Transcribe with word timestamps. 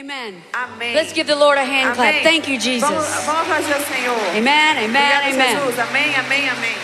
Amen. 0.00 0.42
Amém. 0.54 0.94
Let's 0.94 1.12
give 1.12 1.26
the 1.26 1.36
Lord 1.36 1.58
a 1.58 1.64
hand 1.64 1.94
clap. 1.94 2.14
Amém. 2.14 2.22
Thank 2.22 2.48
you, 2.48 2.58
Jesus. 2.58 2.88
Vamos, 2.88 3.06
vamos 3.26 3.70
ao 3.70 3.80
Senhor. 3.80 4.18
Amen, 4.34 4.78
amen, 4.78 4.88
Obrigada, 4.88 5.34
amen. 5.34 5.56
Jesus. 5.58 5.78
Amém, 5.78 6.14
amém, 6.16 6.48
amém. 6.48 6.74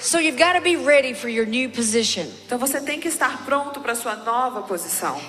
So 0.00 0.20
you've 0.20 0.38
got 0.38 0.52
to 0.52 0.60
be 0.60 0.76
ready 0.76 1.12
for 1.12 1.28
your 1.28 1.44
new 1.44 1.68
position. 1.68 2.26
Então 2.46 2.56
você 2.56 2.80
tem 2.80 3.00
que 3.00 3.08
estar 3.08 3.44
pronto 3.44 3.80
para 3.80 3.96
sua 3.96 4.14
nova 4.14 4.62
posição. 4.62 5.20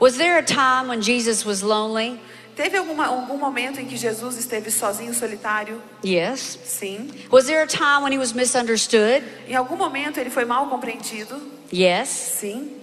Was 0.00 0.16
there 0.16 0.36
a 0.36 0.42
time 0.42 0.88
when 0.88 1.00
Jesus 1.00 1.44
was 1.44 1.62
lonely? 1.62 2.18
Teve 2.56 2.76
alguma, 2.76 3.06
algum 3.06 3.38
momento 3.38 3.80
em 3.80 3.86
que 3.86 3.96
Jesus 3.96 4.36
esteve 4.36 4.70
sozinho, 4.70 5.14
solitário? 5.14 5.80
Yes. 6.04 6.58
Sim. 6.64 7.08
Was 7.30 7.46
there 7.46 7.62
a 7.62 7.66
time 7.68 8.02
when 8.02 8.12
he 8.12 8.18
was 8.18 8.32
misunderstood? 8.32 9.22
Em 9.48 9.54
algum 9.54 9.76
momento 9.76 10.18
ele 10.18 10.30
foi 10.30 10.44
mal 10.44 10.66
compreendido? 10.66 11.40
Yes. 11.72 12.08
Sim. 12.08 12.79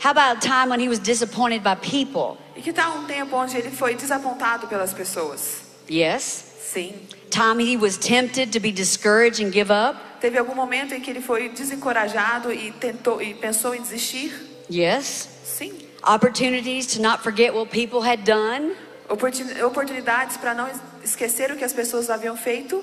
How 0.00 0.10
about 0.10 0.36
a 0.36 0.40
time 0.40 0.68
when 0.70 0.80
he 0.80 0.88
was 0.88 0.98
disappointed 0.98 1.62
by 1.62 1.74
people? 1.76 2.36
E 2.56 2.60
que 2.62 2.72
tal 2.72 2.98
um 2.98 3.06
tempo 3.06 3.36
onde 3.36 3.56
ele 3.56 3.70
foi 3.70 3.94
desapontado 3.94 4.66
pelas 4.68 4.92
pessoas? 4.92 5.62
Yes. 5.90 6.44
Sim. 6.72 6.94
Time 7.30 7.58
he 7.60 7.76
was 7.76 7.96
tempted 7.96 8.52
to 8.52 8.60
be 8.60 8.70
discouraged 8.72 9.40
and 9.40 9.52
give 9.52 9.70
up? 9.72 9.96
Teve 10.20 10.38
algum 10.38 10.54
momento 10.54 10.94
em 10.94 11.00
que 11.00 11.10
ele 11.10 11.20
foi 11.20 11.48
desencorajado 11.48 12.52
e 12.52 12.70
tentou 12.72 13.20
e 13.22 13.34
pensou 13.34 13.74
em 13.74 13.80
desistir? 13.82 14.32
Yes. 14.70 15.28
Sim. 15.44 15.72
Opportunities 16.06 16.86
to 16.94 17.00
not 17.02 17.22
forget 17.22 17.54
what 17.54 17.70
people 17.70 18.00
had 18.00 18.24
done? 18.24 18.74
Oportun- 19.08 19.62
Oportunidades 19.64 20.36
para 20.36 20.54
não 20.54 20.66
es- 20.66 20.80
esquecer 21.04 21.50
o 21.50 21.56
que 21.56 21.64
as 21.64 21.72
pessoas 21.72 22.08
haviam 22.10 22.36
feito? 22.36 22.82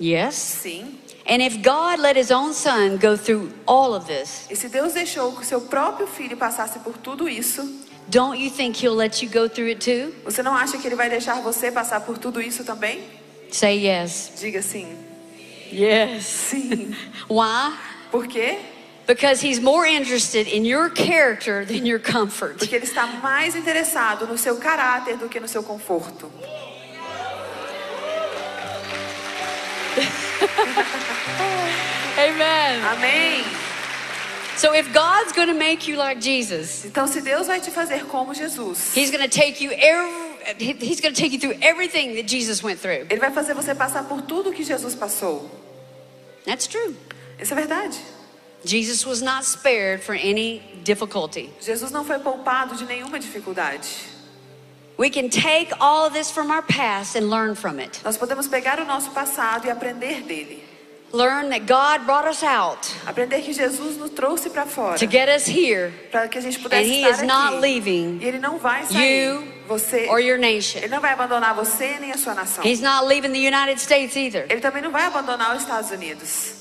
Yes. 0.00 0.34
Sim. 0.34 0.98
And 1.28 1.42
if 1.42 1.60
God 1.60 1.98
let 1.98 2.16
his 2.16 2.30
own 2.30 2.52
son 2.52 2.98
go 2.98 3.16
through 3.16 3.50
all 3.66 3.94
of 3.94 4.06
this, 4.06 4.46
E 4.50 4.54
se 4.56 4.68
Deus 4.68 4.92
deixou 4.92 5.32
que 5.32 5.42
o 5.42 5.44
seu 5.44 5.60
próprio 5.60 6.06
filho 6.06 6.36
passasse 6.36 6.78
por 6.80 6.96
tudo 6.98 7.28
isso, 7.28 7.62
don't 8.08 8.38
you 8.40 8.48
think 8.50 8.80
he'll 8.80 8.94
let 8.94 9.20
you 9.22 9.28
go 9.28 9.48
through 9.48 9.68
it 9.68 9.80
too? 9.80 10.12
você 10.24 10.42
não 10.42 10.54
acha 10.54 10.78
que 10.78 10.86
ele 10.86 10.94
vai 10.94 11.08
deixar 11.10 11.40
você 11.42 11.70
passar 11.72 12.00
por 12.02 12.16
tudo 12.18 12.40
isso 12.40 12.62
também? 12.64 13.02
Say 13.50 13.86
yes. 13.86 14.32
Diga 14.38 14.62
sim. 14.62 14.96
Yes. 15.72 16.24
Sim. 16.24 16.94
Why? 17.28 17.74
Por 18.10 18.28
quê? 18.28 18.58
Because 19.06 19.40
he's 19.40 19.60
more 19.60 19.86
interested 19.86 20.48
in 20.48 20.64
your 20.64 20.90
character 20.90 21.64
than 21.64 21.86
your 21.86 22.00
comfort. 22.00 22.58
Porque 22.58 22.74
ele 22.74 22.84
está 22.84 23.06
mais 23.06 23.54
interessado 23.54 24.26
no 24.26 24.36
seu 24.36 24.56
caráter 24.56 25.16
do 25.16 25.28
que 25.28 25.38
no 25.38 25.46
seu 25.46 25.62
conforto. 25.62 26.30
Amen. 32.18 32.82
Amém. 32.84 33.44
So 34.56 34.72
if 34.74 34.90
God's 34.92 35.32
going 35.32 35.48
to 35.48 35.54
make 35.54 35.86
you 35.86 35.96
like 35.98 36.18
Jesus, 36.20 36.84
Então, 36.84 37.06
se 37.06 37.20
Deus 37.20 37.46
vai 37.46 37.60
te 37.60 37.70
fazer 37.70 38.04
como 38.06 38.32
Jesus, 38.34 38.94
he's 38.96 39.10
going 39.10 39.22
to 39.22 39.28
take 39.28 39.60
you 39.62 39.70
every, 39.72 40.10
he- 40.58 40.72
he's 40.80 41.00
going 41.00 41.14
to 41.14 41.20
take 41.20 41.32
you 41.32 41.38
through 41.38 41.56
everything 41.60 42.14
that 42.16 42.26
Jesus 42.26 42.62
went 42.62 42.80
through. 42.80 43.06
Ele 43.10 43.20
vai 43.20 43.30
fazer 43.30 43.52
você 43.54 43.74
passar 43.74 44.04
por 44.04 44.22
tudo 44.22 44.52
que 44.52 44.62
Jesus 44.64 44.94
passou. 44.94 45.50
That's 46.46 46.66
true. 46.66 46.96
Isso 47.38 47.52
é 47.52 47.56
verdade. 47.56 47.98
Jesus 48.64 49.04
was 49.04 49.20
not 49.20 49.44
spared 49.44 50.02
for 50.02 50.14
any 50.14 50.60
difficulty. 50.84 51.50
Jesus 51.60 51.90
não 51.90 52.02
foi 52.04 52.18
poupado 52.18 52.74
de 52.76 52.86
nenhuma 52.86 53.18
dificuldade. 53.20 53.88
Nós 58.04 58.16
podemos 58.16 58.46
pegar 58.48 58.78
o 58.80 58.84
nosso 58.84 59.10
passado 59.10 59.66
e 59.66 59.70
aprender 59.70 60.22
dele. 60.22 60.64
Learn 61.12 61.48
that 61.50 61.60
God 61.66 62.04
brought 62.04 62.26
us 62.28 62.42
out 62.42 62.78
Aprender 63.06 63.40
que 63.40 63.52
Jesus 63.52 63.96
nos 63.96 64.10
trouxe 64.10 64.50
para 64.50 64.66
fora. 64.66 64.98
to 64.98 65.06
get 65.08 65.28
us 65.28 65.46
here, 65.46 65.92
Para 66.10 66.26
que 66.28 66.36
a 66.36 66.40
gente 66.40 66.58
pudesse 66.58 66.90
And 66.90 66.92
he 66.92 67.02
estar 67.04 67.22
is 67.22 67.22
not 67.22 67.54
aqui. 67.54 67.60
leaving 67.60 68.18
E 68.20 68.24
ele 68.26 68.38
não 68.40 68.58
vai 68.58 68.84
sair. 68.84 69.24
you 69.28 69.44
você, 69.68 70.08
or 70.08 70.18
your 70.20 70.36
nation. 70.36 70.78
ele 70.80 70.88
não 70.88 71.00
vai 71.00 71.12
abandonar 71.12 71.54
você 71.54 71.96
nem 72.00 72.10
a 72.12 72.18
sua 72.18 72.34
nação. 72.34 72.64
He's 72.64 72.80
not 72.80 73.06
leaving 73.06 73.30
the 73.32 73.38
United 73.38 73.80
States 73.80 74.16
either. 74.16 74.46
Ele 74.50 74.60
também 74.60 74.82
não 74.82 74.90
vai 74.90 75.04
abandonar 75.06 75.54
os 75.54 75.62
Estados 75.62 75.90
Unidos. 75.92 76.54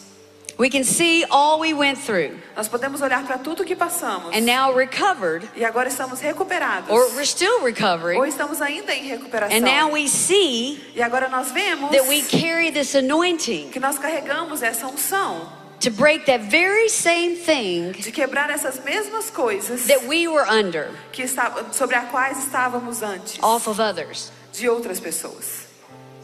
We 0.58 0.70
can 0.70 0.86
see 0.86 1.26
all 1.30 1.60
we 1.60 1.74
went 1.74 1.98
through 1.98 2.38
Nós 2.56 2.70
podemos 2.70 3.02
olhar 3.02 3.26
para 3.26 3.38
tudo 3.38 3.66
que 3.66 3.76
passamos. 3.76 4.34
and 4.34 4.46
now 4.46 4.72
recovered, 4.74 5.44
E 5.56 5.66
agora 5.66 5.90
estamos 5.90 6.22
recuperados. 6.22 6.90
or 6.90 7.10
we're 7.16 7.26
still 7.26 7.60
Ou 7.60 7.66
recovering, 7.66 8.24
estamos 8.30 8.62
ainda 8.62 8.94
em 8.94 9.04
recuperação. 9.06 9.56
and 9.58 9.62
now 9.66 9.92
we 9.92 10.08
see 10.08 10.80
E 10.96 11.02
agora 11.02 11.28
nós 11.28 11.52
vemos 11.52 11.92
that 11.92 12.08
we 12.08 12.22
carry 12.22 12.72
this 12.72 12.96
anointing 12.96 13.70
que 13.72 13.80
nós 13.82 13.98
carregamos 14.00 14.64
essa 14.64 14.88
unção 14.88 15.50
to 15.82 15.92
break 15.92 16.26
that 16.26 16.40
very 16.50 16.88
same 16.88 17.36
thing 17.36 17.92
de 17.92 18.10
quebrar 18.12 18.50
essas 18.50 18.80
mesmas 18.84 19.30
coisas 19.30 19.86
that 19.88 20.08
we 20.08 20.26
were 20.26 20.46
under 20.50 20.90
que 21.12 21.22
está, 21.24 21.52
sobre 21.74 21.98
as 21.98 22.10
quais 22.12 22.38
estávamos 22.46 23.04
antes 23.04 23.38
off 23.44 23.68
of 23.70 23.82
others. 23.82 24.32
de 24.54 24.70
outras 24.70 25.02
pessoas. 25.02 25.65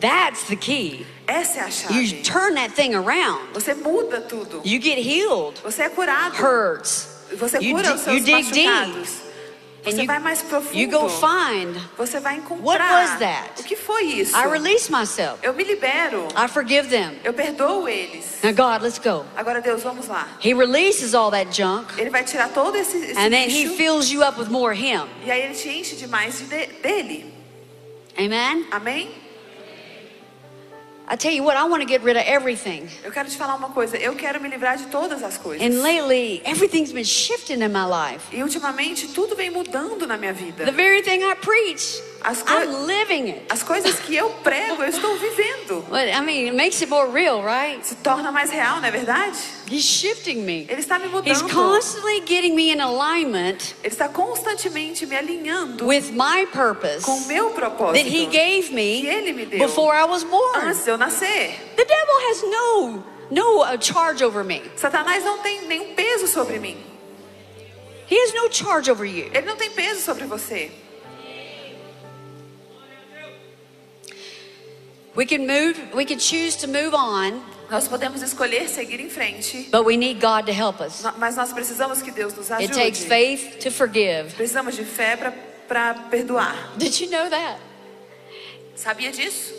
That's 0.01 0.43
the 0.47 0.55
key. 0.55 1.05
Essa 1.27 1.59
é 1.59 1.61
a 1.63 1.93
You 1.93 2.23
turn 2.23 2.55
that 2.55 2.73
thing 2.73 2.93
around. 2.95 3.53
Você 3.53 3.73
muda 3.73 4.19
tudo. 4.21 4.61
You 4.65 4.81
get 4.81 4.97
healed, 4.97 5.59
Você 5.63 5.83
é 5.83 5.89
curado. 5.89 6.35
hurts, 6.35 7.07
Você 7.37 7.59
You 7.59 7.75
cura 7.75 7.93
os 7.93 8.01
seus 8.01 8.17
you 8.17 8.23
dig 8.25 8.51
deep. 8.51 8.67
machucados. 8.67 9.09
and 9.83 9.91
Você 9.91 10.01
you, 10.01 10.05
vai 10.07 10.19
mais 10.19 10.41
profundo. 10.43 10.77
you 10.77 10.87
go 10.89 11.07
find. 11.09 11.75
Você 11.97 12.19
vai 12.19 12.35
What 12.39 12.43
encontrar. 12.53 13.01
was 13.01 13.19
that? 13.19 13.61
O 13.61 13.63
que 13.63 13.75
foi 13.75 14.03
isso? 14.03 14.35
I 14.35 14.47
release 14.47 14.91
myself. 14.91 15.39
Eu 15.41 15.53
me 15.53 15.63
libero. 15.63 16.27
I 16.35 16.47
forgive 16.47 16.89
them. 16.89 17.13
Eu 17.23 17.33
perdoo 17.33 17.87
eles. 17.87 18.39
Now, 18.43 18.53
God, 18.53 18.81
let's 18.83 18.99
go. 18.99 19.25
Agora, 19.35 19.61
Deus, 19.61 19.81
vamos 19.81 20.07
lá. 20.07 20.27
He 20.43 20.53
releases 20.53 21.13
all 21.15 21.31
that 21.31 21.51
junk, 21.55 21.93
Ele 21.99 22.09
vai 22.11 22.23
tirar 22.23 22.49
todo 22.49 22.75
esse, 22.75 22.97
esse 22.97 23.17
and 23.19 23.31
then 23.31 23.49
He 23.49 23.75
fills 23.75 24.11
you 24.11 24.21
up 24.23 24.37
with 24.39 24.49
more 24.49 24.71
of 24.73 24.79
Him. 24.79 25.07
e 25.25 25.31
aí 25.31 25.41
ele 25.43 25.55
te 25.55 25.69
enche 25.69 25.95
de, 25.95 26.05
de- 26.07 26.67
dele. 26.81 27.33
Amen? 28.19 28.67
Amém? 28.71 29.09
I 31.11 31.17
tell 31.17 31.33
you 31.33 31.43
what, 31.43 31.57
I 31.57 31.65
want 31.65 31.81
to 31.81 31.85
get 31.85 32.01
rid 32.03 32.15
of 32.15 32.23
everything. 32.25 32.87
Eu 33.03 33.11
quero 33.11 33.27
te 33.27 33.35
falar 33.35 33.55
uma 33.55 33.67
coisa. 33.69 33.97
Eu 33.97 34.15
quero 34.15 34.39
me 34.39 34.47
livrar 34.47 34.77
de 34.77 34.85
todas 34.85 35.21
as 35.21 35.37
coisas. 35.37 35.61
And 35.61 35.81
lately, 35.83 36.41
everything's 36.45 36.93
been 36.93 37.03
shifting 37.03 37.61
in 37.61 37.73
my 37.73 37.83
life. 37.85 38.33
E 38.33 38.41
ultimamente 38.41 39.09
tudo 39.09 39.35
vem 39.35 39.49
mudando 39.49 40.07
na 40.07 40.15
minha 40.15 40.33
The 40.33 40.41
vida. 40.41 40.71
very 40.71 41.01
thing 41.01 41.21
I 41.21 41.35
preach, 41.35 42.01
As, 42.23 42.43
I'm 42.47 42.85
living 42.85 43.29
it. 43.29 43.41
as 43.49 43.63
coisas 43.63 43.99
que 43.99 44.15
eu 44.15 44.29
prego, 44.43 44.83
eu 44.83 44.89
estou 44.89 45.17
vivendo. 45.17 45.83
But 45.89 46.07
I 46.07 46.21
mean, 46.21 46.45
it 46.47 46.55
makes 46.55 46.81
it 46.81 46.89
more 46.89 47.07
real, 47.09 47.41
right? 47.41 47.83
Se 47.85 47.95
torna 47.95 48.31
mais 48.31 48.51
real, 48.51 48.79
não 48.79 48.87
é 48.87 48.91
verdade? 48.91 49.37
He's 49.69 49.83
shifting 49.83 50.41
me. 50.43 50.67
Ele 50.69 50.81
está 50.81 50.99
me 50.99 51.05
He's 51.05 51.41
mudando. 51.41 51.53
constantly 51.53 52.21
getting 52.25 52.53
me 52.55 52.71
in 52.71 52.79
alignment 52.81 53.73
Ele 53.83 53.93
está 53.93 54.07
constantemente 54.09 55.05
me 55.05 55.15
alinhando 55.15 55.85
with 55.85 56.11
my 56.11 56.45
purpose 56.51 57.03
com 57.05 57.19
meu 57.21 57.45
that 57.49 57.55
propósito 57.55 58.05
He 58.07 58.25
gave 58.27 58.67
que 58.67 58.75
me 58.75 59.07
Ele 59.07 59.33
me 59.33 59.45
deu 59.45 59.59
before 59.59 59.95
I 59.95 60.03
was 60.05 60.23
born. 60.23 60.59
antes 60.67 60.83
de 60.83 60.91
eu 60.91 60.97
nascer. 60.97 61.55
The 61.75 61.85
devil 61.85 62.29
has 62.29 62.43
no 62.43 63.03
no 63.31 63.63
uh, 63.63 63.77
charge 63.79 64.23
over 64.23 64.43
me. 64.43 64.61
Satanás 64.75 65.23
não 65.23 65.39
tem 65.39 65.61
nenhum 65.65 65.95
peso 65.95 66.27
sobre 66.27 66.59
mim. 66.59 66.77
He 68.09 68.15
has 68.15 68.33
no 68.33 68.51
charge 68.51 68.91
over 68.91 69.05
you. 69.05 69.31
Ele 69.33 69.47
não 69.47 69.55
tem 69.55 69.71
peso 69.71 70.01
sobre 70.01 70.25
você. 70.25 70.69
We 75.15 75.25
can 75.25 75.45
move, 75.45 75.77
we 75.93 76.05
can 76.05 76.19
choose 76.19 76.55
to 76.57 76.67
move 76.67 76.93
on, 76.93 77.41
Nós 77.69 77.87
podemos 77.87 78.21
escolher 78.21 78.67
seguir 78.69 78.99
em 78.99 79.09
frente, 79.09 79.69
but 79.71 79.85
we 79.85 79.95
need 79.97 80.19
God 80.21 80.45
to 80.45 80.53
help 80.53 80.79
us. 80.81 81.03
mas 81.17 81.35
nós 81.35 81.51
precisamos 81.53 82.01
que 82.01 82.11
Deus 82.11 82.33
nos 82.35 82.49
It 82.51 82.71
takes 82.73 82.99
ajude. 83.01 83.07
faith 83.09 83.59
to 83.59 83.71
forgive. 83.71 84.33
Precisamos 84.35 84.75
de 84.75 84.83
fé 84.85 85.17
para 85.67 85.93
perdoar. 86.09 86.55
Did 86.77 86.99
you 86.99 87.09
know 87.09 87.29
that? 87.29 87.57
Sabia 88.75 89.11
disso? 89.11 89.53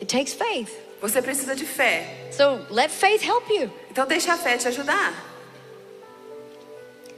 It 0.00 0.06
takes 0.08 0.32
faith. 0.34 0.70
Você 1.00 1.20
precisa 1.22 1.54
de 1.56 1.64
fé. 1.64 2.28
So 2.30 2.64
let 2.70 2.90
faith 2.90 3.22
help 3.22 3.48
you. 3.50 3.70
Então 3.90 4.06
deixa 4.06 4.32
a 4.34 4.36
fé 4.36 4.56
te 4.56 4.68
ajudar. 4.68 5.12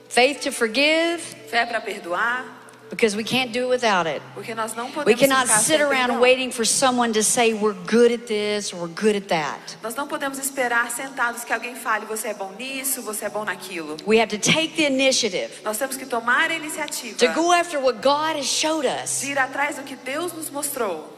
Faith 0.08 0.40
to 0.42 0.52
forgive, 0.52 1.20
Fé 1.50 1.66
para 1.66 1.80
perdoar, 1.80 2.44
because 2.94 3.16
we 3.16 3.24
can't 3.24 3.52
do 3.52 3.64
it 3.64 3.68
without 3.68 4.06
it. 4.06 4.22
porque 4.34 4.54
nós 4.54 4.74
não 4.74 4.86
We 4.86 4.92
podemos 4.92 5.20
cannot 5.20 5.46
ficar 5.46 5.60
sit 5.60 5.80
around 5.80 6.20
waiting 6.20 6.50
for 6.50 6.64
someone 6.64 7.12
to 7.12 7.22
say 7.22 7.52
we're 7.52 7.76
good 7.86 8.12
at 8.12 8.26
this 8.26 8.72
or 8.72 8.82
we're 8.82 8.94
good 8.94 9.16
at 9.16 9.28
that. 9.28 9.76
Nós 9.82 9.94
não 9.94 10.06
podemos 10.06 10.38
esperar 10.38 10.90
sentados 10.90 11.44
que 11.44 11.52
alguém 11.52 11.74
fale 11.74 12.06
você 12.06 12.28
é 12.28 12.34
bom 12.34 12.52
nisso, 12.58 13.02
você 13.02 13.26
é 13.26 13.28
bom 13.28 13.44
naquilo. 13.44 13.96
We 14.06 14.20
have 14.20 14.28
to 14.30 14.38
take 14.38 14.76
the 14.76 14.86
initiative 14.86 15.50
Nós 15.64 15.76
temos 15.78 15.96
que 15.96 16.06
tomar 16.06 16.50
a 16.50 16.54
iniciativa 16.54 17.18
to 17.18 17.28
go 17.34 17.52
after 17.52 17.80
what 17.80 18.00
God 18.00 18.36
has 18.36 18.46
showed 18.46 18.86
us, 18.86 19.20
de 19.20 19.32
ir 19.32 19.38
atrás 19.38 19.76
do 19.76 19.82
que 19.82 19.96
Deus 19.96 20.32
nos 20.32 20.50
mostrou, 20.50 21.12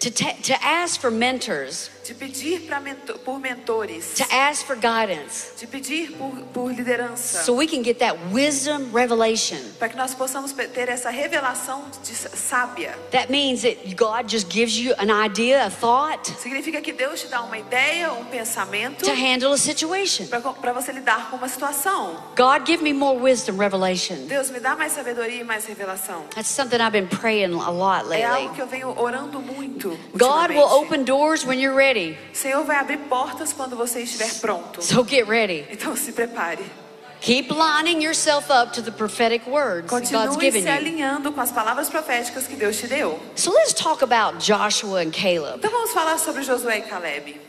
to, 0.00 0.10
to 0.10 0.54
ask 0.62 1.00
for 1.00 1.10
mentors 1.10 1.90
de 2.04 2.14
pedir 2.14 2.60
mento- 2.82 3.18
por 3.20 3.38
mentores, 3.40 4.14
to 4.16 4.24
ask 4.30 4.66
for 4.66 4.76
guidance, 4.76 5.52
de 5.58 5.66
pedir 5.66 6.12
por, 6.12 6.30
por 6.52 6.70
liderança, 6.72 7.42
so 7.42 7.54
we 7.54 7.66
can 7.66 7.82
get 7.82 7.98
that 7.98 8.14
wisdom 8.32 8.90
revelation. 8.92 9.56
para 9.78 9.88
que 9.88 9.96
nós 9.96 10.14
possamos 10.14 10.52
ter 10.52 10.88
essa 10.88 11.08
revelação 11.10 11.84
de 12.02 12.14
sábia. 12.14 12.94
That 13.10 13.30
means 13.30 13.62
that 13.62 13.76
God 13.96 14.28
just 14.30 14.48
gives 14.52 14.76
you 14.76 14.92
an 14.98 15.08
idea, 15.24 15.64
a 15.66 15.70
thought 15.70 16.30
Significa 16.38 16.80
que 16.82 16.92
Deus 16.92 17.22
te 17.22 17.28
dá 17.28 17.40
uma 17.42 17.56
ideia, 17.58 18.12
um 18.12 18.24
pensamento 18.26 19.04
to 19.04 19.10
handle 19.14 19.52
a 19.52 19.56
situation. 19.58 20.26
para 20.28 20.72
você 20.72 20.92
lidar 20.92 21.30
com 21.30 21.36
uma 21.36 21.48
situação. 21.48 22.16
God, 22.36 22.66
give 22.66 22.82
me 22.82 22.92
more 22.92 23.18
wisdom, 23.18 23.56
revelation. 23.56 24.26
Deus 24.26 24.50
me 24.50 24.60
dá 24.60 24.76
mais 24.76 24.92
sabedoria 24.92 25.40
e 25.40 25.44
mais 25.44 25.64
revelação. 25.64 26.24
That's 26.34 26.48
something 26.50 26.76
I've 26.80 26.92
been 26.92 27.06
praying 27.08 27.54
a 27.54 27.70
lot 27.70 28.04
É 28.06 28.08
lately. 28.08 28.24
algo 28.24 28.54
que 28.54 28.60
eu 28.60 28.66
venho 28.66 28.94
orando 29.00 29.40
muito. 29.40 29.98
God 30.14 30.50
will 30.50 30.68
open 30.70 31.04
doors 31.04 31.44
when 31.46 31.58
you're 31.60 31.74
ready. 31.76 31.93
O 32.32 32.36
Senhor 32.36 32.64
vai 32.64 32.76
abrir 32.76 32.98
portas 33.08 33.52
quando 33.52 33.76
você 33.76 34.02
estiver 34.02 34.32
pronto. 34.40 34.82
So 34.82 35.04
get 35.08 35.26
ready. 35.28 35.66
Então 35.70 35.96
se 35.96 36.12
prepare. 36.12 36.64
Keep 37.20 37.50
lining 37.54 38.02
yourself 38.04 38.50
up 38.52 38.72
to 38.74 38.82
the 38.82 38.90
prophetic 38.90 39.46
words 39.48 39.88
that 39.90 40.12
God's 40.12 40.36
Continue 40.36 40.40
given 40.40 40.62
se 40.62 40.68
you. 40.68 40.74
alinhando 40.74 41.32
com 41.32 41.40
as 41.40 41.50
palavras 41.50 41.88
proféticas 41.88 42.46
que 42.46 42.54
Deus 42.54 42.76
te 42.78 42.86
deu. 42.86 43.18
So 43.34 43.50
let's 43.50 43.72
talk 43.72 44.02
about 44.02 44.38
Joshua 44.44 45.00
and 45.00 45.10
Caleb. 45.10 45.56
Então 45.56 45.70
vamos 45.70 45.92
falar 45.92 46.18
sobre 46.18 46.42
Josué 46.42 46.78
e 46.78 46.82
Caleb. 46.82 47.40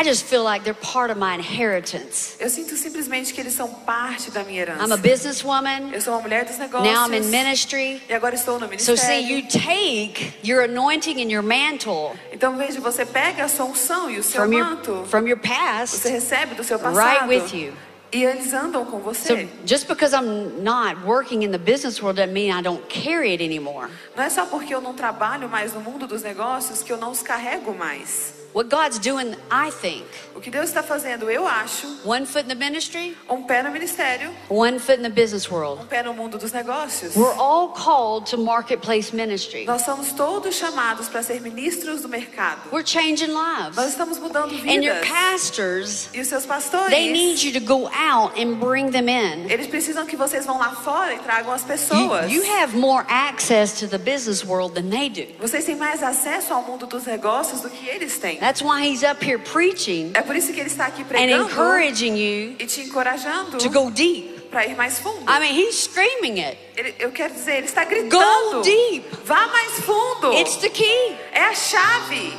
I 0.00 0.04
just 0.04 0.26
feel 0.26 0.44
like 0.44 0.62
they're 0.62 0.74
part 0.74 1.10
of 1.10 1.18
my 1.18 1.34
inheritance. 1.34 2.36
Eu 2.38 2.48
sinto 2.48 2.76
simplesmente 2.76 3.34
que 3.34 3.40
eles 3.40 3.52
são 3.54 3.68
parte 3.84 4.30
da 4.30 4.44
minha 4.44 4.60
herança. 4.62 4.84
I'm 4.84 4.92
a 4.92 4.96
businesswoman. 4.96 5.90
Eu 5.92 6.00
sou 6.00 6.12
uma 6.14 6.22
mulher 6.22 6.44
dos 6.44 6.56
negócios. 6.56 6.92
Now 6.92 7.08
I'm 7.08 7.14
in 7.20 7.24
ministry. 7.30 8.00
E 8.08 8.14
agora 8.14 8.36
estou 8.36 8.60
no 8.60 8.66
So 8.78 8.92
ministério. 8.92 8.96
see, 8.98 9.32
you 9.34 9.42
take 9.48 10.34
your 10.44 10.62
anointing 10.62 11.20
and 11.20 11.30
your 11.32 11.42
mantle 11.42 12.12
Então 12.32 12.56
veja, 12.56 12.80
você 12.80 13.04
pega 13.04 13.44
a 13.44 13.48
sua 13.48 13.66
unção 13.66 14.08
e 14.08 14.18
o 14.20 14.22
seu 14.22 14.40
from 14.42 14.52
your 14.52 14.64
manto. 14.66 15.04
from 15.10 15.26
your 15.26 15.38
Você 15.38 15.48
past. 15.48 16.08
recebe 16.08 16.54
do 16.54 16.62
seu 16.62 16.78
right 16.78 16.94
passado. 16.94 17.28
with 17.28 17.52
you. 17.52 17.72
E 18.12 18.24
eles 18.24 18.54
andam 18.54 18.86
com 18.86 18.98
So 19.02 19.34
você. 19.34 19.48
just 19.66 19.86
because 19.88 20.14
I'm 20.14 20.62
not 20.62 21.04
working 21.04 21.42
in 21.42 21.50
the 21.50 21.58
business 21.58 22.00
world 22.00 22.16
doesn't 22.20 22.32
mean 22.32 22.50
I 22.56 22.62
don't 22.62 22.88
carry 22.88 23.32
it 23.32 23.42
anymore. 23.44 23.88
Não 24.16 24.22
é 24.22 24.30
só 24.30 24.46
porque 24.46 24.72
eu 24.72 24.80
não 24.80 24.94
trabalho 24.94 25.48
mais 25.48 25.74
no 25.74 25.80
mundo 25.80 26.06
dos 26.06 26.22
negócios 26.22 26.82
que 26.84 26.90
eu 26.92 26.96
não 26.96 27.10
os 27.10 27.20
carrego 27.20 27.74
mais. 27.74 28.32
What 28.54 28.70
God's 28.70 28.98
doing, 28.98 29.36
I 29.50 29.70
think, 29.70 30.04
O 30.34 30.40
que 30.40 30.50
Deus 30.50 30.68
está 30.70 30.82
fazendo, 30.82 31.30
eu 31.30 31.46
acho, 31.46 31.86
one 32.04 32.24
foot 32.24 32.44
in 32.44 32.48
the 32.48 32.54
ministry, 32.54 33.16
um 33.28 33.42
pé 33.42 33.62
no 33.62 33.70
ministério, 33.70 34.30
one 34.48 34.78
foot 34.78 34.98
in 34.98 35.02
the 35.02 35.10
business 35.10 35.50
world. 35.50 35.82
um 35.82 35.86
pé 35.86 36.02
no 36.02 36.14
mundo 36.14 36.38
dos 36.38 36.52
negócios. 36.52 37.14
We're 37.14 37.34
all 37.38 37.68
called 37.68 38.26
to 38.30 38.36
marketplace 38.38 39.12
ministry. 39.12 39.64
Nós 39.66 39.82
somos 39.82 40.12
todos 40.12 40.54
chamados 40.54 41.08
para 41.08 41.22
ser 41.22 41.40
ministros 41.42 42.00
do 42.02 42.08
mercado. 42.08 42.60
We're 42.72 42.86
changing 42.86 43.28
Nós 43.32 43.76
lives. 43.76 43.90
estamos 43.90 44.18
mudando 44.18 44.54
And 44.54 44.82
your 44.82 44.94
vidas. 44.94 45.08
pastors, 45.08 46.08
E 46.14 46.20
os 46.20 46.28
seus 46.28 46.46
pastores, 46.46 46.88
they 46.90 47.12
need 47.12 47.42
you 47.44 47.52
to 47.52 47.60
go 47.60 47.88
out 47.94 48.32
and 48.40 48.54
bring 48.58 48.90
them 48.90 49.08
in. 49.08 49.50
eles 49.50 49.66
precisam 49.66 50.06
que 50.06 50.16
vocês 50.16 50.46
vão 50.46 50.58
lá 50.58 50.70
fora 50.70 51.14
e 51.14 51.18
tragam 51.18 51.52
as 51.52 51.62
You, 51.62 51.68
pessoas. 51.68 52.30
you 52.32 52.42
have 52.60 52.76
more 52.76 53.04
access 53.08 53.78
to 53.80 53.86
the 53.86 53.98
business 53.98 54.44
world 54.44 54.74
than 54.74 54.88
they 54.88 55.08
do. 55.08 55.26
Vocês 55.38 55.64
têm 55.64 55.76
mais 55.76 56.02
acesso 56.02 56.52
ao 56.54 56.62
mundo 56.62 56.86
dos 56.86 57.04
negócios 57.04 57.60
do 57.60 57.68
que 57.70 57.86
eles 57.88 58.18
têm. 58.18 58.37
That's 58.40 58.62
why 58.62 58.82
he's 58.88 59.02
up 59.02 59.22
here 59.24 59.38
preaching 59.38 60.12
É 60.14 60.22
por 60.22 60.34
isso 60.36 60.52
que 60.52 60.60
ele 60.60 60.68
está 60.68 60.86
aqui 60.86 61.02
and 61.02 61.06
pregando 61.06 61.44
encouraging 61.50 62.16
you 62.16 62.56
e 62.58 62.66
te 62.66 62.82
encorajando 62.82 63.58
to 63.58 63.68
go 63.70 63.90
deep. 63.90 64.38
para 64.50 64.66
ir 64.66 64.74
mais 64.76 64.98
fundo. 64.98 65.20
I 65.30 65.38
mean, 65.40 65.52
he's 65.54 65.76
screaming 65.84 66.40
it. 66.40 66.56
Ele- 66.76 66.94
eu 66.98 67.10
quero 67.12 67.34
dizer, 67.34 67.56
ele 67.58 67.66
está 67.66 67.84
Go 67.84 67.90
gritando. 67.90 68.62
deep. 68.62 69.04
Vá 69.24 69.46
mais 69.48 69.72
fundo. 69.80 70.32
It's 70.32 70.56
the 70.56 70.70
key. 70.70 71.16
É 71.32 71.40
a 71.44 71.54
chave. 71.54 72.32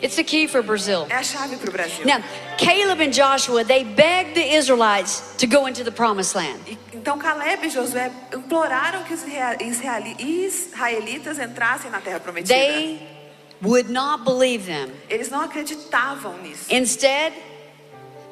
It's 0.00 0.16
the 0.16 0.24
key 0.24 0.48
for 0.48 0.62
Brazil. 0.62 1.06
É 1.08 1.14
a 1.16 1.22
chave 1.22 1.56
para 1.56 1.68
o 1.68 1.72
Brasil. 1.72 2.04
Now, 2.04 2.20
Caleb 2.58 3.00
and 3.04 3.10
Joshua, 3.12 3.64
they 3.64 3.84
begged 3.84 4.34
the 4.34 4.54
Israelites 4.56 5.22
to 5.38 5.46
go 5.46 5.66
into 5.68 5.84
the 5.84 5.92
promised 5.92 6.34
land. 6.36 6.76
Então 6.92 7.18
Caleb 7.18 7.66
e 7.66 7.70
Josué 7.70 8.10
imploraram 8.34 9.02
que 9.04 9.14
os 9.14 9.22
israelitas 10.20 11.38
entrassem 11.38 11.90
na 11.90 12.00
terra 12.00 12.20
prometida. 12.20 12.54
They 12.54 13.00
would 13.62 13.88
not 13.88 14.24
believe 14.24 14.66
them. 14.66 14.90
Eles 15.08 15.30
não 15.30 15.40
acreditavam 15.40 16.36
nisso. 16.42 16.66
Instead, 16.68 17.32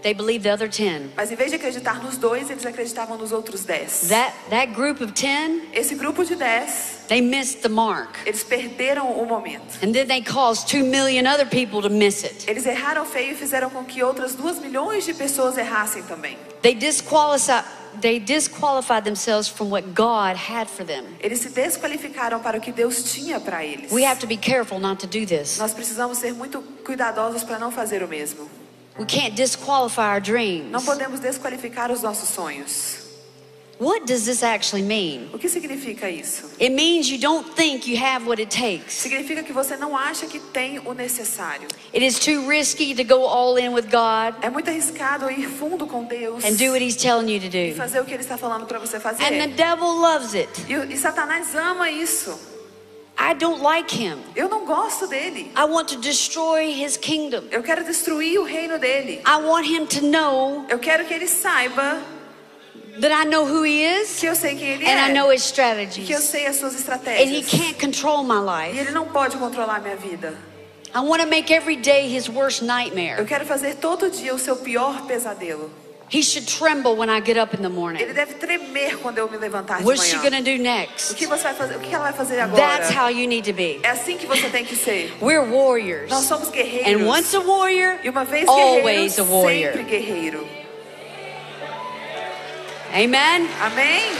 they 0.02 0.14
believed 0.14 0.42
the 0.44 0.52
other 0.52 0.68
10. 0.68 1.12
Mas 1.16 1.30
em 1.30 1.36
vez 1.36 1.50
de 1.50 1.56
acreditar 1.56 2.02
nos 2.02 2.16
dois, 2.16 2.50
eles 2.50 2.64
acreditavam 2.64 3.16
nos 3.18 3.32
outros 3.32 3.64
dez. 3.64 4.08
That, 4.08 4.32
that 4.50 4.72
group 4.72 5.00
of 5.02 5.12
10, 5.12 5.68
Esse 5.72 5.94
grupo 5.94 6.24
de 6.24 6.34
dez, 6.36 7.00
they 7.08 7.20
missed 7.20 7.62
the 7.62 7.68
mark. 7.68 8.18
eles 8.24 8.42
perderam 8.42 9.10
o 9.12 9.26
momento. 9.26 9.78
And 9.82 9.92
then 9.92 10.06
they 10.06 10.22
caused 10.22 10.68
2 10.68 10.82
million 10.84 11.26
other 11.26 11.46
people 11.46 11.82
to 11.82 11.90
miss 11.90 12.24
it. 12.24 12.48
Eles 12.48 12.66
erraram 12.66 13.04
feio 13.04 13.32
e 13.32 13.34
fizeram 13.34 13.68
com 13.70 13.84
que 13.84 14.02
outras 14.02 14.34
duas 14.34 14.58
milhões 14.58 15.04
de 15.04 15.12
pessoas 15.14 15.56
errassem 15.58 16.02
também. 16.04 16.38
They 16.62 16.74
disqualified, 16.74 17.64
they 18.00 18.18
disqualified 18.20 19.04
themselves 19.04 19.48
from 19.48 19.70
what 19.70 19.88
God 19.94 20.36
had 20.36 20.66
for 20.68 20.84
them. 20.84 21.04
Eles 21.20 21.40
se 21.40 21.48
desqualificaram 21.50 22.40
para 22.40 22.58
o 22.58 22.60
que 22.60 22.70
Deus 22.72 23.02
tinha 23.12 23.40
para 23.40 23.64
eles. 23.64 23.90
We 23.90 24.04
have 24.04 24.20
to 24.20 24.26
be 24.26 24.36
careful 24.36 24.78
not 24.78 25.00
to 25.00 25.06
do 25.06 25.26
this. 25.26 25.58
Nós 25.58 25.72
precisamos 25.72 26.18
ser 26.18 26.32
muito 26.34 26.62
cuidadosos 26.84 27.42
para 27.44 27.58
não 27.58 27.70
fazer 27.70 28.02
o 28.02 28.08
mesmo. 28.08 28.48
We 29.00 29.06
can't 29.06 29.34
disqualify 29.34 30.12
our 30.12 30.20
dreams. 30.20 30.70
Não 30.70 30.82
podemos 30.82 31.20
desqualificar 31.20 31.90
os 31.90 32.02
nossos 32.02 32.28
sonhos. 32.28 33.00
What 33.78 34.04
does 34.04 34.26
this 34.26 34.42
actually 34.42 34.82
mean? 34.82 35.30
O 35.32 35.38
que 35.38 35.48
significa 35.48 36.10
isso? 36.10 36.50
It 36.60 36.68
means 36.68 37.08
you 37.08 37.16
don't 37.16 37.48
think 37.56 37.90
you 37.90 37.96
have 37.96 38.26
what 38.28 38.38
it 38.38 38.54
takes. 38.54 38.92
Significa 38.92 39.42
que 39.42 39.54
você 39.54 39.74
não 39.74 39.96
acha 39.96 40.26
que 40.26 40.38
tem 40.38 40.80
o 40.80 40.92
necessário. 40.92 41.66
It 41.94 42.04
is 42.04 42.18
too 42.18 42.46
risky 42.46 42.94
to 42.94 43.02
go 43.02 43.24
all 43.24 43.56
in 43.56 43.70
with 43.70 43.84
God 43.84 44.34
É 44.42 44.50
muito 44.50 44.68
arriscado 44.68 45.30
ir 45.30 45.48
fundo 45.48 45.86
com 45.86 46.04
Deus 46.04 46.44
and 46.44 46.56
do 46.56 46.72
what 46.72 46.84
He's 46.84 46.94
telling 46.94 47.32
you 47.32 47.40
to 47.40 47.56
e 47.56 47.70
do. 47.70 47.76
fazer 47.78 48.00
o 48.00 48.04
que 48.04 48.12
Ele 48.12 48.22
está 48.22 48.36
falando 48.36 48.66
para 48.66 48.78
você 48.78 49.00
fazer. 49.00 49.24
And 49.24 49.38
the 49.38 49.46
devil 49.46 49.98
loves 49.98 50.34
it. 50.34 50.50
E, 50.68 50.92
e 50.92 50.98
Satanás 50.98 51.54
ama 51.54 51.90
isso. 51.90 52.38
I 53.22 53.34
don't 53.34 53.62
like 53.62 53.92
him. 53.94 54.18
Eu 54.34 54.48
não 54.48 54.64
gosto 54.64 55.06
dele. 55.06 55.52
I 55.54 55.64
want 55.64 55.88
to 55.88 55.96
destroy 55.98 56.72
his 56.72 56.96
kingdom. 56.96 57.44
Eu 57.50 57.62
quero 57.62 57.84
destruir 57.84 58.38
o 58.40 58.44
reino 58.44 58.78
dele. 58.78 59.20
I 59.26 59.36
want 59.44 59.66
him 59.66 59.84
to 59.86 60.06
know 60.06 60.64
Eu 60.70 60.78
quero 60.78 61.04
que 61.04 61.12
ele 61.12 61.26
saiba 61.28 62.00
that 63.00 63.12
I 63.12 63.24
know 63.26 63.44
who 63.44 63.64
he 63.64 63.84
is 63.84 64.18
que 64.18 64.26
eu 64.26 64.34
sei 64.34 64.54
quem 64.56 64.68
ele 64.70 64.84
and 64.86 64.98
I 64.98 65.10
é. 65.10 65.12
know 65.12 65.30
his 65.32 65.42
Que 65.50 65.60
eu 65.60 65.66
strategies. 65.66 66.24
sei 66.24 66.46
as 66.46 66.56
suas 66.56 66.72
And 66.72 66.76
he 66.76 66.80
estratégias. 66.80 67.50
can't 67.50 67.74
control 67.78 68.24
my 68.24 68.36
E 68.40 68.68
life. 68.72 68.78
ele 68.78 68.90
não 68.92 69.06
pode 69.06 69.36
controlar 69.36 69.80
minha 69.82 69.96
vida. 69.96 70.34
I 70.94 70.98
want 71.00 71.20
to 71.22 71.28
make 71.28 71.52
every 71.52 71.76
day 71.76 72.08
his 72.08 72.28
worst 72.28 72.62
Eu 72.62 72.66
nightmare. 72.66 73.24
quero 73.26 73.44
fazer 73.46 73.76
todo 73.76 74.10
dia 74.10 74.34
o 74.34 74.38
seu 74.38 74.56
pior 74.56 75.02
pesadelo. 75.06 75.70
He 76.12 76.22
should 76.22 76.46
tremble 76.48 76.96
when 76.96 77.08
I 77.08 77.20
get 77.20 77.36
up 77.36 77.54
in 77.54 77.62
the 77.62 77.68
morning. 77.68 78.02
Ele 78.02 78.12
deve 78.12 78.34
tremer 78.34 78.96
quando 78.98 79.18
eu 79.18 79.30
me 79.30 79.36
levantar 79.38 79.78
de 79.78 79.84
What's 79.84 80.04
she 80.06 80.16
going 80.16 80.32
to 80.32 80.42
do 80.42 80.58
next? 80.60 81.12
O 81.12 81.14
que 81.14 81.24
você 81.26 81.44
vai 81.44 81.54
fazer? 81.54 81.76
O 81.76 81.78
que 81.80 81.94
ela 81.94 82.04
vai 82.04 82.12
fazer 82.12 82.40
agora? 82.40 82.60
That's 82.60 82.90
how 82.92 83.08
you 83.08 83.28
need 83.28 83.44
to 83.48 83.52
be. 83.56 83.78
É 83.84 83.90
assim 83.90 84.16
que 84.16 84.26
você 84.26 84.48
tem 84.50 84.64
que 84.64 84.74
ser. 84.74 85.12
We're 85.22 85.44
warriors. 85.48 86.10
Nós 86.10 86.24
somos 86.24 86.50
guerreiros. 86.50 87.00
And 87.00 87.06
once 87.06 87.34
a 87.36 87.40
warrior, 87.40 88.00
E 88.02 88.08
uma 88.08 88.24
vez 88.24 88.44
guerreiro, 88.44 88.78
always 88.80 89.18
a 89.20 89.22
warrior. 89.22 89.72
sempre 89.72 89.84
guerreiro. 89.84 90.48
Amen? 92.92 93.48
Amém? 93.60 94.10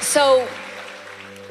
So, 0.00 0.42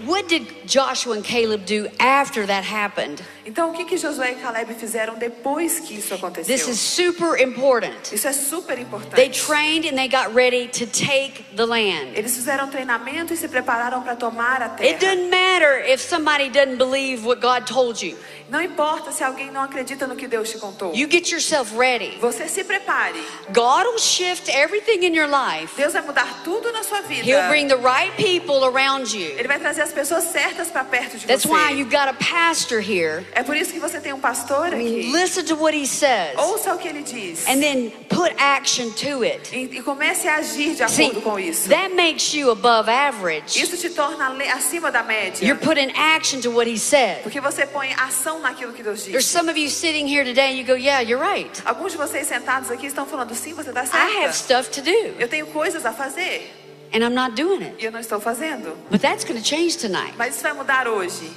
what 0.05 0.27
did 0.27 0.45
Joshua 0.65 1.15
and 1.15 1.23
Caleb 1.23 1.65
do 1.65 1.87
after 1.99 2.45
that 2.45 2.63
happened? 2.63 3.21
Então, 3.45 3.71
o 3.71 3.73
que, 3.73 3.85
que 3.85 3.97
Josué 3.97 4.33
e 4.33 4.35
Caleb 4.35 4.73
fizeram 4.75 5.15
depois 5.15 5.79
que 5.79 5.95
isso 5.95 6.13
aconteceu? 6.13 6.55
This 6.55 6.67
is 6.67 6.79
super 6.79 7.39
important. 7.41 8.13
Isso 8.13 8.27
é 8.27 8.33
super 8.33 8.77
importante. 8.77 9.15
They 9.15 9.29
trained 9.29 9.87
and 9.87 9.95
they 9.97 10.07
got 10.07 10.33
ready 10.35 10.67
to 10.67 10.85
take 10.85 11.43
the 11.55 11.65
land. 11.65 12.13
Eles 12.15 12.35
fizeram 12.35 12.69
treinamento 12.69 13.33
e 13.33 13.37
se 13.37 13.47
prepararam 13.47 14.03
para 14.03 14.15
tomar 14.15 14.61
a 14.61 14.65
It 14.65 14.99
terra. 14.99 15.15
doesn't 15.15 15.29
matter 15.29 15.83
if 15.87 15.99
somebody 16.01 16.49
doesn't 16.49 16.77
believe 16.77 17.25
what 17.25 17.41
God 17.41 17.65
told 17.65 18.05
you. 18.05 18.15
Não 18.49 18.61
importa 18.61 19.11
se 19.13 19.23
alguém 19.23 19.49
não 19.49 19.61
acredita 19.61 20.05
no 20.05 20.15
que 20.15 20.27
Deus 20.27 20.49
te 20.51 20.57
contou. 20.59 20.93
You 20.93 21.07
get 21.09 21.31
yourself 21.31 21.73
ready. 21.75 22.17
Você 22.19 22.47
se 22.47 22.63
prepare. 22.63 23.13
God 23.53 23.87
will 23.87 23.97
shift 23.97 24.49
everything 24.49 25.05
in 25.05 25.15
your 25.15 25.27
life. 25.27 25.73
Deus 25.77 25.93
vai 25.93 26.01
mudar 26.01 26.43
tudo 26.43 26.71
na 26.71 26.83
sua 26.83 27.01
vida. 27.01 27.23
He'll 27.25 27.47
bring 27.47 27.67
the 27.69 27.77
right 27.77 28.11
people 28.17 28.65
around 28.65 29.11
you. 29.17 29.31
Ele 29.37 29.47
vai 29.47 29.57
trazer 29.57 29.81
as 29.81 29.90
pessoas 29.91 30.23
certas 30.25 30.69
para 30.69 30.83
perto 30.83 31.17
de 31.17 31.25
That's 31.27 31.45
você. 31.45 31.53
why 31.53 31.71
you 31.71 31.85
got 31.85 32.07
a 32.07 32.13
pastor 32.13 32.79
here. 32.79 33.25
É 33.33 33.43
por 33.43 33.55
isso 33.55 33.71
que 33.73 33.79
você 33.79 33.99
tem 33.99 34.13
um 34.13 34.19
pastor 34.19 34.67
I 34.73 34.75
mean, 34.75 34.99
aqui. 34.99 35.11
listen 35.11 35.43
to 35.45 35.55
what 35.55 35.75
he 35.77 35.85
says 35.87 36.35
Ouça 36.37 36.73
o 36.73 36.77
que 36.77 36.87
ele 36.87 37.01
diz. 37.03 37.47
and 37.47 37.59
then 37.61 37.89
put 38.09 38.33
action 38.37 38.91
to 38.91 39.23
it. 39.23 39.53
E, 39.55 39.77
e 39.77 39.81
comece 39.83 40.27
a 40.27 40.35
agir 40.37 40.75
de 40.75 40.87
See, 40.89 41.05
acordo 41.07 41.21
com 41.21 41.39
isso. 41.39 41.69
that 41.69 41.93
makes 41.95 42.33
you 42.33 42.51
above 42.51 42.89
average. 42.89 43.61
Isso 43.61 43.77
te 43.77 43.89
torna 43.89 44.31
acima 44.53 44.91
da 44.91 45.03
média. 45.03 45.45
You're 45.45 45.59
putting 45.63 45.91
action 45.95 46.41
to 46.41 46.51
what 46.51 46.69
he 46.69 46.77
said. 46.77 47.23
Porque 47.23 47.39
você 47.41 47.65
põe 47.65 47.93
ação 47.93 48.39
naquilo 48.39 48.73
que 48.73 48.83
Deus 48.83 49.03
There's 49.03 49.23
diz. 49.23 49.31
some 49.31 49.49
of 49.49 49.57
you 49.59 49.69
sitting 49.69 50.07
here 50.07 50.23
today 50.23 50.51
and 50.51 50.57
you 50.57 50.65
go, 50.65 50.75
Yeah, 50.75 51.01
you're 51.01 51.21
right. 51.23 51.61
Alguns 51.65 51.91
de 51.91 51.97
vocês 51.97 52.27
sentados 52.27 52.71
aqui 52.71 52.87
estão 52.87 53.05
falando, 53.05 53.33
sim, 53.35 53.53
você 53.53 53.69
está 53.69 53.81
I 53.83 54.23
have 54.25 54.33
stuff 54.35 54.69
to 54.71 54.81
do 54.81 54.91
Eu 55.19 55.27
tenho 55.27 55.47
coisas 55.47 55.85
a 55.85 55.91
fazer 55.91 56.51
and 56.93 57.03
I'm 57.03 57.13
not 57.13 57.35
doing 57.35 57.61
it. 57.63 57.75
e 57.81 57.85
eu 57.85 57.91
não 57.91 57.99
estou 57.99 58.19
fazendo. 58.19 58.75
But 58.89 59.01
that's 59.01 59.23
going 59.23 59.39
to 59.41 59.45
change 59.47 59.77
tonight. 59.77 60.13
Mas 60.17 60.35
isso 60.35 60.43
vai 60.43 60.53
mudar 60.53 60.87
hoje. 60.87 61.31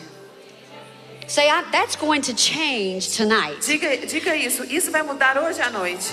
Say, 1.27 1.49
I, 1.49 1.63
that's 1.73 1.97
going 1.97 2.21
to 2.23 2.35
change 2.37 3.17
tonight. 3.17 3.61
Diga, 3.65 4.07
diga 4.07 4.37
isso. 4.37 4.63
Isso 4.65 4.91
vai 4.91 5.03
mudar 5.03 5.39
hoje 5.39 5.61
à 5.63 5.71
noite. 5.71 6.13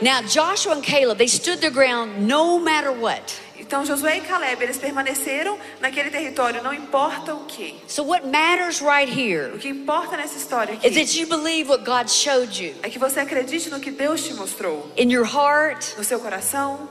Now, 0.00 0.22
Joshua 0.22 0.74
and 0.74 0.82
Caleb, 0.82 1.18
they 1.18 1.26
stood 1.26 1.60
their 1.60 1.72
ground 1.72 2.20
no 2.28 2.58
matter 2.60 2.92
what. 2.92 3.34
Então 3.58 3.84
Josué 3.84 4.18
e 4.18 4.20
Caleb, 4.20 4.62
eles 4.62 4.78
permaneceram 4.78 5.58
naquele 5.80 6.08
território, 6.10 6.62
não 6.62 6.72
importa 6.72 7.34
o 7.34 7.44
que. 7.44 7.74
So, 7.88 8.02
what 8.04 8.24
matters 8.26 8.80
right 8.80 9.10
O 9.10 9.18
here 9.18 9.58
que 9.58 9.68
importa 9.68 10.16
nessa 10.16 10.38
história 10.38 10.72
is 10.74 10.78
aqui 10.84 10.94
that 10.94 11.18
you 11.18 11.26
believe 11.26 11.68
what 11.68 11.84
God 11.84 12.08
showed 12.08 12.64
you 12.64 12.74
é 12.82 12.88
que 12.88 12.98
você 12.98 13.20
acredite 13.20 13.68
no 13.68 13.80
que 13.80 13.90
Deus 13.90 14.22
te 14.22 14.32
mostrou, 14.34 14.90
in 14.96 15.10
your 15.10 15.26
heart. 15.26 15.96
no 15.98 16.04
seu 16.04 16.20
coração. 16.20 16.88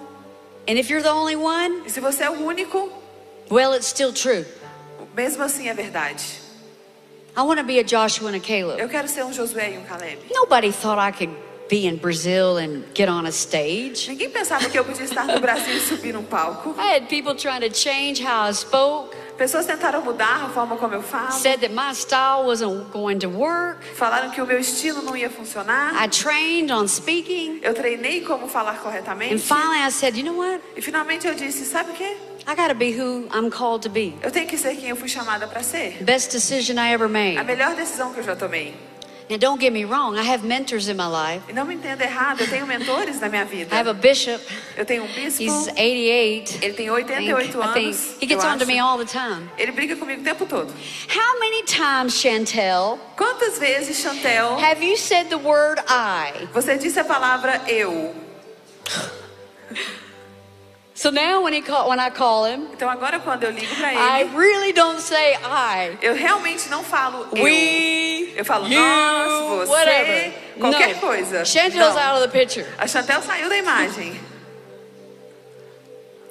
And 0.67 0.77
if 0.77 0.89
you're 0.89 1.01
the 1.01 1.11
only 1.11 1.35
one, 1.35 1.83
E 1.85 1.89
se 1.89 1.99
você 1.99 2.23
é 2.23 2.29
o 2.29 2.43
único, 2.45 2.89
well, 3.49 3.73
it's 3.73 3.87
still 3.87 4.11
true. 4.13 4.45
mesmo 5.15 5.43
assim 5.43 5.69
é 5.69 5.73
verdade. 5.73 6.23
I 7.35 7.41
want 7.43 7.59
to 7.59 7.63
be 7.65 7.79
a 7.79 7.83
Joshua 7.83 8.29
and 8.29 8.35
a 8.35 8.39
Caleb. 8.39 8.79
Eu 8.81 8.89
quero 8.89 9.07
ser 9.07 9.23
um 9.23 9.31
Josué 9.31 9.73
e 9.73 9.77
um 9.77 9.83
Caleb. 9.83 10.17
Nobody 10.31 10.71
thought 10.71 10.97
I 10.99 11.11
could 11.11 11.33
be 11.69 11.85
in 11.85 11.97
Brazil 11.97 12.57
and 12.57 12.83
get 12.95 13.07
on 13.09 13.25
a 13.27 13.31
stage. 13.31 14.07
Ninguém 14.09 14.29
pensava 14.29 14.67
que 14.69 14.77
eu 14.77 14.83
podia 14.83 15.03
estar 15.05 15.25
no 15.25 15.39
Brasil 15.39 15.75
e 15.77 15.79
subir 15.81 16.13
num 16.13 16.23
palco. 16.23 16.75
I 16.79 16.95
had 16.95 17.07
people 17.07 17.35
trying 17.35 17.61
to 17.61 17.69
change 17.73 18.21
how 18.23 18.49
I 18.49 18.53
spoke, 18.53 19.15
Pessoas 19.37 19.65
tentaram 19.65 20.01
mudar 20.01 20.45
a 20.45 20.49
forma 20.49 20.75
como 20.77 20.93
eu 20.95 21.01
falo. 21.03 21.31
said 21.31 21.59
that 21.61 21.71
my 21.73 21.93
style 21.93 22.45
wasn't 22.47 22.89
going 22.91 23.19
to 23.19 23.29
work. 23.29 23.83
Falaram 23.95 24.31
que 24.31 24.41
o 24.41 24.45
meu 24.47 24.59
estilo 24.59 25.01
não 25.03 25.15
ia 25.15 25.29
funcionar. 25.29 25.93
I 26.03 26.07
trained 26.09 26.71
on 26.71 26.87
speaking. 26.87 27.59
Eu 27.61 27.73
treinei 27.73 28.21
como 28.21 28.47
falar 28.47 28.73
And 28.73 28.77
corretamente. 28.77 29.37
finally 29.39 29.79
I 29.85 29.91
said, 29.91 30.17
you 30.17 30.23
know 30.23 30.37
what? 30.37 30.61
E 30.75 30.81
finalmente 30.81 31.27
eu 31.27 31.35
disse, 31.35 31.65
sabe 31.65 31.91
o 31.91 31.93
quê? 31.93 32.17
I 32.49 32.55
got 32.55 32.69
to 32.69 32.75
be 32.75 32.91
who 32.97 33.27
I'm 33.33 33.49
called 33.51 33.83
to 33.83 33.89
be. 33.89 34.15
Eu 34.23 34.31
tenho 34.31 34.47
que 34.47 34.57
ser 34.57 34.75
quem 34.75 34.89
eu 34.89 34.95
fui 34.95 35.09
chamada 35.09 35.45
para 35.47 35.61
ser. 35.61 35.97
Best 36.03 36.31
decision 36.31 36.77
I 36.77 36.93
ever 36.93 37.05
A 37.05 37.09
made. 37.09 37.43
melhor 37.43 37.75
decisão 37.75 38.13
que 38.13 38.19
eu 38.19 38.23
já 38.23 38.35
tomei. 38.35 38.73
Now, 39.29 39.35
don't 39.35 39.59
get 39.59 39.73
me 39.73 39.83
wrong, 39.83 40.17
I 40.17 40.23
have 40.23 40.45
mentors 40.45 40.87
in 40.87 40.95
my 40.95 41.05
life. 41.07 41.43
E 41.49 41.53
não 41.53 41.65
me 41.65 41.75
entenda 41.75 42.01
errado, 42.05 42.39
eu 42.41 42.47
tenho 42.49 42.65
mentores 42.65 43.19
na 43.19 43.27
minha 43.27 43.43
vida. 43.43 43.75
I 43.75 43.79
have 43.79 43.89
a 43.89 43.93
bishop. 43.93 44.41
Eu 44.77 44.85
tenho 44.85 45.03
um 45.03 45.07
bispo, 45.07 45.43
He's 45.43 45.67
88. 45.67 46.59
ele 46.61 46.73
tem 46.73 46.87
I 46.89 47.03
think. 47.03 47.33
88 47.33 47.33
I 47.61 47.73
think. 47.73 47.85
anos. 47.87 48.15
He 48.21 48.25
gets 48.25 48.65
me 48.65 48.79
all 48.79 48.97
the 48.97 49.05
time. 49.05 49.49
Ele 49.57 49.73
briga 49.73 49.97
comigo 49.97 50.21
o 50.21 50.23
tempo 50.23 50.45
todo. 50.45 50.73
How 51.09 51.39
many 51.39 51.63
times, 51.63 52.13
Chantel, 52.13 52.97
Quantas 53.17 53.59
vezes, 53.59 53.97
Chantel, 53.99 54.57
have 54.61 54.81
you 54.81 54.95
said 54.95 55.27
the 55.29 55.37
word 55.37 55.81
I? 55.89 56.47
você 56.53 56.77
disse 56.77 56.97
a 56.97 57.03
palavra 57.03 57.61
eu? 57.67 58.15
So 60.99 61.11
now 61.11 61.43
when 61.43 61.53
he 61.53 61.61
call, 61.61 61.89
when 61.89 61.99
I 61.99 62.09
call 62.09 62.45
him, 62.45 62.69
Então 62.73 62.89
agora 62.89 63.19
quando 63.19 63.43
eu 63.43 63.51
ligo 63.51 63.75
pra 63.75 63.93
I 63.93 64.21
ele, 64.21 64.35
really 64.35 64.73
don't 64.73 64.99
say 64.99 65.35
I. 65.43 65.95
eu 66.01 66.15
realmente 66.15 66.67
não 66.69 66.83
falo 66.83 67.27
eu. 67.35 67.43
We, 67.43 68.33
Eu 68.35 68.43
falo 68.43 68.67
you, 68.67 68.79
nós, 68.81 69.59
você, 69.59 69.71
whatever. 69.71 70.33
qualquer 70.59 70.95
no. 70.95 70.99
coisa. 71.01 71.45
Chantel's 71.45 71.93
Não. 71.93 72.01
out 72.01 72.21
of 72.23 72.27
the 72.27 72.39
picture. 72.39 72.65
A 72.79 72.87
Chantel 72.87 73.21
saiu 73.21 73.47
da 73.47 73.55
imagem. 73.57 74.19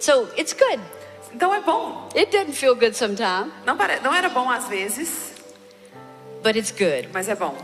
So 0.01 0.29
it's 0.37 0.53
good. 0.53 0.81
Então 1.33 1.55
é 1.55 1.61
bom. 1.61 2.09
It 2.17 2.33
doesn't 2.33 2.55
feel 2.57 2.75
good 2.75 2.97
sometimes, 2.97 3.53
Não, 3.65 3.77
não 4.03 4.13
era 4.13 4.29
bom 4.29 4.51
às 4.51 4.67
vezes, 4.69 5.33
but 6.43 6.57
it's 6.57 6.73
good. 6.73 7.09
mas 7.13 7.29
é 7.29 7.37
bom. 7.37 7.55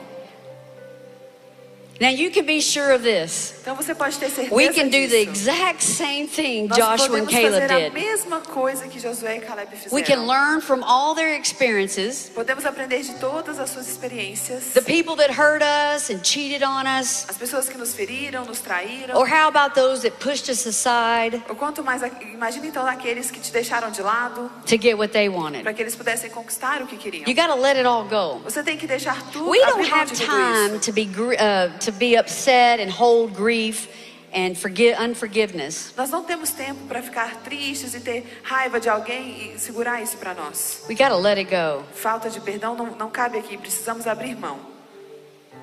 Now 2.03 2.09
you 2.09 2.33
can 2.33 2.45
be 2.45 2.61
sure 2.61 2.93
of 2.93 3.05
this. 3.05 3.55
Então 3.63 3.77
você 3.77 3.95
pode 3.95 4.19
ter 4.19 4.29
certeza 4.29 4.53
We 4.53 4.71
can 4.71 4.87
do 4.87 4.91
the 4.91 5.25
disso. 5.25 5.31
exact 5.31 5.85
same 5.85 6.27
thing 6.27 6.67
Nós 6.67 6.77
Joshua 6.77 7.21
and 7.21 7.27
Caleb 7.27 7.53
fazer 7.53 7.73
a 7.73 7.79
did. 7.79 7.93
mesma 7.93 8.41
coisa 8.41 8.89
que 8.89 8.99
Josué 8.99 9.37
e 9.37 9.41
Caleb 9.41 9.71
fizeram. 9.71 9.95
We 9.95 10.03
can 10.03 10.27
learn 10.27 10.61
from 10.61 10.83
all 10.83 11.15
their 11.15 11.39
experiences. 11.39 12.29
Podemos 12.35 12.67
aprender 12.67 13.03
de 13.03 13.15
todas 13.21 13.61
as 13.61 13.71
suas 13.71 13.89
experiências. 13.89 14.73
The 14.75 14.83
people 14.83 15.15
that 15.15 15.31
hurt 15.31 15.63
us 15.63 16.11
and 16.11 16.25
cheated 16.25 16.65
on 16.65 16.87
us. 16.89 17.25
As 17.29 17.37
pessoas 17.39 17.69
que 17.69 17.79
nos 17.79 17.95
feriram, 17.95 18.45
nos 18.47 18.59
traíram. 18.59 19.17
Or 19.17 19.29
how 19.29 19.47
about 19.47 19.77
those 19.77 20.03
that 20.03 20.17
pushed 20.19 20.51
us 20.51 20.67
aside 20.67 21.41
Ou 21.49 21.55
quanto 21.55 21.85
mais, 21.85 22.03
imagina 22.35 22.67
então 22.67 22.85
aqueles 22.85 23.31
que 23.31 23.39
te 23.39 23.53
deixaram 23.53 23.93
de 23.93 24.03
lado, 24.03 24.51
to 24.67 24.77
get 24.77 24.97
what 24.99 25.13
they 25.13 25.29
wanted? 25.29 25.63
para 25.63 25.73
que 25.73 25.81
eles 25.81 25.95
pudessem 25.95 26.29
conquistar 26.31 26.83
o 26.83 26.87
que 26.89 26.97
queriam. 26.97 27.29
You 27.29 27.35
got 27.37 27.47
to 27.47 27.55
let 27.55 27.77
it 27.77 27.87
all 27.87 28.03
go. 28.03 28.41
Você 28.43 28.61
tem 28.65 28.77
que 28.77 28.89
deixar 28.89 29.23
tudo, 29.31 29.49
We 29.49 29.61
don't 29.61 29.89
have 29.89 30.13
time 30.13 30.81
to 30.81 30.93
be 30.93 31.03
uh, 31.03 31.79
to 31.79 31.92
be 31.99 32.17
upset 32.19 32.81
and 32.81 32.91
hold 32.91 33.35
grief 33.35 33.89
and 34.33 34.55
forgive 34.55 34.97
unforgiveness. 34.99 35.93
Nós 35.97 36.11
não 36.11 36.25
temos 36.25 36.51
tempo 36.51 36.87
para 36.87 37.03
ficar 37.03 37.37
tristes 37.43 37.95
e 37.95 38.01
ter 38.01 38.41
raiva 38.43 38.81
de 38.81 38.89
alguém 38.89 39.55
e 39.55 39.59
segurar 39.59 40.03
isso 40.03 40.17
para 40.17 40.35
nós. 40.35 40.85
We 40.89 40.95
got 40.95 41.09
to 41.09 41.17
let 41.17 41.39
it 41.39 41.51
go. 41.51 41.85
Falta 41.95 42.31
de 42.31 42.41
perdão 42.41 42.75
não, 42.75 42.87
não 42.97 43.11
cabe 43.11 43.39
aqui, 43.39 43.57
precisamos 43.57 44.07
abrir 44.07 44.37
mão. 44.37 44.59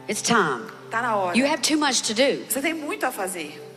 It's 0.08 0.22
time. 0.22 0.66
Tá 0.90 1.02
na 1.02 1.16
hora. 1.16 1.38
You 1.38 1.46
have 1.46 1.62
too 1.62 1.78
much 1.78 2.02
to 2.02 2.14
do. 2.14 2.46
Você 2.50 2.62
tem 2.62 2.74
muito 2.74 3.06
a 3.06 3.12
fazer. 3.12 3.69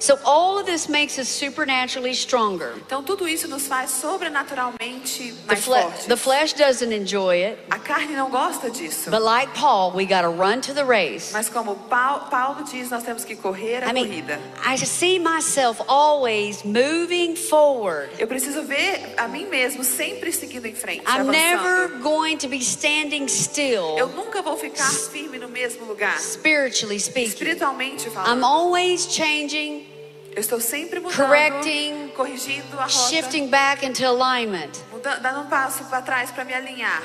So 0.00 0.16
all 0.24 0.58
of 0.58 0.66
this 0.66 0.88
makes 0.88 1.18
us 1.18 1.28
supernaturally 1.28 2.14
stronger. 2.14 2.74
Então 2.86 3.02
tudo 3.02 3.26
isso 3.26 3.48
nos 3.48 3.66
faz 3.66 3.90
sobrenaturalmente 3.90 5.32
The, 5.32 5.46
mais 5.46 5.64
fle- 5.64 5.82
fortes. 5.82 6.06
the 6.06 6.16
flesh 6.16 6.52
doesn't 6.52 6.92
enjoy 6.92 7.42
it, 7.44 7.58
A 7.70 7.78
carne 7.78 8.14
não 8.14 8.30
gosta 8.30 8.70
disso. 8.70 9.10
but 9.10 9.22
like 9.22 9.52
Paul, 9.54 9.92
we 9.92 10.04
got 10.06 10.22
to 10.22 10.28
run 10.30 10.60
to 10.62 10.72
the 10.72 10.84
race. 10.84 11.32
Mas 11.32 11.48
como 11.48 11.74
Pau- 11.90 12.28
Paulo 12.30 12.62
diz, 12.64 12.90
nós 12.90 13.02
temos 13.02 13.24
que 13.24 13.34
correr 13.36 13.82
a 13.82 13.88
I 13.90 13.92
mean, 13.92 14.06
corrida. 14.06 14.38
I 14.64 14.76
see 14.76 15.18
myself 15.18 15.82
always 15.88 16.62
moving 16.64 17.34
forward. 17.34 18.10
Eu 18.18 18.26
preciso 18.28 18.62
ver 18.62 19.14
a 19.16 19.26
mim 19.26 19.46
mesmo 19.46 19.82
sempre 19.82 20.32
seguindo 20.32 20.66
em 20.66 20.74
frente, 20.74 21.00
I'm 21.02 21.22
avançando. 21.22 21.32
never 21.32 21.88
going 22.00 22.36
to 22.38 22.48
be 22.48 22.58
standing 22.60 23.22
Eu 23.24 23.28
still, 23.28 24.08
nunca 24.14 24.42
vou 24.42 24.56
ficar 24.56 24.88
firme 24.90 25.38
no 25.38 25.48
mesmo 25.48 25.84
lugar. 25.86 26.18
spiritually 26.20 27.00
speaking. 27.00 27.28
Espiritualmente 27.30 28.06
I'm 28.08 28.12
falando. 28.12 28.44
always 28.44 29.06
changing, 29.12 29.87
Eu 30.38 30.40
estou 30.40 30.60
sempre 30.60 31.00
mudando, 31.00 31.16
correcting, 31.16 32.12
corrigindo 32.14 32.78
a 32.78 32.82
rota, 32.82 32.88
shifting 33.10 33.48
back 33.48 33.84
into 33.84 34.06
alignment. 34.06 34.70
mudando, 34.92 35.20
dando 35.20 35.40
um 35.40 35.46
passo 35.46 35.82
para 35.86 36.00
trás 36.00 36.30
para 36.30 36.44
me 36.44 36.54
alinhar. 36.54 37.02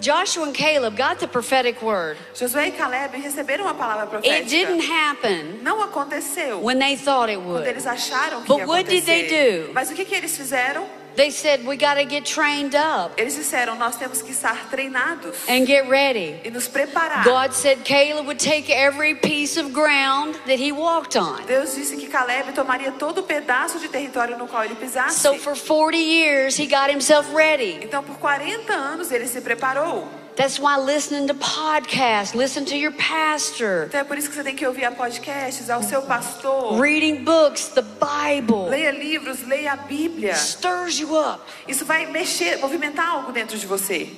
Joshua 0.00 0.48
and 0.48 0.52
Caleb 0.52 0.96
got 0.96 1.20
the 1.20 1.28
prophetic 1.28 1.80
word. 1.80 2.18
Josué 2.34 2.66
e 2.66 2.72
Caleb 2.72 3.16
receberam 3.18 3.66
uma 3.66 3.74
palavra 3.74 4.18
It 4.24 4.46
didn't 4.48 4.84
profética. 4.84 4.92
happen 4.92 5.60
Não 5.62 5.80
aconteceu 5.80 6.60
when 6.60 6.80
they 6.80 6.96
thought 6.96 7.30
it 7.30 7.36
quando 7.40 7.52
would. 7.52 7.68
eles 7.68 7.86
acharam 7.86 8.42
que 8.42 8.48
But 8.48 8.58
ia 8.58 8.66
what 8.66 8.90
did 8.90 9.04
they 9.04 9.26
acontecer. 9.26 9.66
do? 9.68 9.72
Mas 9.74 9.88
o 9.88 9.94
que, 9.94 10.04
que 10.04 10.14
eles 10.16 10.36
fizeram? 10.36 10.84
They 11.16 11.30
said, 11.30 11.64
We 11.66 11.76
got 11.76 11.94
to 11.94 12.04
get 12.04 12.24
trained 12.24 12.74
up 12.74 13.12
Eles 13.20 13.34
disseram, 13.36 13.74
nós 13.76 13.96
temos 13.96 14.22
que 14.22 14.32
estar 14.32 14.68
treinados 14.70 15.36
and 15.48 15.66
get 15.66 15.88
ready. 15.88 16.40
e 16.44 16.50
nos 16.50 16.68
preparar. 16.68 17.24
God 17.24 17.52
said 17.52 17.84
Caleb 17.84 18.26
would 18.26 18.38
take 18.38 18.70
every 18.70 19.14
piece 19.14 19.58
of 19.58 19.72
ground 19.72 20.34
that 20.46 20.58
he 20.58 20.72
walked 20.72 21.16
on. 21.16 21.44
Deus 21.46 21.74
disse 21.74 21.96
que 21.96 22.08
Caleb 22.08 22.52
tomaria 22.54 22.92
todo 22.92 23.18
o 23.18 23.22
pedaço 23.22 23.78
de 23.78 23.88
território 23.88 24.38
no 24.38 24.46
qual 24.48 24.64
ele 24.64 24.74
pisasse. 24.74 25.20
So 25.20 25.34
for 25.38 25.54
40 25.56 25.96
years, 25.98 26.56
he 26.58 26.66
got 26.66 26.90
himself 26.90 27.32
ready. 27.34 27.78
Então, 27.82 28.02
por 28.02 28.16
40 28.18 28.72
anos, 28.72 29.10
ele 29.12 29.26
se 29.26 29.40
preparou. 29.40 30.08
That's 30.34 30.58
why 30.58 30.78
listening 30.78 31.26
to 31.28 31.34
podcasts, 31.34 32.34
listen 32.34 32.64
to 32.66 32.74
your 32.76 32.92
pastor, 32.92 33.84
Então, 33.88 34.00
é 34.00 34.04
por 34.04 34.16
isso 34.16 34.30
que 34.30 34.34
você 34.34 34.42
tem 34.42 34.56
que 34.56 34.66
ouvir 34.66 34.84
a 34.86 34.90
podcasts, 34.90 35.68
ao 35.68 35.82
seu 35.82 36.00
pastor. 36.02 36.80
reading 36.80 37.22
books, 37.22 37.68
the 37.68 37.82
Bible, 37.82 38.70
Leia 38.70 38.92
livros, 38.92 39.46
leia 39.46 39.72
a 39.72 39.76
Bíblia. 39.76 40.34
stirs 40.34 40.98
you 40.98 41.14
up 41.14 41.40
Isso 41.68 41.84
vai 41.84 42.06
mexer, 42.06 42.56
movimentar 42.60 43.06
algo 43.08 43.30
dentro 43.30 43.58
de 43.58 43.66
você. 43.66 44.08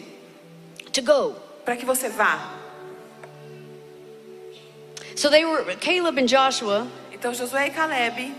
to 0.93 1.03
go. 1.03 1.35
Para 1.65 1.77
que 1.77 1.85
você 1.85 2.09
vá. 2.09 2.53
So 5.17 5.29
they 5.31 5.45
were, 5.45 5.65
Caleb 5.77 6.19
and 6.21 6.27
Joshua, 6.27 6.87
Então, 7.13 7.33
Josué 7.35 7.69
e 7.69 7.71
Caleb, 7.71 8.35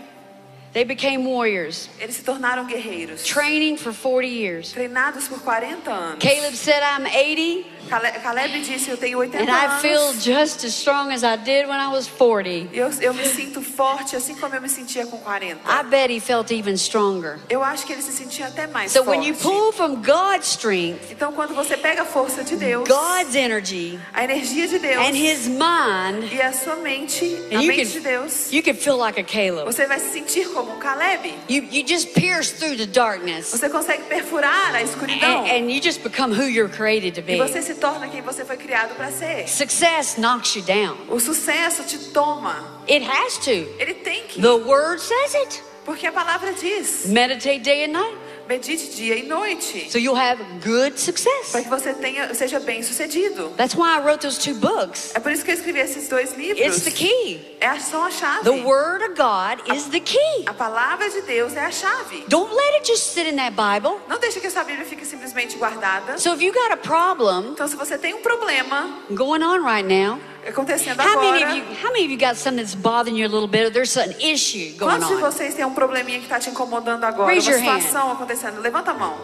they 0.76 0.84
became 0.84 1.24
warriors, 1.24 1.88
eles 1.98 2.16
se 2.16 2.22
tornaram 2.22 2.66
guerreiros. 2.66 3.24
training 3.24 3.78
for 3.78 3.94
40 3.94 4.28
years. 4.28 4.74
Treinados 4.74 5.26
por 5.26 5.38
40 5.40 5.90
anos. 5.90 6.18
Caleb 6.20 6.54
said, 6.54 6.82
I'm 6.82 7.06
80 7.06 7.64
Cale- 7.64 7.64
Caleb 7.86 8.60
disse, 8.62 8.90
eu 8.90 8.96
tenho 8.96 9.18
80 9.20 9.38
and 9.42 9.50
I 9.50 9.80
feel 9.80 10.00
anos. 10.00 10.22
just 10.24 10.64
as 10.64 10.72
strong 10.74 11.12
as 11.12 11.22
I 11.22 11.36
did 11.36 11.66
when 11.68 11.78
I 11.80 11.88
was 11.88 12.06
40. 12.08 12.68
Eu, 12.72 12.90
eu 13.00 13.14
me 13.14 13.24
sinto 13.26 13.60
forte, 13.62 14.16
assim 14.16 14.34
como 14.34 14.54
eu 14.54 14.60
me 14.60 14.68
sentia 14.68 15.06
com 15.06 15.18
40. 15.18 15.56
I 15.68 15.82
bet 15.84 16.10
he 16.12 16.20
felt 16.20 16.50
even 16.50 16.74
stronger. 16.76 17.38
Eu 17.48 17.62
acho 17.62 17.86
que 17.86 17.92
ele 17.92 18.02
se 18.02 18.12
sentia 18.12 18.46
até 18.46 18.66
mais 18.66 18.92
So 18.92 19.04
forte. 19.04 19.18
when 19.18 19.28
you 19.28 19.34
pull 19.34 19.72
from 19.72 19.96
God's 20.02 20.48
strength, 20.48 21.10
Então, 21.10 21.32
quando 21.32 21.54
você 21.54 21.76
pega 21.76 22.02
a 22.02 22.04
força 22.04 22.42
de 22.44 22.56
Deus, 22.56 22.88
God's 22.88 23.34
energy, 23.34 23.98
a 24.12 24.24
energia 24.24 24.66
de 24.68 24.78
Deus 24.78 24.96
and 25.06 25.14
his 25.16 25.46
mind, 25.48 26.32
e 26.32 26.40
a 26.40 26.52
sua 26.52 26.76
mente, 26.76 27.24
and 27.52 27.58
a 27.58 27.62
you 27.62 27.68
mente 27.68 27.86
de 27.86 28.00
can, 28.00 28.10
Deus, 28.10 28.52
you 28.52 28.62
can 28.62 28.74
feel 28.74 28.96
like 28.96 29.18
a 29.20 29.24
Caleb. 29.24 29.64
você 29.64 29.86
vai 29.86 29.98
se 30.00 30.10
sentir 30.12 30.48
como 30.52 30.72
um 30.74 30.78
Caleb. 30.78 31.34
You, 31.48 31.62
you 31.70 31.86
just 31.86 32.12
pierce 32.14 32.52
through 32.52 32.76
the 32.76 32.86
darkness 32.86 33.50
Você 33.50 33.68
consegue 33.68 34.02
perfurar 34.04 34.74
a 34.74 34.82
escuridão 34.82 35.44
and, 35.44 35.50
and 35.50 35.70
you 35.70 35.80
just 35.82 36.02
become 36.02 36.32
who 36.34 36.44
you're 36.48 36.68
created 36.72 37.14
to 37.14 37.20
e 37.20 37.22
be. 37.22 37.36
você 37.36 37.62
se 37.62 37.74
torna 37.76 38.08
quem 38.08 38.20
você 38.22 38.44
foi 38.44 38.56
criado 38.56 38.94
para 38.94 39.10
ser. 39.10 39.48
Success 39.48 40.16
knocks 40.16 40.54
you 40.56 40.62
down. 40.62 40.96
O 41.08 41.18
sucesso 41.20 41.82
te 41.84 41.98
toma. 42.10 42.82
It 42.88 43.04
has 43.06 43.38
to. 43.38 43.50
Ele 43.78 43.94
tem 43.94 44.24
que, 44.24 44.40
The 44.40 44.52
word 44.54 45.00
says 45.00 45.34
it. 45.34 45.62
porque 45.84 46.06
a 46.06 46.12
palavra 46.12 46.52
diz. 46.52 47.06
Meditate 47.06 47.60
day 47.60 47.84
and 47.84 47.92
night. 47.92 48.16
Medite 48.48 48.94
dia 48.94 49.16
e 49.16 49.24
noite. 49.24 49.90
so 49.90 49.98
you'll 49.98 50.16
have 50.18 50.42
good 50.64 50.92
Para 50.92 50.98
success. 50.98 51.52
que 51.52 51.68
você 51.68 51.92
tenha, 51.94 52.32
seja 52.34 52.60
bem 52.60 52.82
sucedido. 52.82 53.50
That's 53.56 53.74
why 53.74 53.96
I 53.96 54.00
wrote 54.00 54.20
those 54.20 54.38
two 54.38 54.54
books. 54.54 55.12
É 55.14 55.20
por 55.20 55.32
isso 55.32 55.44
que 55.44 55.50
eu 55.50 55.54
escrevi 55.54 55.80
esses 55.80 56.08
dois 56.08 56.30
It's 56.30 56.38
livros. 56.38 56.82
the 56.84 56.90
key. 56.90 57.40
É, 57.60 57.78
são 57.80 58.04
a 58.04 58.10
chave. 58.10 58.44
The 58.44 58.64
Word 58.64 59.04
of 59.04 59.14
God 59.14 59.74
is 59.76 59.86
the 59.86 60.00
key. 60.00 60.44
A 60.46 60.54
palavra 60.54 61.08
de 61.10 61.22
Deus 61.22 61.54
é 61.56 61.64
a 61.64 61.70
chave. 61.70 62.24
Don't 62.28 62.54
let 62.54 62.74
it 62.76 62.86
just 62.86 63.12
sit 63.12 63.26
in 63.26 63.36
that 63.36 63.54
Bible. 63.56 63.98
Não 64.08 64.18
deixe 64.18 64.38
que 64.40 64.46
essa 64.46 64.62
Bíblia 64.64 64.84
fique 64.86 65.04
simplesmente 65.04 65.56
guardada. 65.56 66.18
So 66.18 66.32
if 66.34 66.40
you 66.42 66.52
got 66.52 66.70
a 66.72 66.76
problem 66.76 67.50
Então, 67.52 67.66
se 67.66 67.76
você 67.76 67.98
tem 67.98 68.14
um 68.14 68.20
problema 68.22 69.00
going 69.10 69.42
on 69.42 69.64
right 69.64 69.86
now, 69.86 70.18
acontecendo 70.48 71.00
how 71.00 71.20
many 71.20 71.42
of 71.44 71.56
you 71.56 71.64
how 71.82 71.92
many 71.92 72.04
of 72.04 72.10
you 72.10 72.18
got 72.18 72.36
something 72.36 72.62
that's 72.62 72.74
bothering 72.74 73.16
you 73.16 73.26
a 73.26 73.28
little 73.30 73.48
bit 73.48 73.66
or 73.66 73.70
there's 73.70 73.96
an 73.96 74.14
issue 74.20 74.76
going 74.78 74.98
quantos 74.98 75.08
de 75.08 75.14
on? 75.14 75.20
vocês 75.20 75.54
têm 75.54 75.64
um 75.64 75.74
probleminha 75.74 76.18
que 76.18 76.24
está 76.26 76.38
te 76.38 76.50
incomodando 76.50 77.04
agora? 77.04 77.28
Raise 77.32 77.48
uma 77.48 77.56
your 77.58 77.64
hand. 77.68 77.82
situação 77.82 78.12
acontecendo. 78.12 78.60
Levanta 78.60 78.90
a 78.92 78.94
mão. 78.94 79.14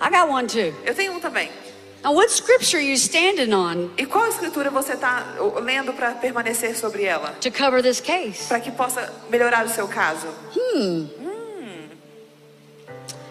I 0.00 0.10
got 0.10 0.28
one 0.28 0.46
too. 0.48 0.74
Eu 0.84 0.94
tenho 0.94 1.12
um 1.12 1.20
também. 1.20 1.50
Now 2.02 2.12
what 2.14 2.32
scripture 2.32 2.78
are 2.78 2.84
you 2.84 2.96
standing 2.96 3.52
on 3.54 3.90
E 3.96 4.04
qual 4.06 4.26
escritura 4.28 4.70
você 4.70 4.94
está 4.94 5.24
lendo 5.62 5.92
para 5.92 6.12
permanecer 6.12 6.76
sobre 6.76 7.04
ela? 7.04 7.34
to 7.40 7.50
cover 7.50 7.80
this 7.80 8.00
case? 8.00 8.48
Para 8.48 8.58
que 8.58 8.72
possa 8.72 9.12
melhorar 9.30 9.64
o 9.64 9.68
seu 9.68 9.86
caso. 9.86 10.26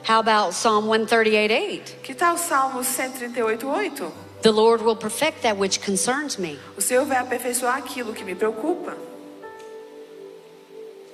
How 0.07 0.19
about 0.19 0.53
Psalm 0.53 0.87
138:8? 0.87 2.01
Que 2.01 2.13
tal 2.13 2.35
o 2.35 2.37
Salmo 2.37 2.79
138:8? 2.81 4.11
The 4.41 4.51
Lord 4.51 4.81
will 4.81 4.95
perfect 4.95 5.43
that 5.43 5.55
which 5.55 5.81
concerns 5.81 6.39
me. 6.39 6.57
O 6.75 6.81
Senhor 6.81 7.05
vai 7.05 7.17
aperfeiçoar 7.17 7.77
aquilo 7.77 8.11
que 8.11 8.23
me 8.23 8.33
preocupa. 8.33 8.97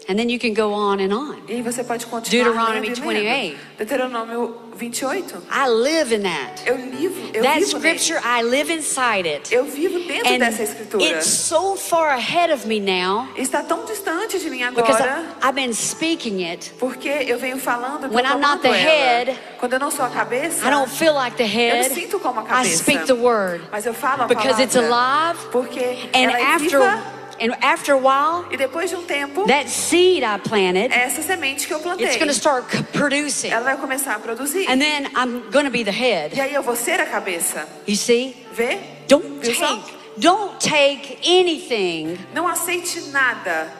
And 0.10 0.18
then 0.18 0.30
you 0.30 0.40
can 0.40 0.54
go 0.54 0.72
on 0.74 1.00
and 1.02 1.14
on. 1.14 1.38
E 1.50 1.62
você 1.62 1.84
pode 1.84 2.06
continuar 2.06 2.46
Deuteronomy 2.46 2.88
lendo 2.88 3.00
e 3.00 3.02
28. 3.02 3.24
lendo. 3.24 3.58
Deuteronômio 3.78 4.56
28. 4.78 5.36
I 5.52 5.68
live 5.68 6.14
in 6.16 6.22
that. 6.24 6.62
Eu 6.66 6.78
vivo, 6.78 7.30
eu 7.34 7.44
That 7.44 7.60
vivo 7.60 7.80
nele. 7.80 8.00
scripture, 8.00 8.20
I 8.24 8.42
live 8.44 8.72
inside 8.72 9.28
it. 9.28 9.54
Eu 9.54 9.66
vivo 9.66 10.00
dentro 10.08 10.32
And 10.34 10.38
dessa 10.40 10.64
escritura. 10.64 11.04
it's 11.04 11.28
so 11.28 11.76
far 11.76 12.12
ahead 12.14 12.54
of 12.54 12.66
me 12.68 12.80
now 12.80 13.28
Está 13.36 13.64
tão 13.64 13.84
distante 13.86 14.40
de 14.40 14.50
mim 14.50 14.60
because 14.74 15.02
agora, 15.02 15.24
I, 15.42 15.48
I've 15.50 15.56
been 15.56 15.74
speaking 15.74 16.44
it. 16.46 16.72
porque 16.80 17.10
eu 17.10 17.38
venho 17.40 17.58
falando 17.58 18.08
When 18.14 18.26
I'm 18.26 18.40
not 18.40 18.62
the 18.62 18.68
ela. 18.70 18.78
head, 18.78 19.38
Quando 19.60 19.74
eu 19.74 19.80
não 19.80 19.90
sou 19.92 20.06
a 20.06 20.10
cabeça, 20.10 20.66
I 20.66 20.70
don't 20.70 20.90
feel 20.90 21.14
like 21.16 21.36
the 21.36 21.44
eu 21.44 21.48
head. 21.50 21.90
me 21.90 21.96
sinto 22.02 22.20
como 22.20 22.40
a 22.40 22.44
I 22.44 22.48
cabeça. 22.48 22.78
speak 22.78 23.06
the 23.08 23.14
word 23.14 23.62
Mas 23.72 23.86
eu 23.86 23.94
falo 23.94 24.24
a 24.24 24.28
because 24.28 24.54
palavra. 24.54 24.64
it's 24.64 24.76
alive. 24.78 25.40
Porque 25.52 25.80
And 26.14 26.30
ela 26.30 26.40
é 26.40 26.44
after 26.56 26.80
viva. 26.80 27.17
And 27.40 27.54
after 27.62 27.94
a 27.94 27.98
while, 27.98 28.46
E 28.52 28.58
depois 28.58 28.90
de 28.90 28.96
um 28.96 29.04
tempo, 29.04 29.46
that 29.48 29.70
seed 29.70 30.24
I 30.24 30.38
planted, 30.40 30.92
essa 30.94 31.22
semente 31.22 31.68
que 31.68 31.74
eu 31.74 31.80
plantei, 31.80 32.06
it's 32.08 32.18
going 32.18 32.28
to 32.28 32.34
start 32.34 32.66
producing. 32.94 33.50
ela 33.50 33.64
vai 33.64 33.78
começar 33.78 34.16
a 34.16 34.20
produzir. 34.20 34.70
And 34.70 34.80
then 34.80 35.06
I'm 35.16 35.50
going 35.52 35.66
to 35.66 35.72
be 35.72 35.84
the 35.84 35.92
E 35.92 35.94
head. 35.94 36.40
aí 36.42 36.54
eu 36.54 36.64
vou 36.64 36.76
ser 36.76 37.00
a 37.00 37.06
cabeça. 37.06 37.68
You 37.88 37.96
see? 37.96 38.36
Vê? 38.54 38.80
Don't 39.08 39.40
Viu 39.42 39.56
take 39.56 39.94
don't 40.18 40.58
take 40.60 41.20
anything 41.24 42.18
Não 42.34 42.48
aceite 42.48 43.00
nada 43.12 43.72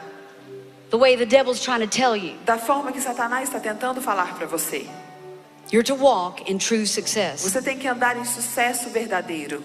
the 0.92 0.98
way 0.98 1.18
the 1.18 1.26
devil's 1.26 1.60
trying 1.60 1.80
to 1.82 1.88
tell 1.88 2.16
you. 2.16 2.36
da 2.46 2.58
forma 2.58 2.92
que 2.92 3.02
Satanás 3.02 3.50
está 3.50 3.60
tentando 3.60 4.02
falar 4.02 4.36
para 4.36 4.46
você. 4.46 4.86
You're 5.72 5.84
to 5.84 5.96
walk 5.96 6.50
in 6.50 6.60
true 6.60 6.86
success. 6.88 7.42
Você 7.42 7.62
tem 7.62 7.78
que 7.78 7.88
andar 7.90 8.16
em 8.16 8.24
sucesso 8.24 8.90
verdadeiro. 8.90 9.62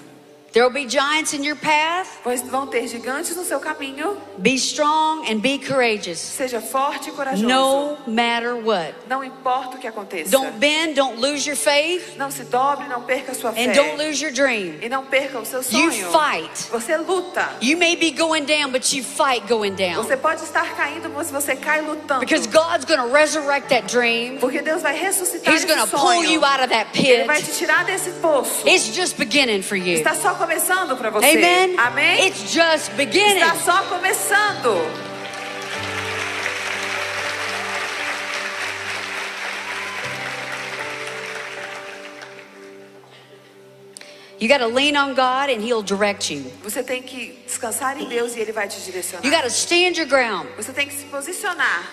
There 0.53 0.65
will 0.65 0.73
be 0.73 0.85
giants 0.87 1.33
in 1.33 1.43
your 1.43 1.57
path. 1.57 2.09
Pois 2.23 2.43
vão 2.43 2.67
ter 2.67 2.87
gigantes 2.87 3.35
no 3.35 3.43
seu 3.43 3.59
caminho. 3.59 4.19
Be 4.37 4.55
strong 4.57 5.27
and 5.27 5.41
be 5.41 5.59
courageous. 5.59 6.19
Seja 6.19 6.61
forte 6.61 7.09
e 7.09 7.13
corajoso. 7.13 7.47
No 7.49 7.97
matter 8.07 8.55
what. 8.57 8.93
Não 9.09 9.25
importa 9.25 9.77
o 9.77 9.81
que 9.81 9.87
aconteça. 9.87 10.31
Don't 10.31 10.59
bend, 10.59 10.93
don't 10.95 11.19
lose 11.19 11.47
your 11.49 11.57
faith, 11.57 12.17
Não 12.19 12.31
se 12.31 12.45
dobre, 12.45 12.87
não 12.87 13.01
perca 13.03 13.33
sua 13.33 13.51
fé. 13.53 13.65
and 13.65 13.73
don't 13.73 13.97
lose 13.97 14.23
your 14.23 14.31
dream. 14.33 14.79
E 14.83 14.91
não 14.91 15.07
perca 15.07 15.39
o 15.39 15.47
seu 15.47 15.61
You 15.63 15.91
sonho. 15.91 16.11
fight. 16.13 16.69
Você 16.71 16.99
luta. 16.99 17.49
You 17.63 17.79
may 17.79 17.97
be 17.97 18.11
going 18.11 18.45
down, 18.45 18.73
but 18.73 18.93
you 18.93 19.03
fight 19.03 19.47
going 19.49 19.75
down. 19.75 20.05
Você 20.05 20.19
pode 20.19 20.43
estar 20.45 20.77
caindo, 20.77 21.09
mas 21.09 21.31
você 21.31 21.57
cai 21.57 21.81
lutando. 21.81 22.21
Because 22.21 22.47
God's 22.47 22.85
going 22.85 23.01
to 23.01 23.09
resurrect 23.11 23.69
that 23.71 23.87
dream. 23.87 24.37
Porque 24.39 24.61
Deus 24.61 24.83
vai 24.83 24.95
ressuscitar 24.95 25.55
He's 25.55 25.65
esse 25.65 25.67
going 25.67 25.81
to 25.81 25.87
pull 25.91 26.01
sonho. 26.23 26.31
you 26.31 26.45
out 26.45 26.61
of 26.61 26.69
that 26.69 26.89
Ele 26.95 27.25
vai 27.25 27.39
pit. 27.41 27.51
te 27.53 27.57
tirar 27.57 27.87
desse 27.87 28.11
poço. 28.21 28.69
It's 28.69 28.95
just 28.95 29.17
beginning 29.17 29.63
for 29.63 29.77
you. 29.77 29.97
Está 29.97 30.15
só 30.15 30.35
começando 30.43 30.97
para 30.97 31.09
você. 31.11 31.27
Amen. 31.27 31.77
Amém? 31.79 32.27
It's 32.27 32.53
just 32.53 32.91
beginning. 32.97 33.43
Está 33.43 33.55
só 33.55 33.85
começando. 33.85 34.83
You 44.41 44.49
got 44.49 44.59
to 44.59 44.67
lean 44.67 44.97
on 44.97 45.15
God 45.15 45.51
and 45.51 45.63
He'll 45.63 45.85
direct 45.85 46.35
you. 46.35 46.51
Você 46.65 46.83
tem 46.83 47.01
que 47.01 47.39
descansar 47.47 47.97
em 47.97 48.09
Deus 48.09 48.35
e 48.35 48.41
Ele 48.41 48.51
vai 48.51 48.67
te 48.67 48.81
direcionar. 48.81 49.25
You 49.25 49.31
got 49.31 49.43
to 49.43 49.51
stand 49.51 49.97
your 49.97 50.09
ground. 50.09 50.49
Você 50.57 50.73
tem 50.73 50.89
que 50.89 50.95
se 50.95 51.05
posicionar. 51.05 51.89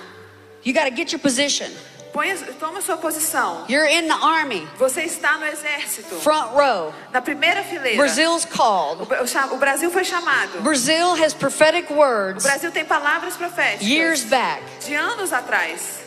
You 0.65 0.73
got 0.73 0.89
to 0.89 0.95
get 0.95 1.11
your 1.11 1.19
position. 1.21 1.69
Põe, 2.13 2.35
toma 2.59 2.81
sua 2.81 2.97
posição. 2.97 3.65
You're 3.69 3.87
in 3.87 4.07
the 4.07 4.13
army, 4.15 4.67
Você 4.77 5.03
está 5.03 5.37
no 5.37 5.45
exército. 5.45 6.15
front 6.21 6.51
row. 6.53 6.93
Na 7.11 7.21
primeira 7.21 7.63
fileira. 7.63 7.97
Brazil's 7.97 8.43
O, 8.45 8.47
called. 8.47 9.03
o 9.03 9.55
o 9.55 9.57
Brasil 9.57 9.91
foi 9.91 10.03
chamado. 10.03 10.61
Brazil 10.61 11.13
has 11.23 11.33
prophetic 11.33 11.89
O 11.91 11.95
words 11.95 12.43
Brasil 12.43 12.71
tem 12.71 12.83
palavras 12.83 13.35
proféticas. 13.35 13.87
years 13.87 14.23
back, 14.23 14.61
De 14.85 14.95
anos 14.95 15.31
atrás. 15.31 15.98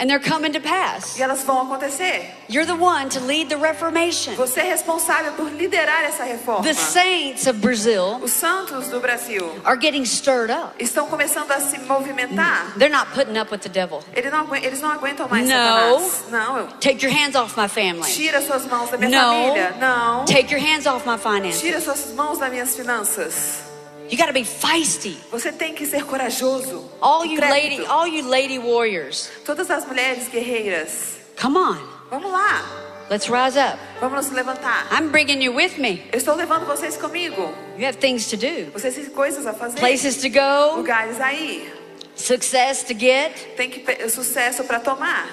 And 0.00 0.08
they're 0.08 0.18
coming 0.18 0.52
to 0.52 0.60
pass. 0.60 1.16
E 1.18 1.22
elas 1.22 1.42
vão 1.44 1.60
acontecer. 1.62 2.30
You're 2.48 2.66
the 2.66 2.72
one 2.82 3.08
to 3.10 3.20
lead 3.20 3.48
the 3.48 3.56
Reformation. 3.56 4.34
Você 4.34 4.60
é 4.60 4.64
responsável 4.64 5.32
por 5.34 5.48
liderar 5.52 6.02
essa 6.04 6.24
reforma. 6.24 6.64
The 6.64 6.74
saints 6.74 7.46
of 7.46 7.58
Brazil 7.60 8.18
Os 8.22 8.32
santos 8.32 8.88
do 8.88 8.98
Brasil 8.98 9.54
are 9.64 9.78
getting 9.80 10.02
stirred 10.04 10.50
up. 10.50 10.72
estão 10.78 11.06
começando 11.06 11.50
a 11.52 11.60
se 11.60 11.78
movimentar. 11.80 12.72
They're 12.78 12.88
not 12.92 13.12
putting 13.14 13.38
up 13.38 13.52
with 13.52 13.60
the 13.60 13.68
devil. 13.68 14.02
Eles 14.14 14.32
não, 14.32 14.56
eles 14.56 14.80
não 14.80 14.90
aguentam 14.90 15.28
mais 15.28 15.46
No. 15.46 15.52
Satanás. 15.54 16.24
Não. 16.30 16.66
Take 16.80 17.04
your 17.06 17.14
hands 17.14 17.36
off 17.36 17.54
my 17.60 17.68
family. 17.68 18.10
Tira 18.10 18.40
suas 18.42 18.66
mãos 18.66 18.90
da 18.90 18.96
minha 18.96 19.10
No. 19.10 19.32
família. 19.44 19.74
Não. 19.78 20.24
Take 20.24 20.52
your 20.52 20.60
hands 20.64 20.86
off 20.86 21.06
my 21.08 21.18
finances. 21.18 21.60
Tira 21.60 21.80
suas 21.80 22.12
mãos 22.14 22.38
das 22.38 22.50
minhas 22.50 22.74
finanças. 22.74 23.69
You 24.10 24.16
got 24.18 24.26
to 24.26 24.32
be 24.32 24.44
feisty. 24.44 25.16
Você 25.30 25.52
tem 25.52 25.72
que 25.74 25.86
ser 25.86 26.04
corajoso. 26.04 26.90
All 27.00 27.24
you 27.24 27.40
lady, 27.40 27.86
all 27.86 28.06
you 28.08 28.26
lady 28.28 28.58
warriors. 28.58 29.30
Todas 29.44 29.70
as 29.70 29.86
mulheres 29.86 30.28
guerreiras. 30.28 31.18
Come 31.40 31.56
on. 31.56 31.78
Vamos 32.10 32.30
lá. 32.32 32.64
Let's 33.08 33.28
rise 33.28 33.56
up. 33.56 33.78
Vamos 34.00 34.26
nos 34.26 34.32
levantar. 34.32 34.86
I'm 34.92 35.10
bringing 35.10 35.40
you 35.42 35.52
with 35.52 35.78
me. 35.78 36.02
Eu 36.12 36.18
estou 36.18 36.34
levando 36.34 36.66
vocês 36.66 36.96
comigo. 36.96 37.52
You 37.78 37.86
have 37.86 37.98
things 37.98 38.26
to 38.30 38.36
do, 38.36 38.70
Vocês 38.72 38.94
têm 38.94 39.06
coisas 39.10 39.46
a 39.46 39.52
fazer. 39.52 39.78
places 39.80 40.16
to 40.20 40.28
go, 40.28 40.76
Lugares 40.76 41.20
aí. 41.20 41.72
success 42.16 42.82
to 42.84 42.94
get. 42.94 43.32
Tem 43.56 43.70
que 43.70 44.08
sucesso 44.08 44.64
para 44.64 44.80
tomar. 44.80 45.28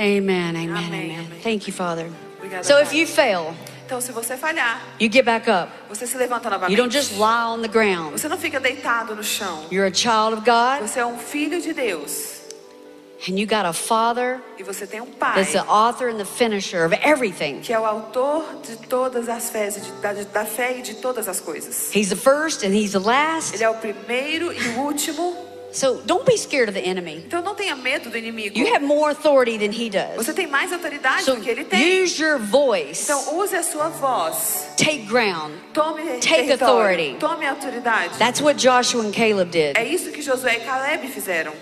Amen, 0.00 0.50
amen, 0.56 0.70
Amen, 0.70 1.10
amen. 1.10 1.40
Thank 1.42 1.66
you, 1.66 1.72
Father. 1.72 2.08
Obrigada, 2.38 2.64
So 2.64 2.78
if 2.78 2.92
you 2.92 3.06
fail, 3.06 3.54
Então, 3.88 4.02
se 4.02 4.12
você 4.12 4.36
falhar, 4.36 4.82
you 5.00 5.10
get 5.10 5.24
back 5.24 5.48
up. 5.48 5.72
você 5.88 6.06
se 6.06 6.14
levanta 6.18 6.46
You 6.48 6.50
novamente. 6.50 6.76
don't 6.76 6.92
just 6.94 7.12
lie 7.12 7.46
on 7.46 7.62
the 7.62 7.68
ground. 7.68 8.12
Você 8.12 8.28
não 8.28 8.36
fica 8.36 8.60
deitado 8.60 9.16
no 9.16 9.24
chão. 9.24 9.64
You're 9.72 9.88
a 9.90 9.94
child 9.94 10.34
of 10.34 10.42
God, 10.44 10.86
Você 10.86 11.00
é 11.00 11.06
um 11.06 11.16
filho 11.16 11.58
de 11.58 11.72
Deus. 11.72 12.36
and 13.26 13.38
you 13.38 13.46
got 13.46 13.64
a 13.64 13.72
Father 13.72 14.40
E 14.58 14.62
você 14.62 14.86
tem 14.86 15.00
um 15.00 15.06
pai 15.06 15.36
that's 15.36 15.52
the 15.52 15.64
author 15.66 16.08
and 16.10 16.18
the 16.18 16.24
finisher 16.26 16.84
of 16.84 16.94
everything. 17.02 17.60
que 17.62 17.72
é 17.72 17.80
o 17.80 17.86
autor 17.86 18.44
de 18.62 18.76
todas 18.86 19.26
as 19.26 19.48
fés, 19.48 19.74
de- 19.82 19.90
da, 20.02 20.12
da 20.12 20.44
fé 20.44 20.78
e 20.78 20.82
de 20.82 20.96
todas 20.96 21.26
as 21.26 21.40
coisas. 21.40 21.90
He's 21.96 22.10
the 22.10 22.14
first 22.16 22.62
and 22.64 22.74
He's 22.74 22.92
the 22.92 22.98
last. 23.00 23.54
Ele 23.54 23.64
é 23.64 23.70
o 23.70 23.74
primeiro 23.74 24.52
e 24.52 24.68
o 24.76 24.80
último. 24.82 25.47
So 25.70 26.00
don't 26.06 26.24
be 26.24 26.36
scared 26.36 26.68
of 26.68 26.74
the 26.74 26.84
enemy. 26.86 27.22
Então 27.26 27.42
não 27.42 27.54
tenha 27.54 27.76
medo 27.76 28.08
do 28.10 28.16
inimigo. 28.16 28.58
You 28.58 28.74
have 28.74 28.84
more 28.84 29.10
authority 29.12 29.58
than 29.58 29.70
He 29.72 29.90
does. 29.90 30.16
Você 30.16 30.32
tem 30.32 30.46
mais 30.46 30.72
autoridade 30.72 31.24
So 31.24 31.36
do 31.36 31.40
que 31.42 31.50
ele 31.50 31.64
tem. 31.64 32.02
use 32.02 32.20
your 32.20 32.38
voice. 32.38 33.02
Então 33.04 33.38
use 33.38 33.54
a 33.54 33.62
sua 33.62 33.88
voz. 33.88 34.66
Take 34.76 35.00
ground. 35.06 35.52
Tome 35.74 36.02
Take 36.20 36.50
authority. 36.52 37.16
Tome 37.20 37.46
autoridade. 37.46 38.16
That's 38.18 38.40
what 38.40 38.58
Joshua 38.58 39.04
and 39.04 39.12
Caleb 39.12 39.50
did. 39.50 39.76
É 39.76 39.84
isso 39.84 40.10
que 40.10 40.22
Josué 40.22 40.56
e 40.56 40.60
Caleb 40.60 41.06
fizeram. 41.08 41.52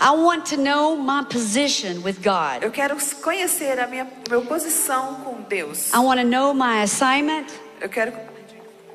I 0.00 0.10
want 0.10 0.46
to 0.50 0.56
know 0.56 0.96
my 0.96 1.24
position 1.24 2.02
with 2.02 2.16
God. 2.22 2.62
Eu 2.62 2.72
quero 2.72 2.96
conhecer 3.22 3.78
a 3.78 3.86
minha, 3.86 4.06
minha 4.28 4.40
posição 4.42 5.14
com 5.24 5.40
Deus. 5.48 5.92
I 5.94 5.98
want 5.98 6.20
to 6.20 6.26
know 6.26 6.52
my 6.52 6.82
assignment. 6.82 7.46
Eu 7.80 7.88
quero, 7.88 8.12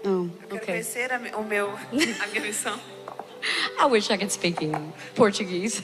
Oh, 0.04 0.08
eu 0.08 0.30
quero 0.50 0.56
okay. 0.56 0.66
conhecer 0.66 1.12
a, 1.12 1.38
o 1.38 1.44
meu, 1.44 1.70
a 2.22 2.28
minha 2.28 2.42
missão. 2.42 2.80
I 3.80 3.86
wish 3.86 4.10
I 4.12 4.18
could 4.18 4.32
speak 4.32 4.62
in 4.64 4.74
Portuguese. 5.16 5.82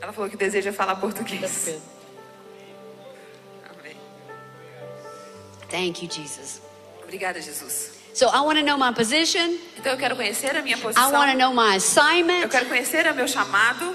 Ela 0.00 0.12
falou 0.12 0.28
que 0.30 0.36
deseja 0.36 0.72
falar 0.72 0.96
português. 0.96 1.80
Amém. 3.70 3.96
Thank 5.68 6.04
you, 6.04 6.10
Jesus. 6.10 6.60
Obrigada, 7.02 7.40
Jesus. 7.40 7.92
So 8.14 8.28
I 8.28 8.40
want 8.40 8.58
to 8.58 8.64
know 8.64 8.78
my 8.78 8.92
position. 8.92 9.58
Então 9.78 9.92
eu 9.92 9.98
quero 9.98 10.16
conhecer 10.16 10.56
a 10.56 10.62
minha 10.62 10.76
I 10.76 10.80
posição. 10.80 11.12
want 11.12 11.32
to 11.32 11.38
know 11.38 11.52
my 11.52 11.72
Eu 11.72 11.76
assignment. 11.76 12.48
quero 12.48 12.66
conhecer 12.66 13.06
o 13.06 13.14
meu 13.14 13.28
chamado. 13.28 13.94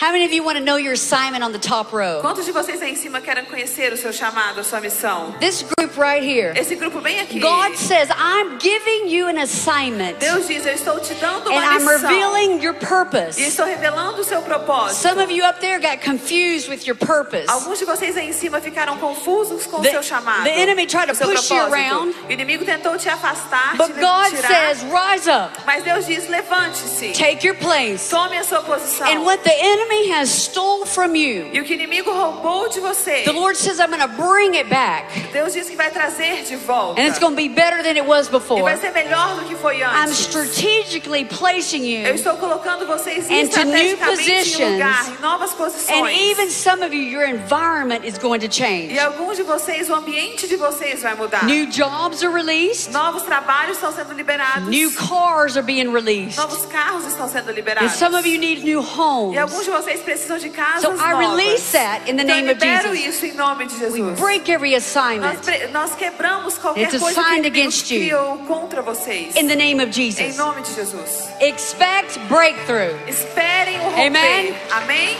How 0.00 0.12
many 0.12 0.24
of 0.24 0.32
you 0.32 0.44
want 0.44 0.56
to 0.58 0.62
know 0.62 0.76
your 0.76 0.92
assignment 0.92 1.42
on 1.42 1.50
the 1.50 1.58
top 1.58 1.92
row? 1.92 2.20
Quantos 2.20 2.44
de 2.46 2.52
vocês 2.52 2.80
aí 2.80 2.92
em 2.92 2.94
cima 2.94 3.20
querem 3.20 3.44
conhecer 3.46 3.92
o 3.92 3.96
seu 3.96 4.12
chamado, 4.12 4.60
a 4.60 4.62
sua 4.62 4.80
missão? 4.80 5.34
This 5.40 5.64
group 5.76 5.96
right 5.98 6.22
here. 6.24 6.52
Esse 6.56 6.76
grupo 6.76 7.00
bem 7.00 7.18
aqui. 7.18 7.40
God 7.40 7.74
says, 7.76 8.08
I'm 8.10 8.60
giving 8.60 9.08
you 9.08 9.26
an 9.26 9.38
assignment 9.42 10.20
Deus 10.20 10.46
diz, 10.46 10.64
eu 10.64 10.74
estou 10.74 11.00
te 11.00 11.14
dando 11.14 11.48
and 11.50 11.52
uma 11.52 11.64
I'm 11.64 11.84
missão. 11.84 12.08
revealing 12.10 12.62
your 12.62 12.76
E 12.76 12.86
purpose. 12.86 13.40
estou 13.42 13.66
revelando 13.66 14.20
o 14.20 14.24
seu 14.24 14.40
propósito. 14.42 15.00
Some 15.02 15.20
of 15.20 15.32
you 15.32 15.44
up 15.44 15.58
there 15.60 15.80
got 15.80 16.00
confused 16.04 16.68
with 16.70 16.86
your 16.86 16.94
purpose. 16.96 17.48
Alguns 17.48 17.80
de 17.80 17.84
vocês 17.84 18.16
aí 18.16 18.28
em 18.28 18.32
cima 18.32 18.60
ficaram 18.60 18.98
confusos 18.98 19.66
com 19.66 19.78
o 19.78 19.82
The- 19.82 19.90
seu 19.90 20.02
chamado. 20.04 20.44
the 20.44 20.60
enemy 20.60 20.86
tried 20.86 21.08
to 21.08 21.14
o 21.14 21.16
push 21.16 21.50
you 21.50 21.56
propósito. 21.56 21.74
around. 21.74 22.14
O 22.28 22.30
inimigo 22.32 22.64
tentou 22.64 22.96
te 22.96 23.08
afastar, 23.08 23.76
But 23.76 23.88
te 23.88 24.00
God 24.00 24.30
tirar. 24.30 24.48
says, 24.48 24.82
rise 24.84 25.28
up, 25.28 25.58
Mas 25.66 25.82
Deus 25.82 26.06
diz, 26.06 26.28
levante-se. 26.28 27.14
take 27.14 27.44
your 27.44 27.56
place. 27.56 28.08
Tome 28.08 28.38
a 28.38 28.44
sua 28.44 28.62
posição. 28.62 29.04
And 29.08 29.24
what 29.24 29.42
the 29.42 29.50
enemy 29.58 29.87
has 30.12 30.28
stole 30.30 30.86
from 30.86 31.14
you, 31.16 31.50
E 31.52 31.60
o 31.60 31.64
que 31.64 31.72
o 31.72 31.74
inimigo 31.74 32.10
roubou 32.12 32.68
de 32.68 32.80
você, 32.80 33.22
the 33.24 33.32
Lord 33.32 33.56
says, 33.56 33.78
I'm 33.78 33.88
going 33.90 34.00
to 34.00 34.08
bring 34.08 34.56
it 34.56 34.68
back. 34.68 35.06
Deus 35.32 35.52
diz 35.52 35.68
que 35.68 35.76
vai 35.76 35.90
trazer 35.90 36.44
de 36.44 36.56
volta. 36.56 37.00
And 37.00 37.06
it's 37.06 37.18
going 37.18 37.32
to 37.32 37.36
be 37.36 37.48
better 37.48 37.82
than 37.82 37.96
it 37.96 38.04
was 38.06 38.28
E 38.28 38.30
before. 38.30 38.62
vai 38.62 38.76
ser 38.76 38.92
melhor 38.92 39.36
do 39.36 39.44
que 39.46 39.54
foi 39.56 39.78
I'm 39.80 40.04
antes. 40.08 40.18
strategically 40.18 41.24
placing 41.24 41.84
Eu 41.86 42.08
you, 42.10 42.14
estou 42.14 42.36
colocando 42.36 42.86
vocês 42.86 43.30
Into 43.30 43.64
new 43.64 43.76
estrategicamente 43.94 44.62
em 44.62 44.72
lugar, 44.72 45.08
em 45.08 45.22
novas 45.22 45.52
and 45.52 45.56
posições. 45.56 46.20
even 46.20 46.50
some 46.50 46.82
of 46.84 46.94
you, 46.94 47.02
your 47.02 47.24
environment 47.24 48.04
is 48.04 48.18
going 48.18 48.40
to 48.40 48.48
change. 48.50 48.92
E 48.94 48.98
alguns 48.98 49.36
de 49.36 49.42
vocês, 49.42 49.88
o 49.90 49.94
ambiente 49.94 50.46
de 50.48 50.56
vocês 50.56 51.02
vai 51.02 51.14
mudar. 51.14 51.44
New 51.44 51.66
jobs 51.66 52.22
are 52.22 52.32
released, 52.32 52.90
Novos 52.92 53.22
trabalhos 53.22 53.76
estão 53.76 53.92
sendo 53.92 54.12
liberados. 54.14 54.68
new 54.68 54.90
cars 54.92 55.56
are 55.56 55.62
being 55.64 55.88
released, 55.92 56.36
Novos 56.38 56.64
carros 56.66 57.06
estão 57.06 57.28
sendo 57.28 57.50
and 57.50 57.54
liberados. 57.54 57.92
some 57.94 58.14
of 58.16 58.26
you 58.28 58.38
need 58.38 58.62
new 58.64 58.80
homes. 58.80 59.34
E 59.34 59.38
alguns 59.38 59.64
de 59.64 59.70
vocês 59.82 60.00
precisam 60.00 60.38
de 60.38 60.50
casas 60.50 60.82
So 60.82 60.92
I 60.92 61.10
novas. 61.12 61.30
release 61.38 61.72
that 61.72 62.10
in 62.10 62.16
the 62.16 62.22
então 62.22 62.36
name 62.36 62.50
of 62.50 62.60
Jesus. 62.60 62.98
isso 63.16 63.26
em 63.26 63.32
nome 63.32 63.66
de 63.66 63.74
We 63.74 63.80
Jesus. 63.98 64.20
break 64.20 64.50
every 64.50 64.72
Nós, 64.72 64.84
assignment 64.86 65.36
pre- 65.44 65.66
nós 65.68 65.94
quebramos 65.94 66.58
qualquer 66.58 66.88
It's 66.92 66.98
coisa 66.98 67.22
que 67.22 67.46
against 67.46 67.90
you. 67.90 68.18
contra 68.46 68.82
vocês. 68.82 69.34
in 69.36 69.46
the 69.48 69.56
name 69.56 69.80
of 69.82 69.88
Em 69.90 69.92
Jesus. 69.92 70.36
nome 70.36 70.62
de 70.62 70.74
Jesus. 70.74 71.28
Expect 71.40 72.18
breakthrough, 72.28 72.96
Esperem 73.08 73.78
o 73.80 73.82
romper. 73.84 74.06
Amen. 74.06 74.54
Amém? 74.72 75.16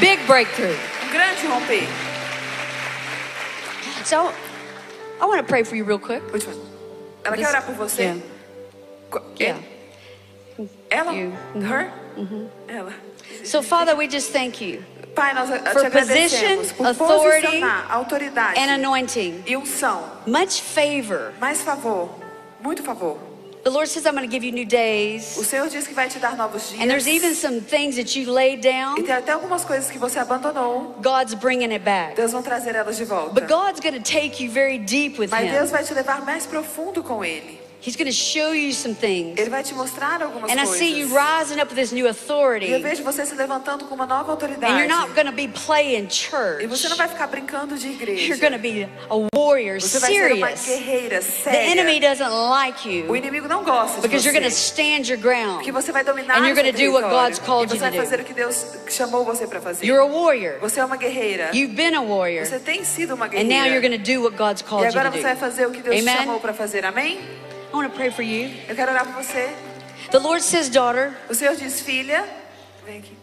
big 0.00 0.22
breakthrough. 0.26 0.76
Um 1.06 1.10
grande 1.12 1.46
romper. 1.46 1.82
So 4.04 4.32
I 5.20 5.26
want 5.26 5.38
to 5.38 5.44
pray 5.44 5.64
for 5.64 5.76
you 5.76 5.84
real 5.84 5.98
quick. 5.98 6.22
Última. 6.32 6.52
Ela 7.24 7.36
This- 7.36 7.44
quer 7.46 7.48
orar 7.50 7.62
por 7.64 7.74
você? 7.74 8.02
Yeah. 8.02 8.20
Yeah. 9.40 9.58
Ela? 10.90 11.12
You. 11.12 11.32
Her? 11.62 11.90
Ela. 12.68 12.92
So 13.42 13.62
Father, 13.62 13.96
we 13.96 14.06
just 14.06 14.32
thank 14.32 14.60
you 14.60 14.84
Pai, 15.14 15.32
nós 15.32 15.48
te 15.48 15.86
agradecemos 15.86 16.72
position, 16.72 16.76
por 16.76 16.86
authority, 16.86 17.46
posicionar 17.46 17.92
autoridade 17.92 18.58
and 18.58 18.70
anointing, 18.70 19.42
e 19.46 19.56
unção. 19.56 20.02
much 20.26 20.60
favor. 20.60 21.32
Mais 21.40 21.62
favor, 21.62 22.10
muito 22.60 22.82
favor. 22.82 23.18
The 23.62 23.70
Lord 23.70 23.88
says, 23.88 24.04
I'm 24.04 24.12
going 24.14 24.28
to 24.28 24.30
give 24.30 24.44
you 24.44 24.52
new 24.52 24.66
O 24.66 24.68
days. 24.68 25.24
Senhor 25.24 25.66
diz 25.70 25.86
que 25.86 25.94
vai 25.94 26.06
te 26.06 26.18
dar 26.18 26.36
novos 26.36 26.68
dias. 26.68 26.82
And 26.82 26.90
there's 26.90 27.08
even 27.08 27.34
some 27.34 27.62
things 27.62 27.96
that 27.96 28.14
you 28.14 28.30
laid 28.30 28.58
E 28.58 28.70
down, 28.70 28.96
tem 28.96 29.14
até 29.14 29.32
algumas 29.32 29.64
coisas 29.64 29.90
que 29.90 29.98
você 29.98 30.18
abandonou. 30.18 30.96
God's 31.00 31.34
bringing 31.34 31.72
it 31.72 31.82
back. 31.82 32.14
Deus 32.14 32.32
vai 32.32 32.42
trazer 32.42 32.74
elas 32.74 32.98
de 32.98 33.06
volta. 33.06 33.32
But 33.32 33.48
God's 33.48 33.80
going 33.80 33.94
to 33.94 34.02
take 34.02 34.42
you 34.42 34.50
very 34.50 34.76
deep 34.76 35.18
with 35.18 35.30
Mas 35.30 35.46
Him. 35.46 35.52
Deus 35.52 35.70
vai 35.70 35.82
te 35.82 35.94
levar 35.94 36.22
mais 36.26 36.44
profundo 36.44 37.02
com 37.02 37.24
Ele. 37.24 37.63
He's 37.86 37.96
going 37.96 38.06
to 38.06 38.12
show 38.16 38.54
you 38.54 38.72
some 38.72 38.94
things. 38.94 39.38
Ele 39.38 39.50
vai 39.50 39.62
te 39.62 39.74
mostrar 39.74 40.22
algumas 40.22 40.50
And 40.50 40.54
I 40.54 40.64
coisas. 40.64 40.78
see 40.78 40.98
you 41.00 41.08
rising 41.08 41.60
up 41.60 41.68
with 41.70 41.76
this 41.78 41.92
new 41.92 42.06
E 42.06 42.08
eu 42.08 42.10
authority. 42.12 42.78
vejo 42.78 43.02
você 43.04 43.26
se 43.26 43.34
levantando 43.34 43.84
com 43.84 43.94
uma 43.94 44.06
nova 44.06 44.32
autoridade. 44.32 44.72
And 44.72 44.78
you're 44.78 44.88
not 44.88 45.12
going 45.14 45.26
to 45.26 45.32
be 45.32 45.48
playing 45.48 46.06
E 46.06 46.10
church. 46.10 46.66
você 46.66 46.88
não 46.88 46.96
vai 46.96 47.08
ficar 47.08 47.26
brincando 47.26 47.76
de 47.76 47.88
igreja. 47.88 48.22
You're 48.26 48.40
going 48.40 48.52
to 48.52 48.58
be 48.58 48.88
a 49.10 49.28
warrior, 49.38 49.78
Você 49.80 49.98
vai 49.98 50.10
ser 50.12 50.32
uma 50.34 50.56
serious. 50.56 50.66
guerreira 50.66 51.16
The 51.18 51.20
séria. 51.20 51.70
enemy 51.72 52.00
doesn't 52.00 52.30
like 52.30 52.88
O 52.88 52.90
you 52.90 53.16
inimigo 53.16 53.46
não 53.48 53.62
gosta 53.62 53.96
de 54.00 54.08
because 54.08 54.26
you're 54.26 54.32
going 54.38 54.48
to 54.48 54.54
você. 54.54 54.80
stand 54.80 55.06
your 55.12 55.18
ground. 55.20 55.56
Porque 55.56 55.70
você 55.72 55.92
vai 55.92 56.02
dominar 56.02 56.38
And 56.38 56.46
you're 56.48 56.52
o 56.52 56.72
seu 56.74 56.90
gonna 56.90 57.02
do 57.02 57.06
what. 57.06 57.10
God's 57.10 57.38
called 57.40 57.70
E 57.70 57.74
you 57.74 57.78
você 57.78 57.80
vai 57.80 57.90
to 57.90 57.96
do. 57.98 58.02
fazer 58.02 58.20
o 58.20 58.24
que 58.24 58.32
Deus 58.32 58.64
chamou 58.88 59.24
você 59.26 59.46
para 59.46 59.60
fazer. 59.60 59.84
You're 59.84 60.00
a 60.02 60.06
warrior. 60.06 60.58
Você 60.60 60.80
é 60.80 60.84
uma 60.86 60.96
guerreira. 60.96 61.50
You've 61.52 61.74
been 61.74 61.94
a 61.94 62.00
warrior. 62.00 62.46
Você 62.46 62.58
tem 62.58 62.82
sido 62.82 63.14
uma 63.14 63.26
And 63.26 63.28
guerreira. 63.28 63.54
now 63.58 63.66
you're 63.66 63.86
going 63.86 63.98
to 63.98 64.02
do 64.02 64.22
what 64.22 64.36
God's 64.38 64.62
E 64.62 64.64
called 64.64 64.84
you 64.86 64.90
agora 64.98 65.10
to 65.10 65.16
você 65.18 65.22
vai 65.22 65.34
do. 65.34 65.40
fazer 65.40 65.66
o 65.66 65.70
que 65.70 65.82
Deus 65.82 66.00
Amen. 66.00 66.16
chamou 66.16 66.40
para 66.40 66.54
fazer. 66.54 66.86
Amém? 66.86 67.20
I 67.74 67.76
want 67.76 67.90
to 67.90 67.96
pray 67.96 68.08
for 68.08 68.22
you. 68.22 68.54
Eu 68.68 68.76
quero 68.76 68.92
orar 68.92 69.04
por 69.04 69.14
você. 69.24 69.52
The 70.12 70.20
Lord 70.20 70.40
says, 70.44 70.68
daughter, 70.68 71.12
O 71.28 71.34
Senhor 71.34 71.56
diz, 71.56 71.80
filha, 71.80 72.24
vem 72.86 72.98
aqui. 72.98 73.16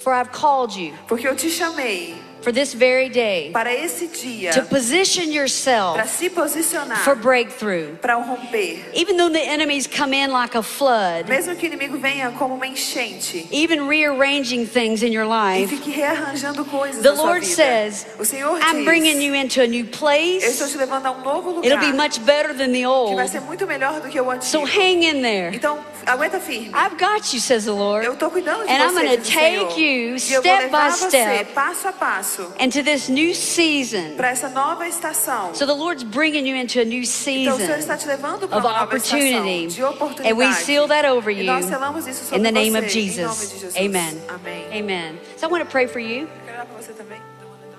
for 0.00 0.12
I've 0.12 0.30
called 0.30 0.78
you 0.78 0.92
Porque 1.08 1.26
eu 1.26 1.34
te 1.34 1.48
chamei 1.48 2.14
for 2.48 2.52
this 2.52 2.72
very 2.72 3.10
day 3.10 3.50
para 3.52 3.70
esse 3.74 4.06
dia, 4.06 4.52
to 4.52 4.62
position 4.62 5.24
para 5.24 5.32
yourself 5.34 6.08
se 6.08 6.30
posicionar, 6.30 6.96
for 7.04 7.14
breakthrough. 7.14 7.94
para 7.96 8.14
romper. 8.14 8.82
Even 8.94 9.18
though 9.18 9.28
the 9.28 9.38
enemies 9.38 9.86
come 9.86 10.14
in 10.14 10.30
like 10.30 10.54
a 10.54 10.62
flood, 10.62 11.26
Mesmo 11.28 11.54
que 11.56 11.68
o 11.68 11.72
inimigo 11.72 11.98
venha 11.98 12.30
como 12.38 12.54
uma 12.54 12.66
enchente 12.66 13.46
even 13.50 13.86
rearranging 13.86 14.66
things 14.66 15.02
in 15.02 15.12
your 15.12 15.26
e 15.26 15.66
life, 15.66 15.68
fique 15.76 15.90
rearranjando 15.90 16.64
coisas 16.64 17.02
the 17.02 17.12
Lord 17.12 17.42
vida. 17.44 17.54
says, 17.54 18.06
o 18.18 18.24
Senhor 18.24 18.58
I'm 18.62 18.76
diz, 18.76 18.84
bringing 18.86 19.20
you 19.20 19.34
into 19.34 19.60
a 19.60 19.66
new 19.66 19.84
eu 19.84 19.90
estou 19.90 19.98
place. 19.98 20.70
te 20.72 20.78
levando 20.78 21.06
a 21.06 21.10
um 21.10 21.20
novo 21.22 21.50
lugar 21.50 21.66
It'll 21.66 21.80
be 21.80 21.92
much 21.92 22.18
better 22.24 22.54
than 22.54 22.72
the 22.72 22.80
que 22.80 22.86
old. 22.86 23.16
vai 23.16 23.28
ser 23.28 23.40
muito 23.40 23.66
melhor 23.66 24.00
do 24.00 24.08
que 24.08 24.18
o 24.18 24.30
antigo. 24.30 24.44
So 24.50 24.64
hang 24.64 25.04
in 25.04 25.20
there. 25.20 25.54
Então, 25.54 25.84
aguenta 26.06 26.40
firme. 26.40 26.70
I've 26.72 26.96
got 26.98 27.34
you, 27.34 27.40
says 27.40 27.66
the 27.66 27.72
Lord. 27.72 28.06
Eu 28.06 28.14
estou 28.14 28.30
cuidando 28.30 28.64
de 28.64 28.72
And 28.72 28.82
I'm 28.82 28.94
going 28.94 29.16
to 29.16 29.20
o 29.20 29.24
Senhor. 29.24 29.68
take 29.68 29.80
you 29.80 30.14
e 30.14 30.20
step 30.20 30.70
by 30.70 30.90
step 30.90 31.52
passo 31.58 31.88
a 31.88 31.92
passo, 31.92 32.37
into 32.58 32.82
this 32.82 33.08
new 33.08 33.34
season. 33.34 34.16
para 34.16 34.30
essa 34.30 34.48
nova 34.48 34.86
estação. 34.88 35.54
So 35.54 35.66
the 35.66 35.72
Lord's 35.74 36.02
bringing 36.04 36.46
you 36.46 36.56
into 36.56 36.80
a 36.80 36.84
new 36.84 37.02
Então, 37.02 37.54
o 37.54 37.56
Senhor 37.56 37.58
season 37.58 37.78
está 37.78 37.96
te 37.96 38.06
levando 38.06 38.48
para 38.48 38.58
of 38.58 38.66
uma 38.66 38.78
nova 38.80 38.96
estação 38.96 39.18
opportunity. 39.18 39.74
de 39.74 39.82
oportunidade. 39.84 40.30
And 40.32 40.36
we 40.36 40.52
seal 40.54 40.88
that 40.88 41.06
over 41.08 41.30
E 41.32 41.40
you 41.40 41.44
nós 41.46 41.64
selamos 41.64 42.06
isso 42.06 42.24
sobre 42.24 42.38
in 42.38 42.42
the 42.42 42.50
name 42.52 42.70
você, 42.70 42.78
of 42.78 42.98
em 42.98 43.06
nome 43.06 43.10
de 43.10 43.16
Jesus. 43.16 43.50
Jesus. 43.50 43.76
Amen. 43.76 44.22
Amém. 44.28 44.66
Amen. 44.80 45.20
So 45.36 45.46
I 45.46 45.50
want 45.50 45.64
to 45.64 45.70
pray 45.70 45.86
for 45.86 45.98
you. 46.00 46.22
Eu 46.22 46.28
Quero 46.44 46.52
orar 46.56 46.66
por 46.66 46.82
você 46.82 46.92
também. 46.92 47.20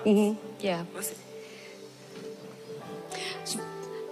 hmm 0.04 0.36
Yeah. 0.62 0.84
Você. 0.94 1.14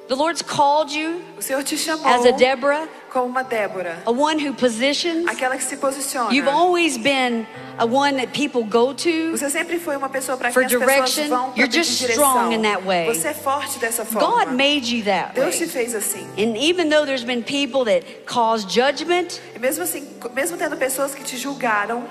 The 0.09 0.15
Lord's 0.15 0.41
called 0.41 0.91
you 0.91 1.21
O 1.37 1.43
Senhor 1.43 1.63
te 1.63 1.77
chamou 1.77 2.07
as 2.07 2.25
a 2.25 2.31
Deborah, 2.31 2.89
como 3.11 3.27
uma 3.27 3.43
Débora, 3.43 4.03
a 4.07 4.11
one 4.11 4.39
who 4.47 4.55
positions. 4.55 5.27
aquela 5.29 5.57
que 5.57 5.65
se 5.65 5.77
posiciona. 5.77 6.33
You've 6.33 6.49
always 6.49 6.97
been 6.99 7.47
a 7.79 7.85
one 7.87 8.17
that 8.17 8.33
people 8.33 8.63
go 8.65 8.93
to. 8.93 9.31
Você 9.37 9.49
sempre 9.51 9.79
foi 9.79 9.97
uma 9.97 10.09
pessoa 10.09 10.37
para 10.37 10.51
quem 10.53 10.65
as 10.65 10.73
pessoas 10.73 11.29
vão 11.29 11.51
para 11.53 11.61
you're 11.61 11.73
just 11.73 11.99
direção. 12.01 12.25
strong 12.25 12.55
in 12.55 12.63
that 12.63 12.83
way. 12.85 13.07
Você 13.07 13.29
é 13.29 13.35
forte 13.35 13.79
dessa 13.79 14.05
forma. 14.05 14.27
God 14.47 14.53
made 14.55 14.95
you 14.95 15.05
that 15.05 15.35
Deus 15.35 15.57
te 15.57 15.65
way. 15.65 15.69
fez 15.69 15.95
assim. 15.95 16.27
And 16.37 16.57
even 16.57 16.89
though 16.89 17.05
there's 17.07 17.25
been 17.25 17.43
people 17.43 17.85
that 17.85 18.05
cause 18.27 18.65
judgment, 18.67 19.41
E 19.55 19.59
mesmo 19.59 19.85
assim, 19.85 20.07
mesmo 20.35 20.57
tendo 20.57 20.77
pessoas 20.77 21.15
que 21.15 21.23
te 21.23 21.37
julgaram, 21.37 22.05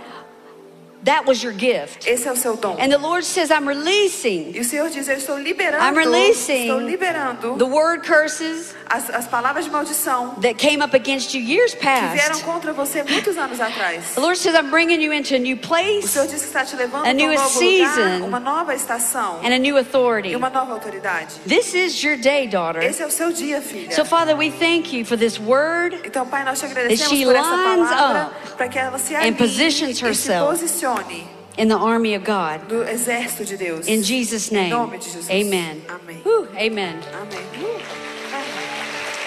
that 1.03 1.25
was 1.25 1.43
your 1.43 1.53
gift. 1.53 2.07
esse 2.07 2.27
é 2.27 2.31
o 2.31 2.35
seu 2.35 2.55
dom. 2.57 2.75
And 2.79 2.89
the 2.89 2.97
Lord 2.97 3.23
says, 3.25 3.49
I'm 3.51 3.67
releasing 3.67 4.51
E 4.55 4.59
o 4.59 4.63
Senhor 4.63 4.89
diz: 4.89 5.07
Eu 5.07 5.17
estou 5.17 5.37
liberando, 5.37 5.83
I'm 5.83 5.95
releasing 5.97 6.67
estou 6.67 6.79
liberando 6.79 7.57
the 7.57 7.65
word 7.65 8.05
curses 8.07 8.73
as, 8.89 9.09
as 9.09 9.27
palavras 9.27 9.65
de 9.65 9.71
maldição 9.71 10.35
that 10.41 10.55
came 10.55 10.81
up 10.83 10.95
against 10.95 11.33
you 11.33 11.41
years 11.41 11.73
que 11.73 11.81
vieram 11.81 12.13
past. 12.29 12.43
contra 12.43 12.73
você 12.73 13.03
muitos 13.03 13.37
anos 13.37 13.59
atrás. 13.59 14.15
The 14.15 14.21
Lord 14.21 14.37
says, 14.37 14.55
I'm 14.55 14.69
bringing 14.69 15.01
you 15.01 15.11
into 15.13 15.35
a 15.35 15.39
new 15.39 15.55
O 15.55 15.59
place 15.59 16.07
Senhor 16.09 16.27
diz 16.27 16.41
que 16.41 16.47
está 16.47 16.63
te 16.63 16.75
levando 16.75 17.05
A 17.05 17.09
um 17.09 17.13
new 17.13 17.33
novo 17.33 17.49
season. 17.49 18.01
lugar, 18.15 18.21
uma 18.27 18.39
nova 18.39 18.73
estação 18.75 19.39
and 19.43 19.53
a 19.53 19.57
new 19.57 19.77
authority. 19.77 20.29
e 20.29 20.35
uma 20.35 20.49
nova 20.49 20.73
autoridade. 20.73 21.35
This 21.47 21.73
is 21.73 22.01
your 22.03 22.17
day, 22.17 22.47
daughter. 22.47 22.81
Esse 22.81 23.01
é 23.03 23.05
o 23.05 23.11
seu 23.11 23.31
dia, 23.31 23.61
filha. 23.61 23.91
So, 23.91 24.05
Father, 24.05 24.35
we 24.35 24.49
thank 24.51 24.95
you 24.95 25.05
for 25.05 25.17
this 25.17 25.39
word. 25.39 25.99
Então, 26.05 26.25
Pai, 26.25 26.43
nós 26.43 26.59
te 26.59 26.65
she 26.65 26.71
agradecemos 26.71 27.23
por 27.25 27.35
essa 27.35 27.55
lines 27.55 27.89
palavra, 27.89 28.31
para 28.57 28.67
que 28.67 28.79
ela 28.79 28.97
se 28.97 29.15
alinhe 29.15 29.33
positions 29.35 29.91
e 29.91 29.95
se 29.95 30.05
herself. 30.05 30.47
Posicione 30.87 31.27
in 31.57 31.67
the 31.67 31.75
army 31.77 32.13
of 32.15 32.23
God. 32.23 32.67
do 32.67 32.83
exército 32.83 33.45
de 33.45 33.57
Deus. 33.57 33.87
In 33.87 34.03
Jesus' 34.03 34.51
Em 34.51 34.55
name. 34.55 34.69
nome 34.69 34.97
de 34.99 35.09
Jesus. 35.09 35.29
Amen. 35.29 35.81
Amém. 35.89 36.21
Whew, 36.23 36.47
amen. 36.55 36.99
Amém. 37.13 37.47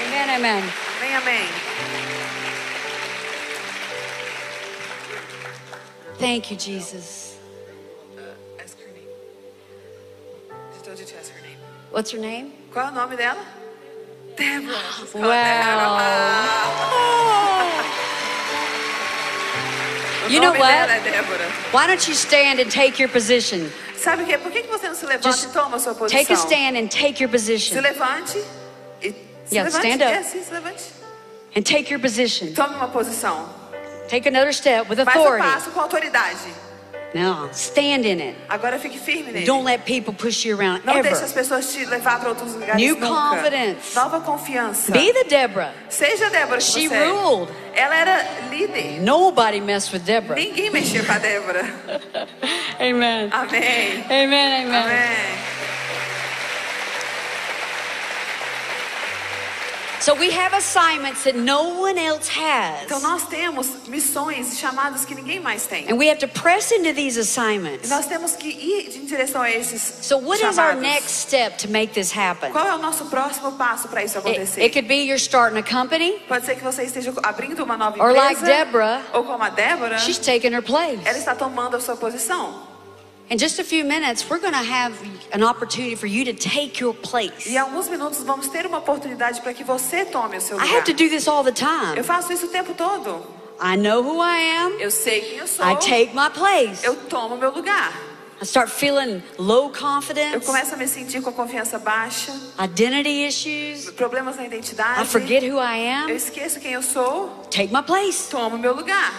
Amen, 0.06 0.30
amen. 0.30 0.62
Amém, 0.98 1.14
amém. 1.16 1.46
Thank 6.18 6.50
you, 6.50 6.56
Jesus. 6.56 7.36
Uh, 8.16 8.20
ask 8.62 8.76
her 8.78 8.92
name. 8.92 9.08
She 10.76 10.82
told 10.84 10.98
you 10.98 11.06
to 11.06 11.16
ask 11.18 11.32
her 11.32 11.40
name. 11.40 11.56
What's 11.90 12.10
her 12.12 12.20
name? 12.20 12.52
Qual 12.72 12.86
é 12.86 12.90
o 12.90 12.94
nome 12.94 13.16
dela? 13.16 13.42
Débora. 14.36 14.78
Wow. 15.14 15.20
You 20.30 20.40
know 20.40 20.52
dela 20.52 20.92
é 20.94 21.00
Débora. 21.00 21.44
Why 21.72 21.86
don't 21.88 22.08
you 22.08 22.14
stand 22.14 22.60
and 22.60 22.68
take 22.70 23.02
your 23.02 23.10
position? 23.10 23.68
Sabe 23.96 24.22
o 24.22 24.26
que? 24.26 24.38
Por 24.38 24.50
que 24.52 24.62
você 24.62 24.88
não 24.88 24.94
se 24.94 25.04
levanta 25.04 25.30
Just 25.30 25.44
e 25.44 25.48
toma 25.48 25.76
a 25.76 25.80
sua 25.80 25.94
posição? 25.94 26.20
Take 26.20 26.32
a 26.32 26.36
stand 26.36 26.78
and 26.78 26.86
take 26.88 27.22
your 27.22 27.28
Se 27.30 27.38
position. 27.38 27.80
levante 27.80 28.38
e 29.02 29.08
Se 29.10 29.54
Yeah, 29.56 29.68
levante. 29.68 29.86
stand 29.88 30.04
up. 30.08 30.14
É, 30.18 30.22
sim, 30.22 30.42
se 30.42 30.52
levante. 30.52 30.84
and 31.56 31.62
take 31.62 31.92
your 31.92 32.00
position. 32.00 32.52
Tome 32.54 32.74
uma 32.76 32.88
posição. 32.88 33.48
Take 34.08 34.28
another 34.28 34.52
step 34.54 34.88
with 34.88 34.96
Faz 35.04 35.16
um 35.16 35.20
authority. 35.20 35.48
passo 35.48 35.70
com 35.70 35.80
autoridade. 35.80 36.38
Now, 37.12 37.48
stand 37.52 38.06
in 38.06 38.20
it. 38.20 38.36
Agora 38.48 38.78
fique 38.78 38.96
firme 38.96 39.32
nele. 39.32 39.44
Don't 39.44 39.64
let 39.64 39.84
people 39.84 40.14
push 40.14 40.44
you 40.44 40.56
around 40.56 40.84
Não 40.84 41.02
deixe 41.02 41.24
as 41.24 41.32
pessoas 41.32 41.72
te 41.72 41.84
levar 41.84 42.20
para 42.20 42.28
outros 42.28 42.54
lugares 42.54 42.76
New 42.76 42.94
nunca. 42.96 43.08
confidence. 43.08 43.94
Nova 43.96 44.20
confiança. 44.20 44.92
Be 44.92 45.12
the 45.12 45.24
Deborah. 45.24 45.74
Seja 45.88 46.26
a 46.26 46.30
Débora 46.30 46.60
She 46.60 46.88
você 46.88 47.04
ruled. 47.08 47.52
Ela 47.74 47.96
era 47.96 48.26
líder. 48.50 49.00
Nobody 49.02 49.60
messed 49.60 49.92
with 49.92 50.04
Deborah. 50.04 50.36
Ninguém 50.40 50.70
mexia 50.70 51.02
com 51.04 51.12
a 51.12 51.18
Débora. 51.18 51.64
Amen. 52.78 53.28
Amém. 53.32 54.04
Amen. 54.08 54.66
Amen. 54.66 54.74
Amém. 54.76 55.59
So 60.00 60.14
we 60.14 60.30
have 60.30 60.54
assignments 60.56 61.24
that 61.24 61.36
no 61.36 61.78
one 61.82 61.98
else 61.98 62.26
has. 62.30 62.84
Então 62.84 63.00
nós 63.00 63.24
temos 63.28 63.68
missões 63.86 64.52
e 64.54 64.56
chamadas 64.56 65.04
que 65.04 65.14
ninguém 65.14 65.40
mais 65.40 65.66
tem. 65.66 65.90
And 65.90 65.96
we 65.96 66.08
have 66.08 66.18
to 66.20 66.28
press 66.28 66.70
into 66.72 66.94
these 66.94 67.18
E 67.18 67.20
assignments. 67.20 67.90
nós 67.90 68.06
temos 68.06 68.34
que 68.34 68.48
ir 68.48 68.96
em 68.96 69.04
direção 69.04 69.42
a 69.42 69.50
esses 69.50 69.82
So 70.06 70.16
what 70.18 70.38
is 70.40 70.56
our 70.58 70.70
chamados. 70.72 70.82
next 70.82 71.10
step 71.10 71.58
to 71.58 71.68
make 71.70 71.92
this 71.92 72.10
happen? 72.16 72.50
Qual 72.50 72.66
é 72.66 72.74
o 72.74 72.78
nosso 72.78 73.04
próximo 73.06 73.52
passo 73.52 73.88
para 73.88 74.02
isso 74.02 74.16
It, 74.18 74.26
acontecer? 74.26 74.62
it 74.62 74.72
could 74.72 74.88
be 74.88 75.02
you're 75.04 75.16
starting 75.20 75.58
a 75.58 75.62
company. 75.62 76.12
Pode 76.26 76.46
ser 76.46 76.54
que 76.56 76.64
você 76.64 76.82
esteja 76.84 77.12
abrindo 77.22 77.62
uma 77.62 77.76
nova 77.76 78.02
Or 78.02 78.10
empresa. 78.10 78.26
like 78.26 78.42
Deborah, 78.42 79.02
ou 79.12 79.24
como 79.24 79.44
a 79.44 79.50
Débora, 79.50 79.98
She's 79.98 80.18
taking 80.18 80.54
her 80.54 80.62
place. 80.62 80.98
ela 81.04 81.18
está 81.18 81.34
tomando 81.34 81.76
a 81.76 81.80
sua 81.80 81.96
posição. 81.96 82.69
In 83.30 83.38
just 83.38 83.60
a 83.60 83.64
few 83.64 83.84
minutes, 83.84 84.28
we're 84.28 84.40
going 84.40 84.54
to 84.54 84.58
have 84.72 84.92
an 85.32 85.44
opportunity 85.44 85.94
for 85.94 86.08
you 86.08 86.24
to 86.24 86.32
take 86.32 86.80
your 86.80 86.92
place. 86.92 87.46
E 87.48 87.56
alguns 87.56 87.88
minutos 87.88 88.18
vamos 88.24 88.48
ter 88.48 88.66
uma 88.66 88.78
oportunidade 88.78 89.40
para 89.40 89.54
que 89.54 89.62
você 89.62 90.04
tome 90.04 90.36
o 90.36 90.40
seu 90.40 90.56
I 90.58 90.62
lugar. 90.62 90.76
have 90.78 90.84
to 90.86 90.92
do 90.92 91.08
this 91.08 91.28
all 91.28 91.44
the 91.44 91.50
Eu 91.50 91.54
time. 91.54 92.02
faço 92.02 92.32
isso 92.32 92.46
o 92.46 92.48
tempo 92.48 92.74
todo. 92.74 93.24
I 93.62 93.76
know 93.76 94.02
who 94.02 94.20
I 94.20 94.56
am. 94.56 94.72
Eu 94.80 94.90
sei 94.90 95.20
quem 95.20 95.38
eu 95.38 95.46
sou. 95.46 95.64
I 95.64 95.76
take 95.76 96.10
my 96.12 96.28
place. 96.30 96.84
Eu 96.84 96.96
tomo 97.08 97.36
meu 97.36 97.52
lugar. 97.52 97.92
I 98.40 98.44
start 98.44 98.68
feeling 98.70 99.22
low 99.38 99.66
Eu 99.66 99.70
confidence, 99.78 100.46
começo 100.46 100.74
a 100.74 100.76
me 100.76 100.88
sentir 100.88 101.20
com 101.22 101.28
a 101.28 101.32
confiança 101.32 101.78
baixa, 101.78 102.32
identity 102.58 103.26
issues. 103.28 103.90
problemas 103.92 104.36
na 104.36 104.44
identidade. 104.46 105.02
I 105.02 105.04
forget 105.06 105.44
who 105.44 105.58
I 105.60 105.78
Eu 105.86 106.06
am. 106.06 106.10
esqueço 106.10 106.58
quem 106.58 106.72
eu 106.72 106.82
sou, 106.82 107.28
Take 107.50 107.68
my 107.72 107.82
place. 107.82 108.28
tomo 108.30 108.58
meu 108.58 108.74
lugar. 108.74 109.12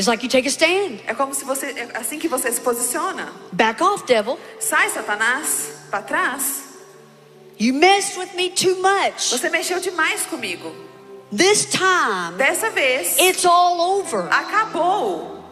It's 0.00 0.08
like 0.08 0.22
you 0.22 0.30
take 0.30 0.46
a 0.46 0.50
stand. 0.50 1.00
É 1.06 1.12
como 1.14 1.34
se 1.34 1.44
você, 1.44 1.66
é 1.76 1.98
assim 1.98 2.18
que 2.18 2.26
você 2.26 2.50
se 2.50 2.58
posiciona. 2.62 3.30
Back 3.52 3.82
off, 3.82 4.06
devil. 4.06 4.38
Sai, 4.58 4.88
Satanás, 4.88 5.72
para 5.90 6.00
trás. 6.00 6.62
You 7.58 7.74
messed 7.74 8.16
with 8.16 8.34
me 8.34 8.48
too 8.48 8.76
much. 8.80 9.30
Você 9.30 9.50
mexeu 9.50 9.78
demais 9.78 10.24
comigo. 10.24 10.74
This 11.30 11.66
time, 11.66 12.38
Dessa 12.38 12.70
vez, 12.70 13.18
it's 13.18 13.44
all 13.44 13.78
over. 13.98 14.26
acabou. 14.30 15.44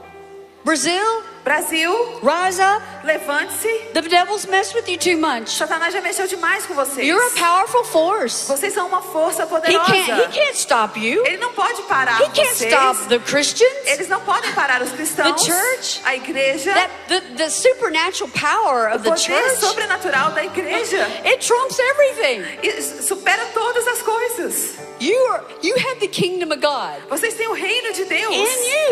Brazil, 0.64 1.22
Brasil, 1.44 1.92
rise 2.22 2.58
up. 2.58 2.82
Levante-se. 3.08 3.68
The 3.94 4.02
devil's 4.02 4.46
messed 4.46 4.74
with 4.74 4.88
you 4.88 4.98
too 4.98 5.16
much. 5.18 5.50
Satanás 5.56 5.92
já 5.92 6.00
mexeu 6.00 6.26
demais 6.26 6.66
com 6.66 6.74
vocês. 6.74 7.06
You're 7.06 7.24
a 7.24 7.30
powerful 7.38 7.84
force. 7.84 8.46
Vocês 8.46 8.72
são 8.74 8.86
uma 8.86 9.02
força 9.02 9.42
He 9.42 9.46
poderosa. 9.46 9.84
can't, 9.92 10.10
he 10.12 10.26
can't 10.44 10.56
stop 10.58 10.98
you. 11.00 11.24
Ele 11.26 11.38
não 11.38 11.52
pode 11.52 11.82
parar 11.82 12.20
He 12.20 12.26
can't 12.28 12.54
vocês. 12.54 12.72
stop 12.72 13.08
the 13.08 13.18
Christians. 13.18 13.72
Eles 13.86 14.08
não 14.08 14.20
podem 14.20 14.52
parar 14.52 14.82
os 14.82 14.92
cristãos. 14.92 15.42
The 15.42 15.52
church. 15.52 16.00
A 16.04 16.14
igreja. 16.16 16.72
That 16.74 16.90
the, 17.08 17.20
the 17.36 17.50
supernatural 17.50 18.30
power 18.30 18.90
o 18.92 18.96
of 18.96 19.02
the 19.02 19.10
poder 19.10 19.18
church, 19.20 19.60
sobrenatural 19.60 20.30
da 20.32 20.44
igreja. 20.44 21.06
it 21.24 21.38
trumps 21.46 21.78
everything. 21.78 22.44
E 22.62 22.82
supera 23.02 23.44
todas 23.54 23.86
as 23.88 24.02
coisas. 24.02 24.74
You 25.00 25.16
are 25.32 25.44
you 25.62 25.76
have 25.76 26.00
the 26.00 26.08
kingdom 26.08 26.50
of 26.52 26.60
God 26.60 27.00
Vocês 27.08 27.32
têm 27.34 27.46
o 27.46 27.52
reino 27.52 27.92
de 27.92 28.04
Deus 28.04 28.34
in 28.34 28.40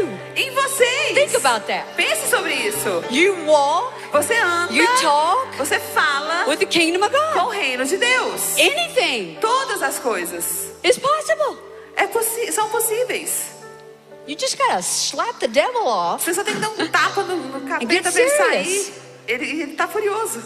you. 0.00 0.18
em 0.36 0.50
vocês. 0.52 1.14
Think 1.14 1.34
about 1.36 1.66
that. 1.66 1.84
Pense 1.96 2.30
sobre 2.30 2.54
isso. 2.54 3.02
You 3.10 3.34
walk 3.44 3.92
Você 4.12 4.34
anda, 4.34 4.72
You 4.72 4.86
talk 5.00 5.56
você 5.58 5.78
fala 5.78 6.46
with 6.48 6.58
the 6.58 6.66
kingdom 6.66 7.04
of 7.04 7.10
com 7.14 7.34
God. 7.38 7.46
o 7.46 7.48
reino 7.50 7.84
de 7.84 7.96
Deus. 7.96 8.52
Anything 8.58 9.38
Todas 9.40 9.82
as 9.82 9.98
coisas 9.98 10.70
is 10.82 10.98
possible. 10.98 11.58
é 11.96 12.06
possi 12.06 12.50
são 12.52 12.68
possíveis. 12.70 13.54
You 14.26 14.36
just 14.38 14.56
gotta 14.58 14.80
slap 14.80 15.38
the 15.38 15.46
devil 15.48 15.86
off. 15.86 16.24
Você 16.24 16.34
só 16.34 16.42
tem 16.44 16.54
que 16.54 16.60
dar 16.60 16.70
um 16.70 16.88
tapa 16.88 17.22
no, 17.22 17.36
no 17.36 17.60
capeta 17.68 18.10
pra 18.10 18.20
ele 18.20 18.30
sair. 18.30 18.94
Ele, 19.28 19.62
ele 19.62 19.72
tá 19.74 19.86
furioso. 19.86 20.42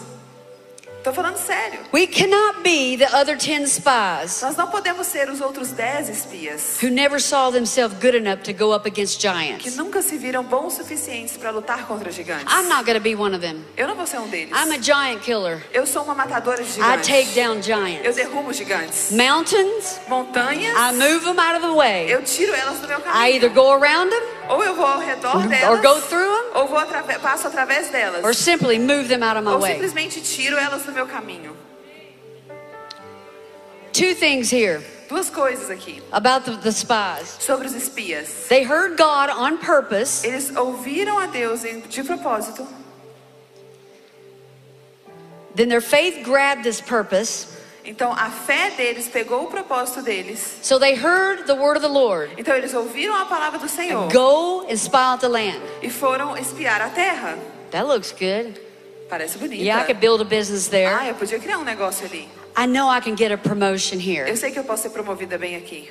Tô 1.03 1.11
falando 1.11 1.35
sério. 1.37 1.79
We 1.91 2.05
cannot 2.05 2.61
be 2.61 2.95
the 2.95 3.07
other 3.17 3.35
ten 3.35 3.65
spies 3.65 4.39
Nós 4.41 4.55
não 4.55 4.67
podemos 4.67 5.07
ser 5.07 5.29
os 5.31 5.41
outros 5.41 5.71
dez 5.71 6.07
espias 6.09 6.77
who 6.81 6.89
never 6.91 7.19
saw 7.19 7.51
themselves 7.51 7.97
good 7.99 8.15
enough 8.15 8.43
to 8.43 8.53
go 8.53 8.71
up 8.75 8.87
against 8.87 9.19
que 9.19 9.27
giants. 9.27 9.75
nunca 9.75 10.03
se 10.03 10.15
viram 10.17 10.43
bons 10.43 10.73
suficientes 10.73 11.35
para 11.37 11.49
lutar 11.49 11.87
contra 11.87 12.11
gigantes. 12.11 12.45
I'm 12.53 12.67
not 12.69 12.85
gonna 12.85 12.99
be 12.99 13.15
one 13.15 13.33
of 13.35 13.41
them. 13.41 13.65
Eu 13.75 13.87
não 13.87 13.95
vou 13.95 14.05
ser 14.05 14.19
um 14.19 14.27
deles. 14.27 14.51
I'm 14.51 14.71
a 14.71 14.79
giant 14.79 15.21
killer. 15.23 15.65
Eu 15.73 15.87
sou 15.87 16.03
uma 16.03 16.13
matadora 16.13 16.61
de 16.63 16.69
I 16.69 16.73
gigantes. 16.73 17.07
take 17.07 17.33
down 17.33 17.55
Eu 17.57 17.63
giants. 17.63 18.15
derrubo 18.15 18.53
gigantes. 18.53 19.11
Mountains, 19.11 19.99
Montanhas, 20.07 20.75
I 20.77 20.91
move 20.93 21.23
them 21.25 21.39
out 21.39 21.55
of 21.55 21.61
the 21.67 21.73
way. 21.73 22.11
eu 22.11 22.21
tiro 22.23 22.53
elas 22.53 22.79
do 22.79 22.87
meu 22.87 22.99
I 22.99 23.01
caminho. 23.01 23.25
either 23.35 23.49
go 23.49 23.71
around 23.71 24.11
them 24.11 24.21
Ou 24.51 24.63
eu 24.63 24.75
vou 24.75 24.85
ao 24.85 24.99
redor 24.99 25.35
or 25.37 25.47
delas, 25.47 25.81
go 25.81 25.99
through 26.01 26.51
them 26.51 26.61
ou 26.61 26.67
vou 26.67 26.77
atrave- 26.77 27.19
passo 27.19 27.47
através 27.47 27.89
delas. 27.89 28.23
or 28.23 28.33
simply 28.33 28.77
move 28.77 29.07
them 29.07 29.23
out 29.23 29.37
of 29.37 29.43
my 29.45 29.53
Ou 29.53 29.59
way. 29.61 29.73
simplesmente 29.73 30.21
tiro 30.21 30.57
elas 30.57 30.83
do 30.83 30.91
meu 30.91 31.07
caminho. 31.07 31.55
Two 33.93 34.13
things 34.15 34.49
here 34.49 34.81
Duas 35.09 35.29
coisas 35.29 35.69
aqui 35.69 36.01
about 36.13 36.45
the, 36.45 36.55
the 36.57 36.71
spies. 36.71 37.35
sobre 37.39 37.67
os 37.67 37.73
espias. 37.73 38.47
They 38.47 38.63
heard 38.63 38.95
God 38.97 39.29
on 39.29 39.57
purpose, 39.57 40.25
Eles 40.25 40.49
ouviram 40.55 41.17
a 41.19 41.27
Deus 41.27 41.61
de 41.63 42.03
propósito. 42.03 42.65
then 45.55 45.67
their 45.67 45.81
faith 45.81 46.23
grabbed 46.23 46.63
this 46.63 46.79
purpose. 46.79 47.50
Então 47.83 48.11
a 48.13 48.29
fé 48.29 48.69
deles 48.71 49.07
pegou 49.07 49.43
o 49.43 49.47
propósito 49.47 50.01
deles. 50.03 50.59
So 50.61 50.79
they 50.79 50.93
heard 50.93 51.45
the 51.45 51.53
word 51.53 51.77
of 51.77 51.81
the 51.81 51.87
Lord 51.91 52.31
Então 52.37 52.55
eles 52.55 52.73
ouviram 52.73 53.15
a 53.15 53.25
palavra 53.25 53.57
do 53.59 53.67
Senhor 53.67 54.11
go 54.11 54.65
and 54.69 54.75
spy 54.77 54.97
out 54.97 55.19
the 55.21 55.27
land. 55.27 55.59
e 55.81 55.89
foram 55.89 56.37
espiar 56.37 56.81
a 56.81 56.89
terra. 56.89 57.37
That 57.71 57.85
looks 57.87 58.11
good. 58.11 58.59
Parece 59.09 59.37
bonita. 59.37 59.61
Yeah, 59.63 59.81
I 59.81 59.85
could 59.85 59.99
build 59.99 60.21
a 60.21 60.25
business 60.25 60.67
Ah, 60.67 60.71
there. 60.71 61.07
eu 61.09 61.15
podia 61.15 61.39
criar 61.39 61.57
um 61.57 61.63
negócio 61.63 62.05
ali. 62.05 62.29
I 62.57 62.67
know 62.67 62.89
I 62.89 63.01
can 63.01 63.15
get 63.15 63.31
a 63.31 63.37
promotion 63.37 63.95
Eu 63.99 64.25
here. 64.25 64.37
sei 64.37 64.51
que 64.51 64.59
eu 64.59 64.63
posso 64.63 64.83
ser 64.83 64.89
promovida 64.89 65.37
bem 65.37 65.55
aqui. 65.55 65.89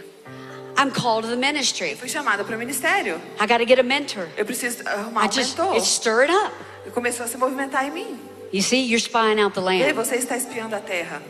I'm 0.79 0.91
called 0.91 1.25
to 1.29 1.29
the 1.29 1.37
ministry. 1.37 1.95
Fui 1.97 2.09
chamada 2.09 2.45
para 2.45 2.55
o 2.55 2.59
ministério. 2.59 3.21
I 3.39 3.47
got 3.47 3.59
to 3.59 3.67
get 3.67 3.79
a 3.79 3.83
mentor. 3.83 4.29
Eu 4.37 4.47
preciso 4.47 4.87
arrumar 4.87 5.25
I 5.25 5.29
um 5.29 5.33
just, 5.33 5.59
mentor. 5.59 5.77
it's 5.77 5.89
stirred 5.89 6.31
up. 6.33 6.53
E 6.87 6.91
começou 6.91 7.25
a 7.25 7.29
se 7.29 7.37
movimentar 7.37 7.85
em 7.87 7.91
mim. 7.91 8.19
You 8.53 8.63
see, 8.63 8.81
you're 8.87 8.99
spying 9.01 9.41
out 9.41 9.55
the 9.55 9.61
E 9.61 9.69
aí 9.69 9.83
land. 9.83 9.93
você 9.95 10.17
está 10.17 10.37
espiando 10.37 10.75
a 10.75 10.81
terra. 10.81 11.21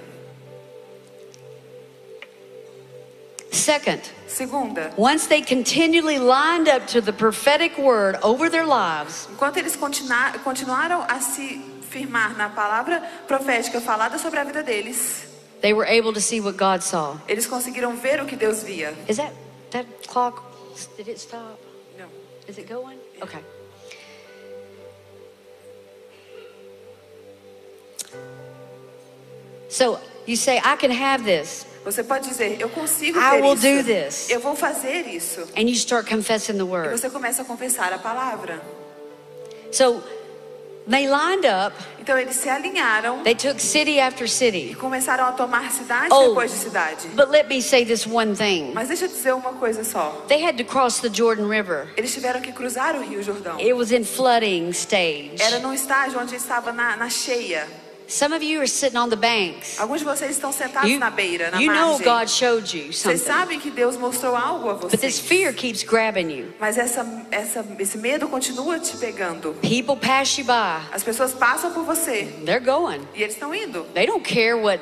Second, 3.51 4.01
Segunda, 4.29 4.93
once 4.97 5.27
they 5.27 5.41
continually 5.41 6.19
lined 6.19 6.69
up 6.69 6.87
to 6.87 7.01
the 7.01 7.13
prophetic 7.13 7.77
word 7.79 8.17
over 8.23 8.49
their 8.49 8.65
lives, 8.65 9.29
enquanto 9.31 9.59
eles 9.59 9.75
continua- 9.77 10.39
continuaram 10.45 11.05
a 11.09 11.21
se 11.21 11.61
firmar 11.91 12.37
na 12.37 12.49
palavra 12.49 13.03
profética 13.27 13.81
falada 13.81 14.19
sobre 14.19 14.39
a 14.39 14.45
vida 14.45 14.63
deles, 14.63 15.27
they 15.63 15.73
were 15.73 15.85
able 15.87 16.13
to 16.13 16.21
see 16.21 16.41
what 16.41 16.57
God 16.57 16.83
saw. 16.83 17.17
eles 17.29 17.47
conseguiram 17.47 17.97
ver 17.97 18.21
o 18.21 18.25
que 18.27 18.37
Deus 18.37 18.63
via. 18.63 18.95
Is 19.09 19.17
that 19.17 19.33
that 19.73 19.87
clock? 20.07 20.43
Did 20.97 21.09
it 21.09 21.19
stop? 21.19 21.59
No. 21.99 22.07
Is 22.49 22.57
it 22.57 22.69
going? 22.69 22.99
Okay. 23.21 23.41
So 29.69 29.99
you 30.27 30.37
say, 30.37 30.61
I 30.65 30.77
can 30.77 30.91
have 30.91 31.25
this, 31.25 31.65
Você 31.85 32.03
pode 32.05 32.29
dizer, 32.29 32.61
eu 32.61 32.69
consigo 32.69 33.19
I 33.19 33.23
ter 33.31 33.43
will 33.43 33.55
isso. 33.55 33.63
do 33.63 33.85
this. 33.85 34.31
Eu 34.31 34.41
vou 34.41 34.55
fazer 34.55 35.07
isso. 35.09 35.41
and 35.57 35.63
you 35.63 35.75
start 35.75 36.07
confessing 36.09 36.55
the 36.55 36.59
E 36.61 36.63
word. 36.63 36.91
você 36.91 37.09
começa 37.09 37.43
a 37.43 37.45
confessar 37.45 37.93
a 37.93 37.99
palavra. 37.99 38.61
So 39.73 40.03
they 40.89 41.07
lined 41.07 41.47
up, 41.47 41.75
Então 42.01 42.19
eles 42.19 42.35
se 42.37 42.49
alinharam 42.49 43.23
they 43.23 43.35
took 43.35 43.61
city 43.63 44.01
after 44.01 44.25
e 44.27 44.29
city. 44.29 44.75
começaram 44.75 45.25
a 45.27 45.33
tomar 45.33 45.71
cidade 45.71 46.09
Oh. 46.13 46.29
depois 46.29 46.51
de 46.51 46.57
cidade. 46.59 47.09
But 47.15 47.31
let 47.31 47.47
me 47.49 47.63
say 47.63 47.85
this 47.85 48.07
one 48.07 48.35
thing 48.35 48.73
Mas 48.75 48.89
deixa 48.89 49.05
eu 49.05 49.09
dizer 49.09 49.33
uma 49.33 49.53
coisa 49.55 49.83
só. 49.85 50.25
they 50.29 50.45
had 50.45 50.57
to 50.59 50.65
cross 50.65 50.99
the 51.01 51.09
Jordan 51.13 51.49
River, 51.49 51.89
Eles 51.97 52.13
tiveram 52.13 52.41
que 52.41 52.53
cruzar 52.53 52.97
o 52.97 53.01
Rio 53.03 53.23
Jordão. 53.23 53.59
it 53.61 53.73
was 53.73 53.91
in 53.93 54.05
flooding 54.05 54.69
stage. 54.71 55.41
Era 55.41 55.61
num 55.61 55.73
estágio 55.73 56.19
onde 56.21 56.35
estava 56.35 56.73
na, 56.73 56.97
na 56.97 57.09
cheia. 57.09 57.67
Some 58.11 58.35
of 58.35 58.43
you 58.43 58.59
are 58.61 58.67
sitting 58.67 58.99
on 58.99 59.09
the 59.09 59.17
banks. 59.17 59.79
Alguns 59.79 60.01
de 60.01 60.05
vocês 60.05 60.33
estão 60.33 60.51
sentados 60.53 60.91
You, 60.91 60.99
na 60.99 61.11
beira, 61.11 61.51
na 61.53 61.61
you 61.61 61.73
know 61.73 61.97
margem. 61.99 62.05
God 62.05 62.29
showed 62.29 62.77
you 62.77 62.93
Vocês 62.93 63.21
something. 63.21 63.25
sabem 63.25 63.61
que 63.61 63.71
Deus 63.71 63.97
mostrou 63.97 64.35
algo 64.35 64.69
a 64.69 64.75
But 64.75 64.91
this 64.91 65.01
vocês. 65.01 65.21
fear 65.21 65.53
keeps 65.53 65.85
grabbing 65.85 66.29
you. 66.31 66.53
Mas 66.59 66.77
essa, 66.77 67.07
essa, 67.31 67.65
esse 67.79 67.97
medo 67.99 68.27
continua 68.29 68.81
te 68.81 68.97
pegando. 68.97 69.55
People 69.63 69.95
pass 69.97 70.37
you 70.39 70.45
by. 70.45 70.89
As 70.93 71.05
pessoas 71.05 71.33
passam 71.33 71.73
por 71.73 71.85
você 71.85 72.25
They're 72.45 72.59
going. 72.59 73.07
e 73.15 73.23
eles 73.23 73.35
estão 73.35 73.55
indo. 73.55 73.85
They 73.95 74.07
don't 74.07 74.25
care 74.25 74.55
what 74.57 74.81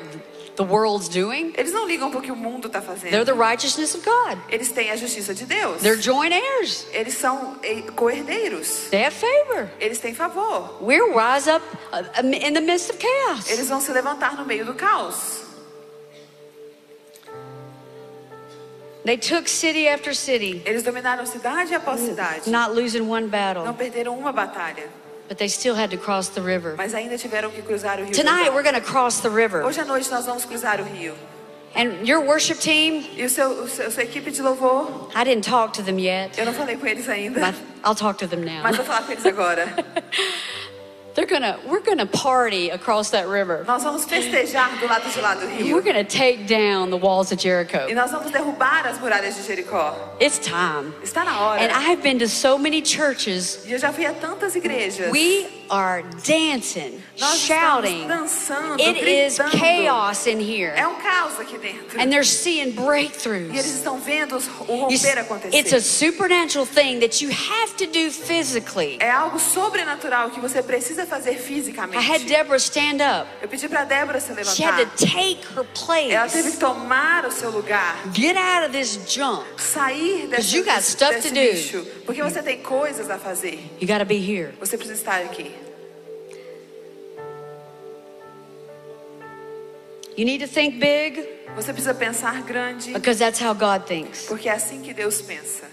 the 0.59 0.65
world's 0.65 1.07
doing. 1.07 1.53
Eles 1.57 1.71
não 1.71 1.87
ligam 1.87 2.11
pro 2.11 2.21
que 2.21 2.31
o 2.31 2.35
mundo 2.35 2.67
está 2.67 2.81
fazendo. 2.81 3.11
They're 3.11 3.23
the 3.23 3.33
righteousness 3.33 3.95
of 3.95 4.03
God. 4.03 4.37
Eles 4.49 4.69
têm 4.69 4.91
a 4.91 4.97
justiça 4.97 5.33
de 5.33 5.45
Deus. 5.45 5.81
They're 5.81 5.99
joint 6.01 6.33
heirs. 6.33 6.85
Eles 6.91 7.13
são 7.13 7.55
eh, 7.63 7.81
co-herdeiros. 7.95 8.89
They 8.91 9.05
have 9.05 9.15
favor. 9.15 9.69
Eles 9.79 9.99
têm 9.99 10.13
favor. 10.13 10.77
We'll 10.81 11.13
rise 11.13 11.49
up 11.49 11.63
uh, 11.93 12.25
in 12.25 12.53
the 12.53 12.61
midst 12.61 12.89
of 12.89 12.99
chaos. 12.99 13.49
Eles 13.49 13.69
vão 13.69 13.79
se 13.79 13.89
levantar 13.93 14.35
no 14.35 14.45
meio 14.45 14.65
do 14.65 14.73
caos. 14.73 15.47
They 19.05 19.17
took 19.17 19.49
city 19.49 19.87
after 19.87 20.13
city, 20.13 20.61
Eles 20.65 20.83
dominaram 20.83 21.25
cidade 21.25 21.73
após 21.73 22.01
cidade. 22.01 22.49
not 22.49 22.71
losing 22.75 23.01
one 23.09 23.23
Não 23.23 23.29
battle, 23.29 23.73
perderam 23.73 24.19
uma 24.19 24.33
batalha, 24.33 24.89
but 25.29 25.37
they 25.37 25.47
still 25.47 25.75
had 25.75 25.89
to 25.91 25.97
cross 25.97 26.27
the 26.29 26.41
river. 26.41 26.73
mas 26.75 26.93
ainda 26.93 27.17
tiveram 27.17 27.49
que 27.51 27.61
cruzar 27.61 27.99
o 27.99 28.03
rio. 28.03 28.11
Tonight 28.13 28.51
we're 28.51 28.63
going 28.63 28.75
to 28.75 28.81
cross 28.81 29.21
the 29.21 29.29
river. 29.29 29.63
Hoje 29.63 29.79
à 29.79 29.85
noite 29.85 30.09
nós 30.11 30.25
vamos 30.25 30.43
cruzar 30.43 30.81
o 30.81 30.83
rio. 30.83 31.13
And 31.75 32.05
your 32.05 32.19
worship 32.21 32.57
team, 32.59 33.07
E 33.15 33.23
o 33.23 33.29
seu, 33.29 33.47
o 33.51 33.67
seu, 33.69 33.87
a 33.87 33.91
sua 33.91 34.03
equipe 34.03 34.31
de 34.31 34.41
louvor, 34.41 35.09
I 35.15 35.23
didn't 35.23 35.47
talk 35.47 35.71
to 35.73 35.83
them 35.83 35.99
yet, 35.99 36.37
eu 36.37 36.45
não 36.45 36.53
falei 36.53 36.75
com 36.75 36.87
eles 36.87 37.07
ainda, 37.07 37.39
but 37.39 37.55
I'll 37.85 37.93
talk 37.95 38.17
to 38.19 38.27
them 38.27 38.43
now. 38.43 38.63
mas 38.63 38.75
vou 38.75 38.83
falar 38.83 39.03
com 39.03 39.11
eles 39.11 39.25
agora. 39.25 39.67
They're 41.15 41.25
gonna, 41.25 41.59
we're 41.67 41.81
gonna 41.81 42.05
party 42.05 42.69
across 42.69 43.09
that 43.11 43.27
river. 43.27 43.63
Nós 43.67 43.83
vamos 43.83 44.05
festejar 44.05 44.77
do 44.79 44.87
lado 44.87 45.09
de 45.11 45.19
lá 45.19 45.33
do 45.35 45.45
We're 45.47 45.63
rio. 45.63 45.81
gonna 45.81 46.03
take 46.03 46.45
down 46.45 46.89
the 46.91 46.97
walls 46.97 47.31
of 47.31 47.39
E 47.39 47.43
Jericho. 47.43 47.93
nós 47.93 48.11
vamos 48.11 48.31
derrubar 48.31 48.85
as 48.87 48.99
muralhas 48.99 49.35
de 49.35 49.43
Jericó. 49.43 49.95
It's 50.19 50.39
time. 50.39 50.93
Está 51.03 51.25
na 51.25 51.39
hora. 51.41 51.61
And 51.61 51.71
I've 51.71 52.01
been 52.01 52.19
to 52.19 52.27
so 52.29 52.57
many 52.57 52.81
churches. 52.81 53.65
E 53.65 53.71
eu 53.73 53.79
já 53.79 53.91
fui 53.91 54.05
a 54.05 54.13
tantas 54.13 54.55
igrejas. 54.55 55.11
We 55.11 55.47
are 55.69 56.03
dancing, 56.25 57.01
Nós 57.19 57.39
shouting. 57.39 58.07
dançando, 58.07 58.81
It 58.81 58.99
is 58.99 59.37
chaos 59.59 60.25
in 60.27 60.39
here. 60.39 60.71
É 60.75 60.87
um 60.87 60.95
caos 60.95 61.39
aqui 61.39 61.57
dentro. 61.57 61.99
And 61.99 62.09
they're 62.09 62.23
seeing 62.25 62.59
E 62.59 62.69
eles 62.69 62.75
breakthroughs. 62.75 63.65
estão 63.65 63.99
vendo 63.99 64.35
o 64.67 64.75
romper 64.75 65.17
acontecer. 65.19 65.55
It's 65.57 65.73
a 65.73 65.81
supernatural 65.81 66.65
thing 66.65 66.99
that 66.99 67.23
you 67.23 67.31
have 67.31 67.73
to 67.77 67.85
do 67.85 68.11
physically. 68.11 68.97
É 68.99 69.11
algo 69.11 69.39
sobrenatural 69.39 70.29
que 70.31 70.39
você 70.39 70.61
precisa 70.63 71.05
fazer 71.05 71.35
fisicamente. 71.37 71.97
I 72.03 72.07
had 72.15 72.25
Deborah 72.25 72.57
stand 72.59 73.01
up. 73.01 73.27
Eu 73.41 73.47
pedi 73.47 73.67
para 73.69 73.85
Débora 73.85 74.19
se 74.19 74.33
She 74.45 74.63
had 74.63 74.75
levantar. 74.77 74.97
to 74.97 75.05
take 75.05 75.41
her 75.55 75.65
Ela 76.11 76.27
teve 76.27 76.43
place. 76.43 76.51
que 76.51 76.57
tomar 76.57 77.25
o 77.25 77.31
seu 77.31 77.49
lugar. 77.51 77.97
Get 78.13 78.35
out 78.37 78.65
of 78.65 78.71
this 78.71 78.99
junk. 79.07 79.45
Sair 79.57 80.27
desse, 80.27 80.55
you 80.55 80.63
got 80.63 80.81
stuff 80.83 81.13
desse 81.15 81.29
to 81.29 81.33
do. 81.33 81.39
lixo. 81.39 81.85
Porque 82.05 82.21
você 82.23 82.41
tem 82.41 82.57
coisas 82.61 83.09
a 83.09 83.17
fazer. 83.17 83.59
You 83.79 83.87
got 83.87 83.99
to 83.99 84.05
be 84.05 84.15
here. 84.17 84.53
Você 84.59 84.77
precisa 84.77 84.97
estar 84.99 85.21
aqui. 85.21 85.51
You 90.19 90.25
need 90.25 90.41
to 90.45 90.47
think 90.53 90.79
big 90.79 91.25
Você 91.55 91.71
precisa 91.71 91.93
pensar 91.93 92.41
grande. 92.43 92.91
because 92.91 93.17
that's 93.19 93.39
how 93.41 93.53
God 93.53 93.85
thinks. 93.87 94.25
Porque 94.25 94.49
é 94.49 94.51
assim 94.51 94.81
que 94.81 94.93
Deus 94.93 95.21
pensa. 95.21 95.63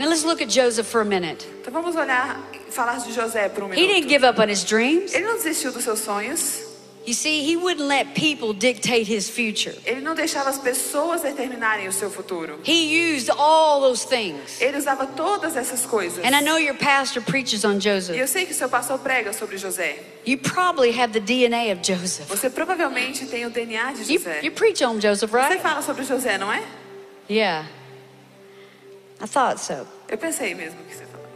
Now 0.00 0.08
let's 0.08 0.24
look 0.24 0.42
at 0.42 0.48
Joseph 0.52 0.88
for 0.88 1.02
a 1.02 1.04
minute. 1.04 1.46
Então 1.60 1.72
vamos 1.72 1.94
olhar 1.94 2.40
falar 2.70 2.98
de 2.98 3.12
José 3.12 3.48
por 3.50 3.62
um 3.62 3.68
He 3.72 3.76
didn't 3.86 4.06
minuto. 4.06 4.08
give 4.08 4.24
up 4.26 4.40
on 4.40 4.48
his 4.50 4.64
dreams. 4.64 5.14
Ele 5.14 5.26
não 5.26 5.36
desistiu 5.36 5.70
dos 5.70 5.84
seus 5.84 6.00
sonhos. 6.00 6.71
You 7.04 7.14
see, 7.14 7.42
he 7.42 7.56
wouldn't 7.56 7.88
let 7.88 8.14
people 8.14 8.52
dictate 8.52 9.12
his 9.12 9.28
future. 9.28 9.74
Ele 9.84 10.00
não 10.00 10.14
deixava 10.14 10.50
as 10.50 10.58
pessoas 10.58 11.22
determinarem 11.22 11.88
o 11.88 11.92
seu 11.92 12.08
futuro. 12.08 12.60
He 12.64 13.14
used 13.16 13.28
all 13.28 13.80
those 13.80 14.06
things. 14.06 14.60
Ele 14.60 14.76
usava 14.78 15.06
todas 15.08 15.56
essas 15.56 15.84
coisas. 15.84 16.24
And 16.24 16.36
I 16.36 16.40
know 16.42 16.58
your 16.58 16.76
pastor 16.76 17.20
preaches 17.22 17.64
on 17.64 17.72
E 17.72 17.74
eu 17.76 17.80
Joseph. 17.80 18.28
sei 18.30 18.46
que 18.46 18.54
seu 18.54 18.68
pastor 18.68 19.00
prega 19.00 19.32
sobre 19.32 19.58
José. 19.58 19.98
You 20.24 20.38
probably 20.38 20.92
have 20.96 21.12
the 21.12 21.18
DNA 21.20 21.72
of 21.72 21.80
Joseph. 21.82 22.28
Você 22.28 22.48
provavelmente 22.48 23.26
tem 23.26 23.44
o 23.46 23.50
DNA 23.50 23.92
de 23.94 24.12
You, 24.12 24.18
José. 24.20 24.40
you 24.44 24.52
preach 24.52 24.80
on 24.84 25.00
Joseph, 25.00 25.28
Você 25.30 25.36
right? 25.48 25.60
fala 25.60 25.82
sobre 25.82 26.04
José, 26.04 26.38
não 26.38 26.52
é? 26.52 26.62
Yeah. 27.28 27.66
I 29.20 29.26
thought 29.26 29.58
so. 29.60 29.86
Eu 30.08 30.18
pensei 30.18 30.54
mesmo 30.54 30.78
que 30.88 30.94
você 30.94 31.04
falava. 31.04 31.28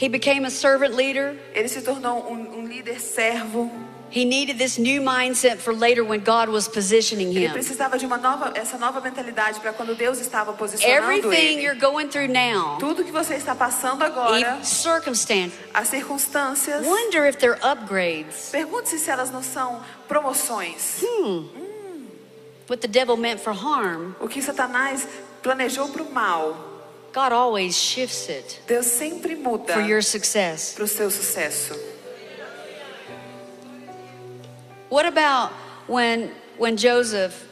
He 0.00 0.08
became 0.08 0.44
a 0.46 0.50
servant 0.50 0.94
leader. 0.96 1.36
Ele 1.54 1.68
se 1.68 1.80
tornou 1.82 2.28
um, 2.28 2.58
um 2.60 2.66
líder 2.66 3.00
servo. 3.00 3.70
He 4.12 4.24
needed 4.24 4.58
this 4.58 4.76
new 4.76 5.00
mindset 5.00 5.58
for 5.58 5.72
later 5.72 6.02
when 6.04 6.20
God 6.24 6.48
was 6.48 6.66
positioning 6.66 7.28
Ele 7.28 7.46
him. 7.46 7.52
precisava 7.52 7.96
de 7.96 8.04
uma 8.04 8.16
nova, 8.18 8.52
essa 8.56 8.76
nova 8.76 9.00
mentalidade 9.00 9.60
para 9.60 9.72
quando 9.72 9.94
Deus 9.94 10.18
estava 10.18 10.52
posicionando 10.52 11.06
Everything 11.12 11.58
ele. 11.58 11.62
you're 11.64 11.78
going 11.78 12.08
through 12.08 12.26
now, 12.28 12.76
Tudo 12.78 13.04
que 13.04 13.12
você 13.12 13.34
está 13.34 13.54
passando 13.54 14.02
agora, 14.02 14.58
circumstance, 14.64 15.52
as 15.72 15.88
circunstâncias, 15.88 16.84
wonder 16.84 17.24
if 17.28 17.36
they're 17.38 17.58
upgrades. 17.62 18.48
pergunte-se 18.50 18.98
se 18.98 19.10
elas 19.10 19.30
não 19.30 19.42
são 19.42 19.80
promoções. 20.08 21.02
What 22.68 22.80
the 22.82 22.88
devil 22.88 23.16
meant 23.16 23.40
for 23.40 23.52
harm, 23.52 24.14
O 24.20 24.28
que 24.28 24.40
Satanás 24.42 25.06
planejou 25.42 25.88
para 25.88 26.02
o 26.02 26.12
mal, 26.12 26.56
God 27.12 27.32
always 27.32 27.74
shifts 27.76 28.28
it 28.28 28.60
Deus 28.68 28.86
sempre 28.86 29.34
muda 29.34 29.72
for 29.72 29.82
your 29.82 30.02
success. 30.02 30.72
para 30.74 30.84
o 30.84 30.88
seu 30.88 31.10
sucesso. 31.10 31.74
What 34.90 35.06
about 35.06 35.52
when 35.86 36.30
when 36.58 36.76
Joseph 36.76 37.46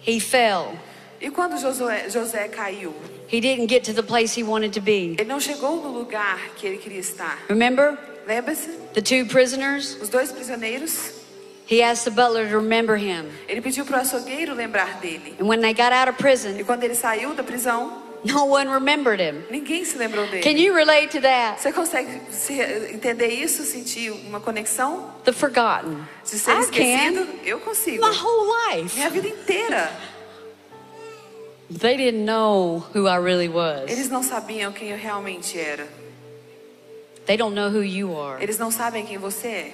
he 0.00 0.18
fell? 0.20 0.76
E 1.20 1.30
quando 1.30 1.56
Josué, 1.56 2.06
José 2.06 2.48
caiu, 2.50 2.92
He 3.28 3.40
didn't 3.40 3.66
get 3.66 3.84
to 3.84 3.92
the 3.92 4.02
place 4.02 4.34
he 4.34 4.42
wanted 4.42 4.72
to 4.74 4.80
be. 4.80 5.16
ele 5.18 5.24
não 5.28 5.40
chegou 5.40 5.82
no 5.82 5.88
lugar 5.90 6.38
que 6.56 6.66
ele 6.66 6.78
queria 6.78 7.00
estar. 7.00 7.38
Remember 7.48 7.98
Lembra-se? 8.26 8.70
the 8.94 9.00
two 9.02 9.24
prisoners? 9.26 9.96
Os 10.00 10.08
dois 10.08 10.30
prisioneiros, 10.32 11.12
He 11.66 11.82
asked 11.82 12.04
the 12.04 12.10
butler 12.12 12.48
to 12.48 12.56
remember 12.58 12.96
him. 12.96 13.28
ele 13.48 13.60
pediu 13.60 13.84
para 13.84 13.98
o 13.98 14.00
açougueiro 14.02 14.54
lembrar 14.54 15.00
dele. 15.00 15.34
And 15.40 15.48
when 15.48 15.60
they 15.60 15.72
got 15.74 15.92
out 15.92 16.08
of 16.08 16.16
E 16.18 16.22
prison, 16.22 16.62
quando 16.64 16.84
ele 16.84 16.94
saiu 16.94 17.34
da 17.34 17.42
prisão, 17.42 18.02
no 18.32 18.44
one 18.46 18.68
remembered 18.70 19.20
him. 19.20 19.42
ninguém 19.50 19.84
se 19.84 19.96
lembrou 19.98 20.26
dele. 20.26 20.42
Can 20.42 20.56
you 20.58 20.74
relate 20.74 21.08
to 21.16 21.20
that? 21.20 21.60
Você 21.60 21.72
consegue 21.72 22.20
se- 22.30 22.60
entender 22.92 23.28
isso, 23.28 23.62
sentir 23.64 24.10
uma 24.10 24.40
conexão 24.40 25.10
The 25.24 25.32
forgotten. 25.32 25.98
de 26.24 26.38
ser 26.38 26.52
I 26.56 26.60
esquecido? 26.60 27.26
can. 27.26 27.32
Eu 27.44 27.60
consigo. 27.60 28.06
My 28.06 28.14
whole 28.16 28.50
life. 28.74 28.96
Minha 28.96 29.10
vida 29.10 29.28
inteira. 29.28 29.90
They 31.68 31.96
didn't 31.96 32.24
know 32.24 32.84
who 32.94 33.08
I 33.08 33.18
really 33.18 33.48
was. 33.48 33.90
Eles 33.90 34.08
não 34.08 34.22
sabiam 34.22 34.72
quem 34.72 34.90
eu 34.90 34.96
realmente 34.96 35.58
era. 35.58 35.86
They 37.26 37.36
don't 37.36 37.56
know 37.56 37.68
who 37.70 37.82
you 37.82 38.16
are. 38.16 38.40
Eles 38.40 38.56
não 38.56 38.70
sabem 38.70 39.04
quem 39.04 39.18
você 39.18 39.48
é. 39.48 39.72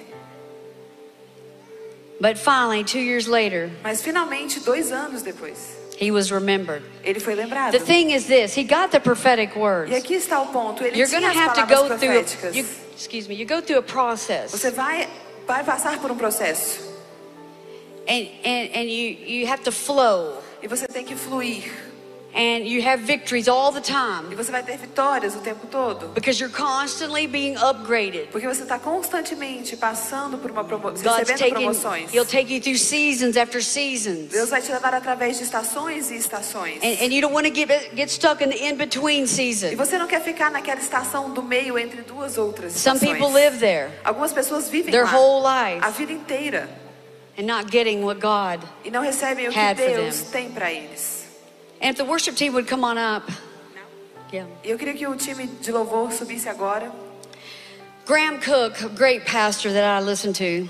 But 2.19 2.37
finally, 2.37 2.83
two 2.83 2.99
years 2.99 3.27
later, 3.27 3.69
Mas 3.83 4.01
finalmente, 4.01 4.59
dois 4.61 4.91
anos 4.91 5.21
depois, 5.21 5.77
he 6.03 6.11
was 6.11 6.31
remembered. 6.31 6.83
ele 7.03 7.19
foi 7.19 7.35
lembrado. 7.35 7.71
The 7.71 7.79
thing 7.79 8.11
is 8.11 8.25
this 8.25 8.55
he 8.57 8.63
got 8.63 8.91
the 8.91 8.99
prophetic 8.99 9.55
words. 9.55 9.91
E 9.91 9.95
aqui 9.95 10.15
está 10.15 10.41
o 10.41 10.47
ponto. 10.47 10.83
Ele 10.83 10.97
You're 10.97 11.07
tinha 11.07 11.29
as 11.29 11.35
have 11.35 11.53
to 11.53 11.65
palavras 11.65 11.79
go 11.79 11.97
through, 11.97 12.13
proféticas. 12.13 12.55
you, 12.55 12.65
excuse 12.95 13.27
me, 13.27 13.35
you 13.35 13.45
go 13.45 13.61
through 13.61 13.79
a 13.79 13.83
process. 13.83 14.51
Você 14.51 14.71
vai, 14.71 15.07
vai 15.47 15.63
passar 15.63 15.99
por 15.99 16.11
um 16.11 16.17
processo. 16.17 16.81
And, 18.07 18.27
and, 18.43 18.69
and 18.75 18.83
you, 18.89 19.17
you 19.25 19.47
have 19.47 19.63
to 19.63 19.71
flow. 19.71 20.41
E 20.61 20.67
você 20.67 20.87
tem 20.87 21.05
que 21.05 21.15
fluir. 21.15 21.71
And 22.35 22.65
you 22.65 22.81
have 22.83 23.03
victories 23.03 23.47
all 23.47 23.71
the 23.71 23.79
E 23.79 23.83
time 23.83 24.35
você 24.35 24.51
vai 24.51 24.63
ter 24.63 24.75
vitórias 24.77 25.35
o 25.35 25.39
tempo 25.39 25.67
todo. 25.67 26.07
because 26.15 26.39
you're 26.41 26.51
constantly 26.55 27.27
being 27.27 27.55
upgraded. 27.57 28.29
Porque 28.31 28.47
você 28.47 28.63
está 28.63 28.79
constantemente 28.79 29.77
passando 29.77 30.39
por 30.39 30.49
uma 30.49 30.63
promoção, 30.63 31.03
God's 31.03 31.29
recebendo 31.29 31.39
taking, 31.39 31.53
promoções. 31.65 32.11
He'll 32.13 32.25
take 32.25 32.51
you 32.51 32.59
through 32.59 32.77
seasons 32.79 33.37
after 33.37 33.63
seasons. 33.63 34.29
Deus 34.31 34.49
vai 34.49 34.61
te 34.61 34.71
levar 34.71 34.95
através 34.95 35.37
de 35.37 35.43
estações 35.43 36.09
e 36.09 36.15
estações. 36.15 36.77
And, 36.83 37.05
and 37.05 37.13
you 37.13 37.21
don't 37.21 37.35
want 37.35 37.45
to 37.45 37.53
get, 37.53 37.69
get 37.95 38.09
stuck 38.09 38.43
in 38.43 38.49
the 38.49 38.67
in 38.67 38.75
between 38.77 39.23
E 39.23 39.27
season. 39.27 39.75
você 39.75 39.97
não 39.99 40.07
quer 40.07 40.21
ficar 40.23 40.49
naquela 40.49 40.79
estação 40.79 41.29
do 41.29 41.43
meio 41.43 41.77
entre 41.77 42.01
duas 42.01 42.39
outras 42.39 42.73
Some 42.73 42.95
estações. 42.97 43.19
people 43.19 43.31
live 43.33 43.59
there 43.59 43.91
Algumas 44.03 44.33
pessoas 44.33 44.67
vivem 44.69 44.91
their 44.91 45.05
lá 45.05 45.11
whole 45.15 45.43
life 45.45 45.85
a 45.85 45.91
vida 45.91 46.11
inteira 46.11 46.67
and 47.37 47.43
not 47.43 47.69
getting 47.71 48.01
what 48.03 48.19
God. 48.19 48.67
e 48.83 48.89
não 48.89 49.01
recebem 49.03 49.47
o 49.49 49.51
que 49.51 49.73
Deus 49.75 50.21
tem 50.31 50.49
para 50.49 50.71
eles. 50.71 51.22
And 51.83 51.91
if 51.91 51.97
the 51.97 52.05
worship 52.05 52.35
team 52.35 52.53
would 52.53 52.65
come 52.65 52.85
on 52.85 52.97
up. 52.97 53.29
Yeah. 54.31 54.45
E 54.63 54.71
eu 54.71 54.77
queria 54.77 54.93
que 54.93 55.05
o 55.05 55.15
time 55.17 55.47
de 55.61 55.69
louvor 55.69 56.13
subisse 56.13 56.47
agora. 56.47 56.89
Graham 58.05 58.39
Cook, 58.39 58.81
a 58.85 58.87
great 58.87 59.25
pastor 59.25 59.71
that 59.73 59.83
I 59.83 59.99
listen 59.99 60.31
to, 60.33 60.67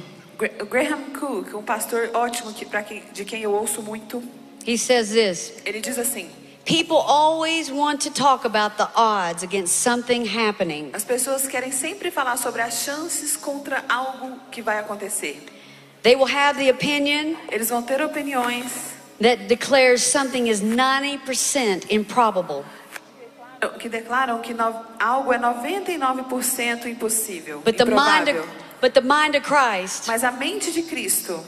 Graham 0.66 1.14
Cook, 1.14 1.54
um 1.54 1.62
pastor 1.62 2.10
ótimo 2.14 2.52
que, 2.52 2.66
pra 2.66 2.82
de 2.82 3.24
quem 3.24 3.44
eu 3.44 3.52
ouço 3.52 3.82
muito, 3.82 4.24
he 4.66 4.76
says 4.76 5.12
this 5.12 5.54
ele 5.66 5.82
diz 5.82 6.00
assim: 6.00 6.30
People 6.66 6.98
always 6.98 7.70
want 7.70 8.02
to 8.02 8.10
talk 8.10 8.46
about 8.46 8.78
the 8.78 8.88
odds 8.96 9.44
against 9.44 9.76
something 9.76 10.26
happening. 10.26 10.90
as 10.94 11.04
pessoas 11.04 11.48
querem 11.48 11.72
sempre 11.72 12.10
falar 12.10 12.38
sobre 12.38 12.62
as 12.62 12.84
chances 12.84 13.38
contra 13.38 13.86
algo 13.88 14.40
que 14.52 14.62
vai 14.64 14.80
acontecer. 14.80 15.44
They 16.02 16.16
will 16.16 16.28
have 16.28 16.60
the 16.60 16.70
opinion 16.72 17.36
Eles 17.52 17.70
vão 17.70 17.84
ter 17.84 18.02
opiniões 18.02 18.93
that 19.22 19.48
declares 19.48 20.02
something 20.04 20.48
is 20.48 20.62
90% 20.62 21.86
improbable. 21.90 22.64
que 23.80 23.88
declaram 23.88 24.40
que 24.42 24.54
no- 24.54 24.76
algo 25.00 25.32
é 25.32 25.38
99% 25.38 26.86
impossível, 26.90 27.62
But 27.64 27.78
the 27.78 27.86
mind 27.86 28.28
of, 28.30 28.48
But 28.82 28.94
the 28.94 29.02
mind 29.02 29.36
of 29.38 29.42
Christ 29.48 30.08
Mas 30.08 30.24
a 30.26 30.32
mente 30.32 30.70
de 30.74 30.84
Cristo 30.84 31.42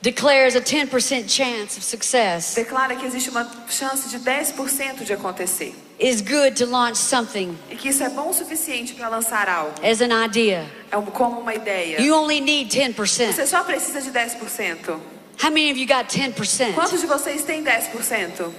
declares 0.00 0.56
a 0.56 0.60
10% 0.62 1.28
chance 1.28 1.76
of 1.76 1.84
success. 1.84 2.54
declara 2.54 2.96
que 2.96 3.04
existe 3.04 3.28
uma 3.28 3.46
chance 3.68 4.08
de 4.08 4.18
10% 4.18 5.04
de 5.04 5.12
acontecer. 5.12 5.74
Is 5.98 6.22
good 6.22 6.52
to 6.56 6.64
launch 6.64 6.96
something 6.96 7.54
E 7.70 7.76
que 7.76 7.90
isso 7.90 8.02
é 8.02 8.08
bom 8.08 8.30
o 8.30 8.32
suficiente 8.32 8.94
para 8.94 9.10
lançar 9.10 9.46
algo. 9.50 9.74
as 9.86 10.00
an 10.00 10.24
idea. 10.24 10.64
É 10.90 10.96
como 11.12 11.40
uma 11.40 11.54
ideia. 11.54 12.00
You 12.00 12.14
only 12.16 12.40
need 12.40 12.70
10%. 12.74 13.34
Você 13.34 13.46
só 13.46 13.62
precisa 13.62 14.00
de 14.00 14.10
10%. 14.10 14.98
How 15.42 15.48
many 15.50 15.70
of 15.70 15.78
you 15.78 15.86
got 15.86 16.08
10%? 16.10 16.74
Quantos 16.74 17.00
de 17.00 17.06
vocês 17.06 17.42
têm 17.44 17.64
10%? 17.64 18.52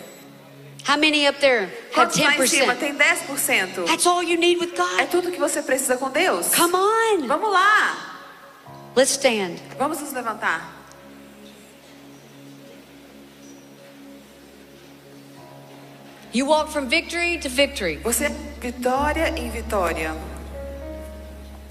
How 0.84 0.98
many 0.98 1.28
up 1.28 1.40
there 1.40 1.66
have 1.66 1.94
Quantos 1.94 2.18
lá 2.20 2.36
em 2.38 2.48
cima 2.48 2.74
10%? 2.76 2.80
têm 2.80 2.96
10%? 2.98 3.86
That's 3.86 4.08
all 4.08 4.24
you 4.24 4.36
need 4.38 4.60
with 4.60 4.74
É 4.74 4.78
God. 5.06 5.10
tudo 5.12 5.32
que 5.32 5.40
você 5.40 5.62
precisa 5.62 5.96
com 5.98 6.10
Deus. 6.10 6.48
Come 6.56 6.74
on. 6.76 7.28
Vamos 7.28 7.52
lá. 7.52 8.18
Let's 8.96 9.12
stand. 9.12 9.58
Vamos 9.78 10.00
nos 10.02 10.12
levantar. 10.12 10.70
You 16.34 16.46
walk 16.46 16.70
from 16.70 16.88
victory 16.88 17.38
to 17.40 17.50
victory. 17.50 17.98
Você 18.04 18.30
vitória 18.62 19.30
em 19.38 19.50
vitória. 19.50 20.16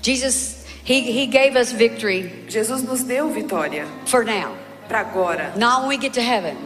Jesus, 0.03 0.65
he, 0.85 1.01
he 1.13 1.27
gave 1.27 1.57
us 1.57 1.73
victory 1.73 2.47
Jesus 2.49 2.83
nos 2.83 3.03
deu 3.05 3.29
vitória 3.31 3.87
for 4.07 4.25
now, 4.25 4.57
para 4.91 5.01
agora, 5.01 5.53
not 5.57 5.83
when 5.83 5.89
we 5.91 5.97
get 5.97 6.13
to 6.15 6.21
heaven. 6.21 6.57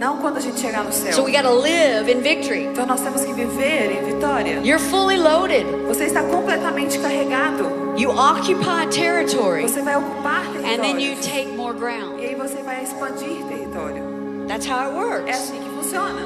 não 0.00 0.16
quando 0.18 0.38
a 0.38 0.40
gente 0.40 0.58
chegar 0.58 0.82
no 0.82 0.90
So 0.92 1.12
céu. 1.12 1.24
we 1.24 1.30
got 1.32 1.42
to 1.42 1.50
live 1.52 2.08
in 2.10 2.20
victory. 2.22 2.64
Então 2.64 2.86
nós 2.86 3.00
temos 3.02 3.22
que 3.24 3.32
viver 3.34 3.92
em 3.92 4.14
vitória. 4.14 4.60
You're 4.64 4.78
fully 4.78 5.16
loaded. 5.18 5.66
Você 5.86 6.04
está 6.04 6.22
completamente 6.22 6.98
carregado. 6.98 7.94
You 7.98 8.10
occupy 8.10 8.86
territory, 8.90 9.62
Você 9.62 9.80
vai 9.82 9.96
ocupar 9.96 10.42
and 10.64 10.80
then 10.82 10.98
you 11.00 11.16
território. 11.16 11.22
take 11.22 11.46
more 11.56 11.74
ground. 11.74 12.18
E 12.20 12.26
aí 12.26 12.34
você 12.34 12.62
vai 12.62 12.82
expandir 12.82 13.42
território. 13.48 14.02
That's 14.48 14.66
how 14.66 14.80
it 14.88 14.90
É 14.90 14.98
works. 14.98 15.30
assim 15.36 15.58
que 15.60 15.68
funciona. 15.70 16.20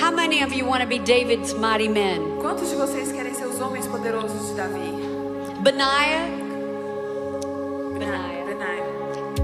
How 0.00 0.10
many 0.10 0.42
of 0.42 0.52
you 0.52 0.64
want 0.66 0.80
to 0.82 0.86
be 0.88 0.98
David's 0.98 1.54
mighty 1.54 1.88
men? 1.88 2.20
Quantos 2.40 2.70
de 2.70 2.76
vocês 2.76 3.12
querem 3.12 3.34
ser 3.34 3.46
os 3.46 3.60
homens 3.60 3.86
poderosos 3.86 4.48
de 4.48 4.54
Davi? 4.54 4.92
Benaiah. 5.60 6.42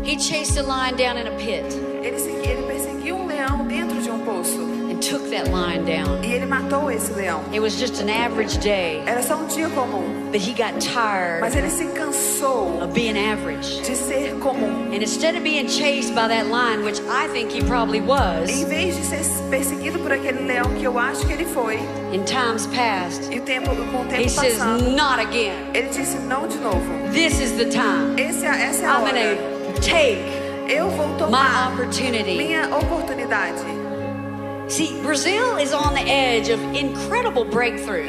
He 0.09 0.16
chased 0.16 0.56
a 0.56 0.62
lion 0.62 0.96
down 0.96 1.16
in 1.18 1.26
a 1.26 1.30
pit 1.38 1.64
Ele, 2.02 2.18
segui- 2.18 2.48
ele 2.48 2.62
perseguiu 2.66 3.16
um 3.16 3.26
leão 3.26 3.66
dentro 3.66 4.00
de 4.00 4.11
um 4.11 4.18
poço. 4.20 4.66
and 4.90 5.00
took 5.02 5.28
that 5.30 5.48
lion 5.50 5.84
down. 5.84 6.18
E 6.24 6.32
ele 6.32 6.46
matou 6.46 6.90
esse 6.90 7.12
leão. 7.12 7.42
It 7.52 7.61
was 7.61 7.74
just 7.78 8.00
an 8.00 8.09
average 8.09 8.59
day, 8.59 9.02
Era 9.06 9.22
só 9.22 9.36
um 9.36 9.46
dia 9.46 9.68
comum. 9.68 10.30
but 10.32 10.40
he 10.40 10.52
got 10.54 10.80
tired 10.80 11.40
Mas 11.42 11.54
ele 11.54 11.68
se 11.68 11.84
cansou 11.88 12.80
of 12.82 12.92
being 12.94 13.16
average. 13.18 13.82
de 13.82 13.94
ser 13.94 14.34
comum. 14.40 14.90
And 14.92 15.02
instead 15.02 15.36
of 15.36 15.42
being 15.42 15.68
chased 15.68 16.14
by 16.14 16.26
that 16.28 16.46
lion, 16.46 16.84
which 16.84 17.00
I 17.02 17.28
think 17.28 17.52
he 17.54 17.62
probably 17.62 17.98
Em 17.98 18.06
was 18.06 18.50
vez 18.64 18.96
de 18.96 19.04
ser 19.04 19.20
perseguido 19.50 19.98
por 19.98 20.11
aquele 20.12 20.40
leão 20.46 20.70
que 20.78 20.84
eu 20.84 20.98
acho 20.98 21.26
que 21.26 21.32
ele 21.34 21.44
foi, 21.44 21.76
in 22.12 22.24
times 22.24 22.66
past, 22.68 23.28
e 23.30 23.38
o 23.38 23.42
tempo, 23.42 23.70
com 23.92 23.98
o 23.98 24.04
he 24.06 24.09
tempo 24.09 24.30
says, 24.30 24.56
passando, 24.59 24.90
Not 24.96 25.20
again. 25.20 25.52
ele 25.74 25.88
disse 25.90 26.16
não 26.26 26.48
de 26.48 26.56
novo. 26.59 26.80
This 27.12 27.38
is 27.40 27.52
the 27.52 27.66
time. 27.66 28.18
Esse 28.20 28.46
é, 28.46 28.48
essa 28.68 28.84
é 28.84 28.86
a 28.86 28.94
I'm 28.98 29.02
hora. 29.02 29.12
Take 29.81 30.22
Eu 30.68 30.89
vou 30.91 31.09
my 31.09 31.18
tomar 31.18 31.72
opportunity. 31.72 32.37
minha 32.37 32.68
oportunidade. 32.74 33.59
See, 34.68 35.01
Brazil 35.03 35.57
is 35.57 35.72
on 35.72 35.95
the 35.95 36.03
edge 36.03 36.51
of 36.51 36.61
incredible 36.74 37.45
breakthrough. 37.45 38.07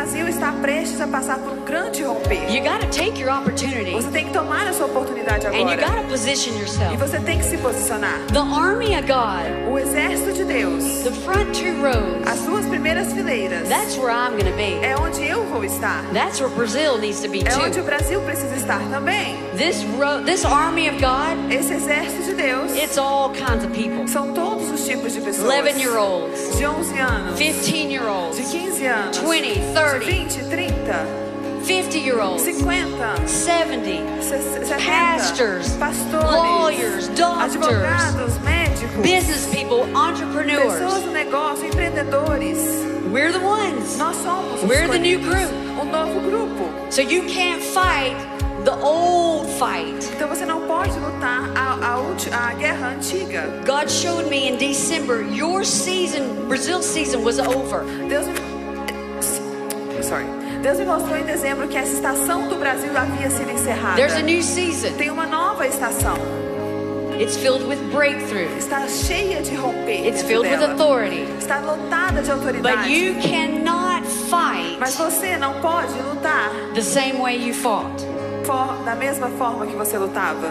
Brasil 0.00 0.26
está 0.28 0.50
prestes 0.62 0.98
a 0.98 1.06
passar 1.06 1.38
por 1.40 1.52
um 1.52 1.62
grande 1.62 2.02
romper. 2.02 2.50
You 2.50 2.62
got 2.62 2.80
to 2.80 2.86
take 2.86 3.20
your 3.20 3.30
opportunity 3.30 3.90
Você 3.92 4.08
tem 4.10 4.24
que 4.24 4.32
tomar 4.32 4.66
a 4.66 4.72
sua 4.72 4.86
oportunidade 4.86 5.46
and 5.46 5.52
you 5.58 5.68
agora. 5.68 6.06
E 6.10 6.96
você 6.96 7.20
tem 7.20 7.36
que 7.38 7.44
se 7.44 7.58
posicionar. 7.58 8.18
The 8.32 8.38
army 8.38 8.96
of 8.96 9.06
God, 9.06 9.70
O 9.70 9.78
exército 9.78 10.32
de 10.32 10.44
Deus, 10.44 11.02
the 11.04 11.12
front 11.12 11.52
two 11.52 11.74
rows, 11.82 12.26
as 12.26 12.40
duas 12.46 12.64
primeiras 12.64 13.12
fileiras, 13.12 13.68
that's 13.68 13.98
where 13.98 14.10
I'm 14.10 14.38
going 14.38 14.50
to 14.50 14.56
be. 14.56 14.82
é 14.82 14.96
onde 14.96 15.22
eu 15.22 15.44
vou 15.44 15.62
estar. 15.64 16.02
That's 16.14 16.40
where 16.40 16.50
Brazil 16.54 16.96
needs 16.98 17.20
to 17.20 17.28
be 17.28 17.44
É 17.46 17.54
onde 17.58 17.78
o. 17.78 17.84
Brasil 17.84 18.22
precisa 18.22 18.56
estar 18.56 18.80
também. 18.90 19.36
This 19.58 19.84
this 20.24 20.46
army 20.46 20.88
of 20.88 20.98
God, 20.98 21.52
Esse 21.52 21.74
exército 21.74 22.22
de 22.24 22.34
Deus 22.34 22.72
it's 22.74 22.96
all 22.96 23.30
kinds 23.32 23.64
of 23.64 23.72
people. 23.74 24.08
são 24.08 24.32
todos 24.32 24.59
os 24.70 24.84
tipos 24.86 25.12
de 25.12 25.20
pessoas. 25.20 25.48
11 25.48 25.80
year 25.80 25.96
olds, 25.98 26.56
De 26.56 26.66
11 26.66 26.98
anos, 26.98 27.38
15 27.38 27.72
year 27.72 28.02
de 28.02 28.08
olds, 28.08 28.38
15 28.50 28.86
anos, 28.86 29.18
20, 29.18 29.54
de 29.54 29.60
30, 29.60 29.98
20, 30.00 30.44
30, 30.50 31.06
50 31.64 31.98
year 31.98 32.18
olds, 32.20 32.42
50, 32.42 33.26
70, 33.26 34.22
70, 34.22 34.76
Pastors, 34.78 35.68
pastores, 35.76 36.30
lawyers, 36.32 37.08
doctors, 37.08 38.38
médicos, 38.38 39.02
business 39.02 39.46
people, 39.52 39.84
entrepreneurs. 39.94 40.80
negócio, 41.12 41.66
empreendedores. 41.66 42.58
We're 43.12 43.32
the 43.32 43.40
ones. 43.40 43.96
Nós 43.98 44.16
somos 44.16 44.62
We're 44.62 44.86
the 44.88 44.98
new 44.98 45.18
group. 45.18 45.50
o 45.80 45.84
novo 45.84 46.20
grupo. 46.20 46.70
So 46.90 47.02
you 47.02 47.22
can't 47.24 47.60
fight 47.60 48.16
the 48.64 48.74
old 48.82 49.46
fight. 49.58 50.04
Então 50.14 50.28
você 50.28 50.44
não 50.44 50.66
pode 50.66 50.92
lutar 50.98 51.50
a, 51.56 51.94
a, 51.94 52.48
a 52.50 52.54
guerra 52.54 52.88
antiga. 52.94 53.44
God 53.64 53.88
showed 53.90 54.28
me 54.28 54.48
in 54.48 54.56
December 54.58 55.22
your 55.22 55.64
season, 55.64 56.46
Brazil 56.48 56.82
season 56.82 57.22
was 57.22 57.38
over. 57.38 57.84
Deus 58.08 58.26
me... 58.26 58.34
Sorry. 60.02 60.24
Deus 60.62 60.78
me 60.78 60.84
mostrou 60.84 61.16
em 61.16 61.24
dezembro 61.24 61.68
que 61.68 61.76
essa 61.78 61.92
estação 61.92 62.48
do 62.48 62.56
Brasil 62.56 62.90
havia 62.96 63.30
sido 63.30 63.50
encerrada. 63.50 63.96
There's 63.96 64.14
a 64.14 64.22
new 64.22 64.42
season. 64.42 64.92
Tem 64.96 65.10
uma 65.10 65.26
nova 65.26 65.66
estação. 65.66 66.16
It's 67.18 67.36
filled 67.36 67.66
with 67.66 67.76
breakthrough. 67.92 68.48
Está 68.56 68.86
cheia 68.88 69.42
de 69.42 69.54
romper. 69.54 70.06
It's 70.06 70.22
filled 70.22 70.48
with 70.48 70.58
dela. 70.58 70.72
authority. 70.72 71.26
Está 71.38 71.58
lotada 71.60 72.22
de 72.22 72.30
But 72.30 72.38
autoridade. 72.38 72.88
you 72.90 73.14
cannot 73.20 74.06
fight 74.06 74.78
Mas 74.80 74.94
você 74.94 75.36
não 75.36 75.60
pode 75.60 75.92
lutar 76.00 76.50
the 76.74 76.80
same 76.80 77.18
way 77.20 77.36
you 77.36 77.52
fought 77.52 78.09
for- 78.50 78.84
da 78.84 78.94
mesma 78.96 79.28
forma 79.38 79.64
que 79.66 79.76
você 79.76 79.96
lutava 79.96 80.48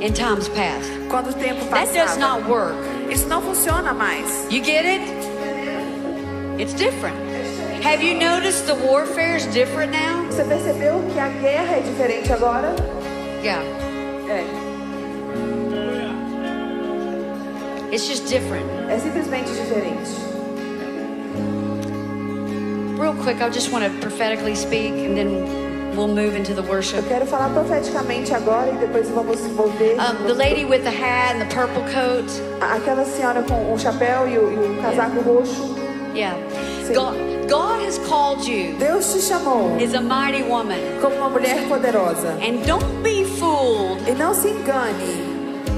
in 0.00 0.12
times 0.12 0.48
past. 0.48 0.90
quando 1.08 1.30
o 1.30 1.32
tempo 1.32 1.64
That 1.66 1.86
does 1.86 1.96
passava. 2.16 2.18
not 2.38 2.50
work. 2.50 2.74
Isso 3.10 3.26
não 3.28 3.40
funciona 3.40 3.94
mais. 3.94 4.46
You 4.50 4.62
get 4.62 4.84
it? 4.84 5.02
It's 6.58 6.74
different. 6.74 7.16
Have 7.82 8.02
you 8.04 8.14
noticed 8.20 8.66
the 8.66 8.74
warfare 8.74 9.36
is 9.38 9.46
different 9.46 9.92
now? 9.92 10.22
Você 10.30 10.44
percebeu 10.44 11.00
que 11.14 11.18
a 11.18 11.28
guerra 11.28 11.76
é 11.78 11.80
diferente 11.80 12.30
agora? 12.30 12.74
Yeah. 13.42 13.62
É. 14.28 14.44
It's 17.90 18.06
just 18.06 18.28
different. 18.28 18.66
É 18.90 18.98
simplesmente 18.98 19.50
diferente. 19.50 20.10
Real 23.00 23.14
quick, 23.14 23.40
I 23.42 23.48
just 23.50 23.72
want 23.72 23.84
to 23.86 23.90
prophetically 24.00 24.54
speak 24.54 24.92
and 24.92 25.14
then 25.16 25.69
we'll 25.96 26.08
move 26.08 26.36
into 26.36 26.54
the 26.54 26.62
Eu 26.62 26.68
worship. 26.68 27.02
quero 27.08 27.26
falar 27.26 27.50
profeticamente 27.50 28.32
agora 28.34 28.70
e 28.70 28.76
depois 28.78 29.08
vamos 29.10 29.40
envolver. 29.40 29.96
Um, 29.98 30.26
the 30.26 30.34
lady 30.34 30.64
with 30.64 30.82
the 30.82 30.90
hat 30.90 31.34
and 31.36 31.40
the 31.40 31.54
purple 31.54 31.82
coat. 31.92 32.26
Aquela 32.60 33.04
senhora 33.04 33.42
com 33.42 33.72
o 33.72 33.78
chapéu 33.78 34.28
e 34.28 34.38
o, 34.38 34.50
e 34.52 34.78
o 34.78 34.82
casaco 34.82 35.20
roxo. 35.20 35.74
Yeah. 36.14 36.36
Sim. 36.86 36.94
God, 36.94 37.14
God 37.48 37.82
has 37.86 37.98
called 38.08 38.44
you 38.44 38.76
Deus 38.78 39.12
te 39.12 39.20
chamou 39.20 39.76
as 39.80 39.94
a 39.94 40.00
mighty 40.00 40.42
woman. 40.42 40.76
como 41.00 41.14
uma 41.16 41.28
mulher 41.28 41.68
poderosa. 41.68 42.30
And 42.42 42.64
don't 42.66 43.02
be 43.02 43.24
fooled 43.24 44.02
E 44.08 44.12
não 44.14 44.34
se 44.34 44.48
engane, 44.48 45.29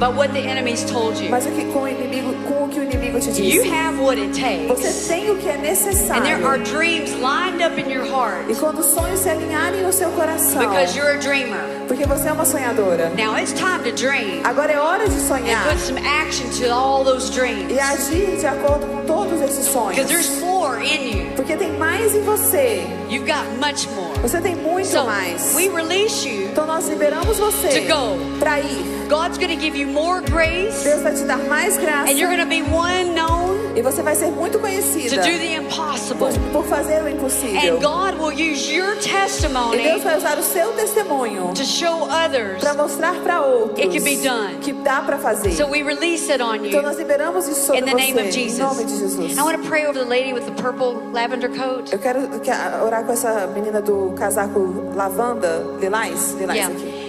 by 0.02 0.08
what 0.08 0.32
the 0.32 0.40
enemy's 0.40 0.82
told 0.84 1.16
you. 1.22 1.30
mas 1.30 1.46
o 1.46 1.50
que, 1.50 1.64
com, 1.72 1.82
o 1.82 1.88
inimigo, 1.88 2.32
com 2.48 2.64
o 2.64 2.68
que 2.68 2.80
o 2.80 2.82
inimigo 2.82 3.20
te 3.20 3.28
You 3.30 3.62
disse. 3.62 3.68
have 3.70 4.00
what 4.00 4.18
it 4.20 4.32
Você 4.66 4.82
takes. 4.82 5.06
tem 5.08 5.30
o 5.30 5.36
que 5.36 5.48
é 5.48 5.52
And 5.54 5.60
there 5.62 6.44
are 6.44 6.58
necessário. 6.58 6.64
dreams 6.64 7.12
lined 7.12 7.62
up 7.62 7.78
in 7.80 7.88
your 7.90 8.04
heart 8.04 8.50
E 8.50 8.54
quando 8.56 8.80
os 8.80 8.86
sonhos 8.86 9.20
se 9.20 9.28
alinharem 9.28 9.82
no 9.82 9.92
seu 9.92 10.10
coração, 10.10 10.58
because 10.60 10.96
you're 10.98 11.14
a 11.14 11.18
dreamer. 11.20 11.60
porque 11.86 12.04
você 12.04 12.28
é 12.28 12.32
uma 12.32 12.44
sonhadora. 12.44 13.10
Now 13.16 13.36
it's 13.38 13.52
time 13.52 13.78
to 13.84 13.92
dream 13.92 14.40
Agora 14.44 14.72
é 14.72 14.78
hora 14.78 15.08
de 15.08 15.14
and 15.14 15.20
sonhar 15.28 15.68
put 15.68 15.78
some 15.80 16.00
action 16.04 16.48
to 16.60 16.72
all 16.72 17.04
those 17.04 17.30
dreams. 17.30 17.70
e 17.72 17.78
agir 17.78 18.38
de 18.38 18.46
acordo 18.46 18.86
com 18.86 19.04
todos 19.06 19.40
esses 19.40 19.66
sonhos. 19.66 19.94
Because 19.96 20.08
there's 20.12 20.40
more 20.40 20.82
in 20.82 21.16
you. 21.18 21.30
Porque 21.36 21.56
tem 21.56 21.72
mais 21.78 22.14
em 22.14 22.22
você. 22.22 22.82
You've 23.08 23.26
got 23.30 23.44
much 23.60 23.86
more. 23.94 24.18
Você 24.22 24.40
tem 24.40 24.54
muito 24.56 24.88
So 24.88 25.04
mais. 25.04 25.54
we 25.54 25.68
release 25.68 26.26
you. 26.26 26.48
Então 26.50 26.66
nós 26.66 26.88
liberamos 26.88 27.38
você 27.38 27.68
To 27.68 27.86
go. 27.86 28.38
para 28.38 28.58
ir. 28.60 29.01
God's 29.12 29.36
going 29.36 29.50
to 29.54 29.60
give 29.62 29.76
you 29.76 29.86
more 29.86 30.22
grace, 30.22 30.82
Deus 30.84 31.02
vai 31.02 31.12
te 31.14 31.24
dar 31.24 31.36
mais 31.48 31.76
graça. 31.76 32.10
and 32.10 32.18
you're 32.18 32.34
going 32.34 32.40
to 32.42 32.46
be 32.48 32.62
one 32.62 33.14
known 33.14 33.52
E 33.76 33.82
você 33.82 34.02
vai 34.02 34.14
ser 34.14 34.30
muito 34.30 34.52
to 34.54 34.58
conhecida 34.58 35.16
do 35.16 35.22
the 35.22 35.54
impossible. 35.56 36.28
por, 36.52 36.62
por 36.62 36.64
fazer 36.66 37.02
o 37.02 37.08
impossível. 37.08 37.76
And 37.76 37.80
God 37.80 38.18
will 38.20 38.32
use 38.32 38.70
your 38.72 38.92
E 38.92 39.00
Deus 39.00 39.06
testimony 39.06 39.98
vai 40.00 40.16
usar 40.18 40.38
o 40.38 40.42
seu 40.42 40.72
testemunho 40.72 41.52
to 41.54 41.64
show 41.64 42.02
others. 42.08 42.60
para 42.60 42.74
mostrar 42.74 43.14
para 43.22 43.40
outros 43.42 43.78
It 43.78 43.98
can 43.98 44.04
be 44.04 44.16
done. 44.16 44.58
que 44.60 44.72
dá 44.72 45.00
para 45.02 45.18
fazer. 45.18 45.52
So 45.52 45.66
we 45.68 45.82
release 45.82 46.30
it 46.30 46.42
on 46.42 46.56
Então 46.56 46.80
you 46.80 46.82
nós 46.82 46.96
liberamos 46.98 47.46
isso 47.48 47.66
sobre 47.66 47.80
in 47.80 47.84
the 47.84 47.94
name 47.94 48.12
of 48.18 48.24
você, 48.28 48.32
Jesus. 48.32 48.58
em 48.58 48.62
nome 48.62 48.84
de 48.84 48.98
Jesus. 48.98 49.36
I 49.38 49.42
want 49.42 49.62
to 49.62 49.68
pray 49.68 49.86
over 49.86 49.94
the 50.02 50.08
lady 50.08 50.32
with 50.32 50.44
the 50.44 50.52
purple 50.62 50.96
lavender 51.12 51.48
coat. 51.50 51.92
Eu 51.92 51.98
quero 51.98 52.28
que- 52.40 52.50
orar 52.84 53.04
com 53.04 53.12
essa 53.12 53.46
menina 53.54 53.80
do 53.82 54.12
casaco 54.18 54.92
lavanda, 54.94 55.64
lilás, 55.80 56.32
lilás 56.38 56.56
Yeah. 56.58 56.74
aqui. 56.74 57.01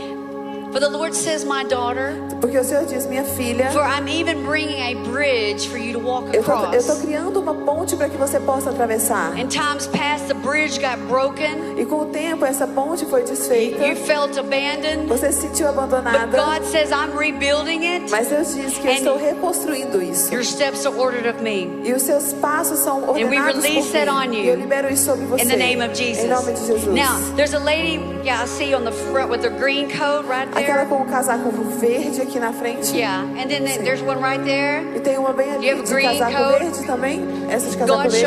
For 0.74 0.80
the 0.80 0.90
Lord 0.90 1.14
says, 1.14 1.46
My 1.46 1.64
daughter, 1.64 2.16
Porque 2.42 2.58
o 2.58 2.64
Senhor 2.64 2.84
diz, 2.86 3.06
minha 3.06 3.24
filha, 3.24 3.70
for 3.72 3.84
I'm 3.84 4.08
even 4.08 4.44
bringing 4.44 4.82
a 4.82 4.96
bridge 5.08 5.68
for 5.68 5.78
you 5.78 5.94
to 5.94 6.00
walk 6.00 6.26
eu 6.34 6.44
tô, 6.44 6.52
eu 6.52 6.80
across. 6.80 7.02
criando 7.02 7.40
uma 7.40 7.54
ponte 7.54 7.96
para 7.96 8.10
que 8.10 8.18
você 8.18 8.40
possa 8.40 8.72
atravessar. 8.72 9.38
In 9.38 9.48
times 9.48 9.86
past, 9.88 10.28
the 10.28 10.34
bridge 10.34 10.80
got 10.80 10.98
broken. 11.08 11.80
E 11.80 11.86
com 11.86 12.00
o 12.02 12.06
tempo 12.08 12.44
essa 12.44 12.66
ponte 12.66 13.06
foi 13.06 13.22
desfeita. 13.24 13.86
You 13.86 13.96
felt 13.96 14.36
abandoned. 14.38 15.08
Você 15.08 15.32
se 15.32 15.42
sentiu 15.42 15.68
But 15.68 15.78
abandonada. 15.78 16.36
God 16.36 16.66
says, 16.66 16.90
I'm 16.92 17.16
rebuilding 17.16 17.86
it. 17.86 18.10
Mas 18.10 18.30
Deus 18.30 18.56
diz 18.56 18.76
que 18.78 18.88
eu 18.88 18.92
And 18.92 18.96
estou 18.96 19.18
reconstruindo 19.18 20.02
isso. 20.02 20.34
Your 20.34 20.44
steps 20.44 20.88
are 20.88 20.98
ordered 20.98 21.28
of 21.30 21.40
me. 21.44 21.70
E 21.86 21.94
os 21.94 22.02
seus 22.02 22.34
passos 22.34 22.80
são 22.80 23.00
we 23.14 23.24
ordenados 23.24 23.64
release 23.64 23.92
por 23.92 24.00
it 24.00 24.10
mim. 24.10 24.18
on 24.18 24.34
you. 24.34 24.44
E 24.44 24.48
eu 24.50 24.56
libero 24.56 24.92
isso 24.92 25.06
sobre 25.06 25.26
você. 25.28 25.44
In 25.44 25.50
the 25.50 25.56
name 25.56 25.84
of 25.84 25.94
Jesus. 25.96 26.24
Em 26.26 26.30
nome 26.30 26.52
de 26.54 26.66
Jesus. 26.66 26.88
Now, 26.88 27.20
there's 27.36 27.54
a 27.54 27.60
lady, 27.60 28.02
yeah, 28.26 28.42
I 28.44 28.48
see 28.48 28.74
on 28.74 28.84
the 28.84 28.92
front 28.92 29.30
with 29.30 29.44
her 29.44 29.52
green 29.52 29.88
coat 29.88 30.26
right 30.28 30.48
Aquela 30.64 30.86
com 30.86 31.02
o 31.02 31.06
casaco 31.06 31.52
verde 31.80 32.22
aqui 32.22 32.40
na 32.40 32.54
frente. 32.54 32.96
Yeah, 32.96 33.24
and 33.40 33.48
then 33.48 33.64
there's 33.84 34.02
one 34.02 34.22
right 34.22 34.44
there. 34.44 34.84
E 34.96 35.00
tem 35.00 35.18
uma 35.18 35.34
bem 35.34 35.52
ali 35.52 35.76
de 35.76 35.94
green 35.94 36.20
casaco 36.20 36.38
coat? 36.38 36.60
verde 36.60 36.86
também. 36.86 37.22
Essa 37.50 37.70
de 37.70 37.78
casaco 37.78 38.04
God 38.04 38.12
verde. 38.12 38.26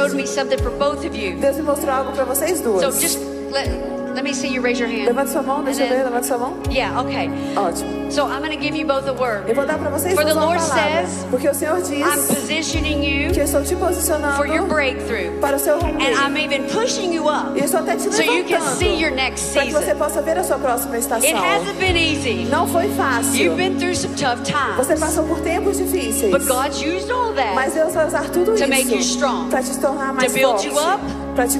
Deus 1.41 1.57
me 1.57 1.63
mostrou 1.63 1.95
algo 1.95 2.13
para 2.13 2.25
vocês 2.25 2.61
duas. 2.61 2.83
So 2.83 3.01
just 3.01 3.19
let, 3.51 3.96
let 4.17 4.25
me 4.25 4.33
see 4.35 4.49
you 4.49 4.61
raise 4.63 4.81
your 4.81 4.89
hand. 4.89 5.07
Levante 5.07 5.31
sua 5.31 5.43
mão, 5.43 5.63
deixa 5.63 5.83
eu 5.85 5.89
ver, 5.89 6.03
levante 6.05 6.27
sua 6.27 6.39
mão. 6.39 6.55
Yeah, 6.71 7.01
okay. 7.01 7.31
Ótimo. 7.57 8.11
So 8.11 8.23
I'm 8.27 8.39
going 8.41 8.57
to 8.57 8.61
give 8.61 8.75
you 8.77 8.87
both 8.87 9.07
a 9.09 9.13
word. 9.13 9.49
Eu 9.49 9.55
vou 9.55 9.67
dar 9.67 9.79
para 9.79 9.91
vocês 9.91 10.15
For 10.15 10.25
the 10.25 10.33
Lord 10.33 10.59
palavra. 10.61 11.07
says, 11.07 11.27
Porque 11.31 11.49
o 11.49 11.55
Senhor 11.55 11.77
I'm 11.79 11.83
diz 11.83 12.27
positioning 12.29 13.03
you 13.05 13.33
que 13.33 13.41
eu 13.41 13.45
estou 13.45 13.63
te 13.63 13.75
posicionando 13.77 14.37
for 14.37 14.47
your 14.47 14.67
breakthrough. 14.67 15.39
para 15.41 15.57
o 15.57 15.59
seu 15.59 15.75
And 15.77 16.01
I'm 16.01 16.37
even 16.37 16.65
pushing 16.69 17.13
you 17.13 17.29
up 17.29 17.51
E 17.57 17.59
eu 17.61 17.65
estou 17.65 17.81
até 17.81 17.97
te 17.97 18.03
so 18.05 18.23
you 18.23 18.45
can 18.45 18.59
levantando 18.61 18.77
see 18.79 19.01
your 19.03 19.11
next 19.13 19.53
para 19.53 19.67
que 19.67 19.73
você 19.73 19.85
season. 19.87 19.99
possa 19.99 20.23
ver 20.23 20.39
a 20.39 20.45
sua 20.45 20.59
próxima 20.59 20.95
It 20.95 21.03
estação. 21.05 21.31
hasn't 21.37 21.79
been 21.79 21.97
easy. 21.97 22.47
Não 22.49 22.67
foi 22.69 22.89
fácil. 22.91 23.35
You've 23.45 23.57
been 23.57 23.77
through 23.79 23.97
some 23.97 24.15
tough 24.15 24.39
Você 24.77 24.95
times. 24.95 25.01
passou 25.01 25.25
por 25.25 25.41
tempos 25.41 25.77
difíceis. 25.79 26.31
But 26.31 26.47
God's 26.47 26.81
used 26.81 27.11
all 27.11 27.33
Mas 27.55 27.75
that 27.75 27.75
Deus 27.75 27.93
vai 27.95 28.07
usar 28.07 28.25
tudo 28.31 28.55
To 28.57 28.69
make 28.69 28.89
you 28.89 28.99
isso 28.99 29.17
strong. 29.17 29.51
para 29.51 29.63
te 29.63 29.77
tornar 29.79 30.15
mais 30.15 30.33
build 30.33 30.53
forte, 30.63 30.69
you 30.69 30.79
up. 30.79 31.03
para 31.35 31.47
te, 31.49 31.59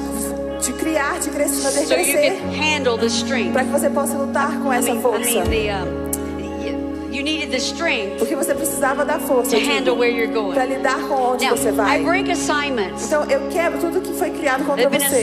te 0.67 0.73
criar, 0.73 1.19
te 1.21 1.31
crescer, 1.31 1.63
fazer 1.63 1.87
so 1.87 1.95
crescer, 1.95 2.39
para 3.53 3.65
que 3.65 3.71
você 3.71 3.89
possa 3.91 4.15
lutar 4.17 4.59
com 4.61 4.73
I 4.73 4.77
essa 4.79 4.89
mean, 4.89 4.99
I 4.99 5.03
força. 5.03 5.45
mean 5.45 5.45
the, 5.45 5.75
um, 5.75 6.47
you- 6.67 7.17
you 7.19 7.23
needed 7.23 7.51
the 7.51 7.57
strength 7.59 8.19
Porque 8.19 8.35
você 8.35 8.55
precisava 8.55 9.05
da 9.05 9.19
força 9.21 9.57
to 9.57 9.63
handle 9.65 9.97
where 9.97 10.13
you're 10.13 10.33
going. 10.33 10.55
para 10.55 10.65
lidar 10.65 10.99
com 11.09 11.15
onde 11.33 11.45
Now, 11.47 11.57
você 11.57 11.69
I 11.69 11.73
vai. 11.73 12.01
break 12.03 12.31
assignments 12.31 13.07
Então 13.07 13.25
eu 13.31 13.49
quebro 13.49 13.79
tudo 13.81 14.01
que 14.01 14.13
foi 14.19 14.31
criado 14.31 14.65
contra 14.65 14.89
você, 14.89 15.23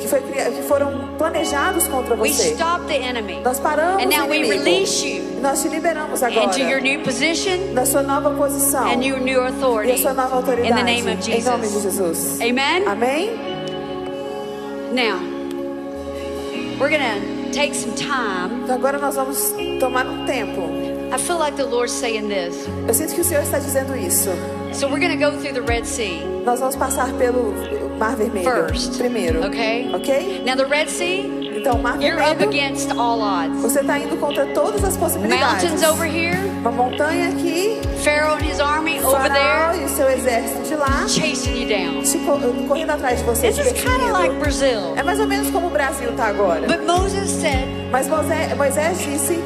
que, 0.00 0.08
foi, 0.08 0.20
que 0.20 0.62
foram 0.66 1.14
planejados 1.16 1.86
contra 1.86 2.14
We 2.16 2.30
você. 2.32 2.52
stop 2.54 2.84
the 2.86 2.96
enemy 2.96 3.40
Nós 3.44 3.58
paramos 3.60 4.02
And 4.02 4.08
now 4.08 4.26
o 4.26 4.30
we 4.30 4.38
inimigo. 4.38 4.64
release 4.64 5.06
you 5.06 5.22
nós 5.40 5.60
te 5.62 5.68
liberamos 5.68 6.22
agora 6.22 6.46
into 6.46 6.60
your 6.60 6.80
new 6.80 7.00
position 7.00 7.74
da 7.74 7.84
sua 7.84 8.02
nova 8.02 8.30
posição 8.30 8.86
and 8.86 9.02
your 9.04 9.18
new 9.20 9.40
e 9.40 9.44
a 9.44 9.48
authority 9.48 10.00
sua 10.02 10.12
nova 10.12 10.36
autoridade. 10.36 10.70
in 10.72 10.76
the 10.76 10.82
name 10.84 11.10
of 11.12 11.30
Em 11.30 11.42
nome 11.42 11.66
de 11.66 11.72
Jesus. 11.80 11.82
Jesus. 11.82 12.40
Amen? 12.40 12.84
Amém? 12.86 13.51
Now, 14.92 15.18
we're 16.78 16.90
to 17.00 17.50
take 17.52 17.74
some 17.74 17.94
time. 17.94 18.62
Então 18.64 18.74
agora 18.74 18.98
nós 18.98 19.14
vamos 19.16 19.54
tomar 19.80 20.06
um 20.06 20.26
tempo. 20.26 20.68
I 21.14 21.18
feel 21.18 21.38
like 21.38 21.56
the 21.56 21.64
Lord's 21.64 21.92
saying 21.92 22.28
this. 22.28 22.66
Eu 22.86 22.94
sinto 22.94 23.14
que 23.14 23.20
o 23.20 23.24
Senhor 23.24 23.42
está 23.42 23.58
dizendo 23.58 23.96
isso. 23.96 24.30
So 24.72 24.88
we're 24.88 25.00
to 25.10 25.16
go 25.16 25.30
through 25.38 25.52
the 25.52 25.60
Red 25.60 25.84
Sea 25.84 26.22
Nós 26.46 26.58
vamos 26.60 26.76
passar 26.76 27.12
pelo 27.18 27.52
Mar 27.98 28.16
Vermelho 28.16 28.44
first. 28.68 28.98
primeiro. 28.98 29.44
Okay? 29.46 29.90
Ok? 29.94 30.42
Now, 30.44 30.56
the 30.56 30.64
Red 30.66 30.88
Sea, 30.88 31.41
Então, 31.54 31.76
o 31.76 31.82
Mar 31.82 32.00
you're 32.02 32.20
up 32.22 32.42
against 32.42 32.90
all 32.92 33.20
odds. 33.20 33.60
você 33.60 33.80
está 33.80 33.98
indo 33.98 34.16
contra 34.18 34.46
todas 34.46 34.82
as 34.84 34.96
possibilidades. 34.96 35.62
Mountains 35.70 35.82
over 35.88 36.06
here, 36.06 36.36
Uma 36.60 36.70
montanha 36.72 37.28
aqui, 37.28 37.80
Pharaoh 38.04 38.34
and 38.36 38.42
his 38.44 38.58
army 38.60 38.98
over 39.00 39.10
Faraó 39.20 39.70
there, 39.72 39.82
e 39.82 39.84
o 39.84 39.88
seu 39.88 40.08
exército 40.10 40.62
de 40.68 40.74
lá, 40.76 41.04
chasing 41.08 41.62
you 41.62 41.68
down. 41.68 42.02
te 42.02 42.18
co- 42.18 42.38
correndo 42.68 42.90
atrás 42.90 43.18
de 43.18 43.24
você, 43.24 43.48
This 43.52 43.58
is 43.66 43.72
kind 43.82 44.02
of 44.02 44.12
like 44.12 44.34
Brazil. 44.36 44.94
É 44.96 45.02
mais 45.02 45.20
ou 45.20 45.26
menos 45.26 45.50
como 45.50 45.66
o 45.68 45.70
Brasil 45.70 46.10
está 46.10 46.26
agora. 46.26 46.66
But 46.66 46.86
Moses 46.86 47.30
said, 47.30 47.68
Mas 47.90 48.08
Moisés, 48.08 48.56
Moisés 48.56 48.98
disse, 48.98 49.38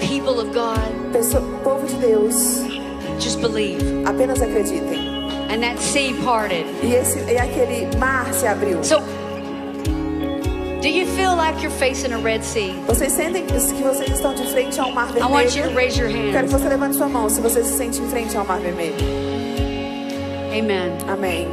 People 0.00 0.40
of 0.40 0.52
God, 0.52 1.12
"Pessoa- 1.12 1.42
povo 1.64 1.86
de 1.86 1.94
Deus, 1.96 2.60
just 3.18 3.40
believe. 3.40 3.82
apenas 4.06 4.40
acreditem. 4.40 5.05
And 5.48 5.62
that 5.62 5.78
sea 5.78 6.14
parted. 6.24 6.66
E, 6.82 6.94
esse, 6.94 7.18
e 7.20 7.38
aquele 7.38 7.96
mar 7.98 8.32
se 8.32 8.46
abriu. 8.46 8.82
So, 8.82 9.00
do 10.82 10.88
you 10.88 11.06
feel 11.16 11.34
like 11.34 11.62
you're 11.62 11.70
facing 11.70 12.12
a 12.12 12.18
Red 12.18 12.42
Sea? 12.42 12.74
Vocês 12.86 13.12
sentem 13.12 13.46
que 13.46 13.52
vocês 13.54 14.10
estão 14.10 14.34
de 14.34 14.46
frente 14.52 14.78
a 14.78 14.86
um 14.86 14.92
mar 14.92 15.08
I 15.16 15.26
want 15.26 15.56
you 15.56 15.62
to 15.62 15.68
vermelho? 15.70 15.76
raise 15.76 15.98
your 15.98 16.10
Quero 16.32 16.46
que 16.46 16.52
você 16.52 16.68
levante 16.68 16.96
sua 16.96 17.08
mão 17.08 17.28
se 17.28 17.40
você 17.40 17.64
se 17.64 17.76
sente 17.76 18.00
em 18.00 18.08
frente 18.08 18.36
ao 18.36 18.44
mar 18.44 18.58
vermelho. 18.60 18.94
Amen. 20.52 20.96
Amém. 21.08 21.48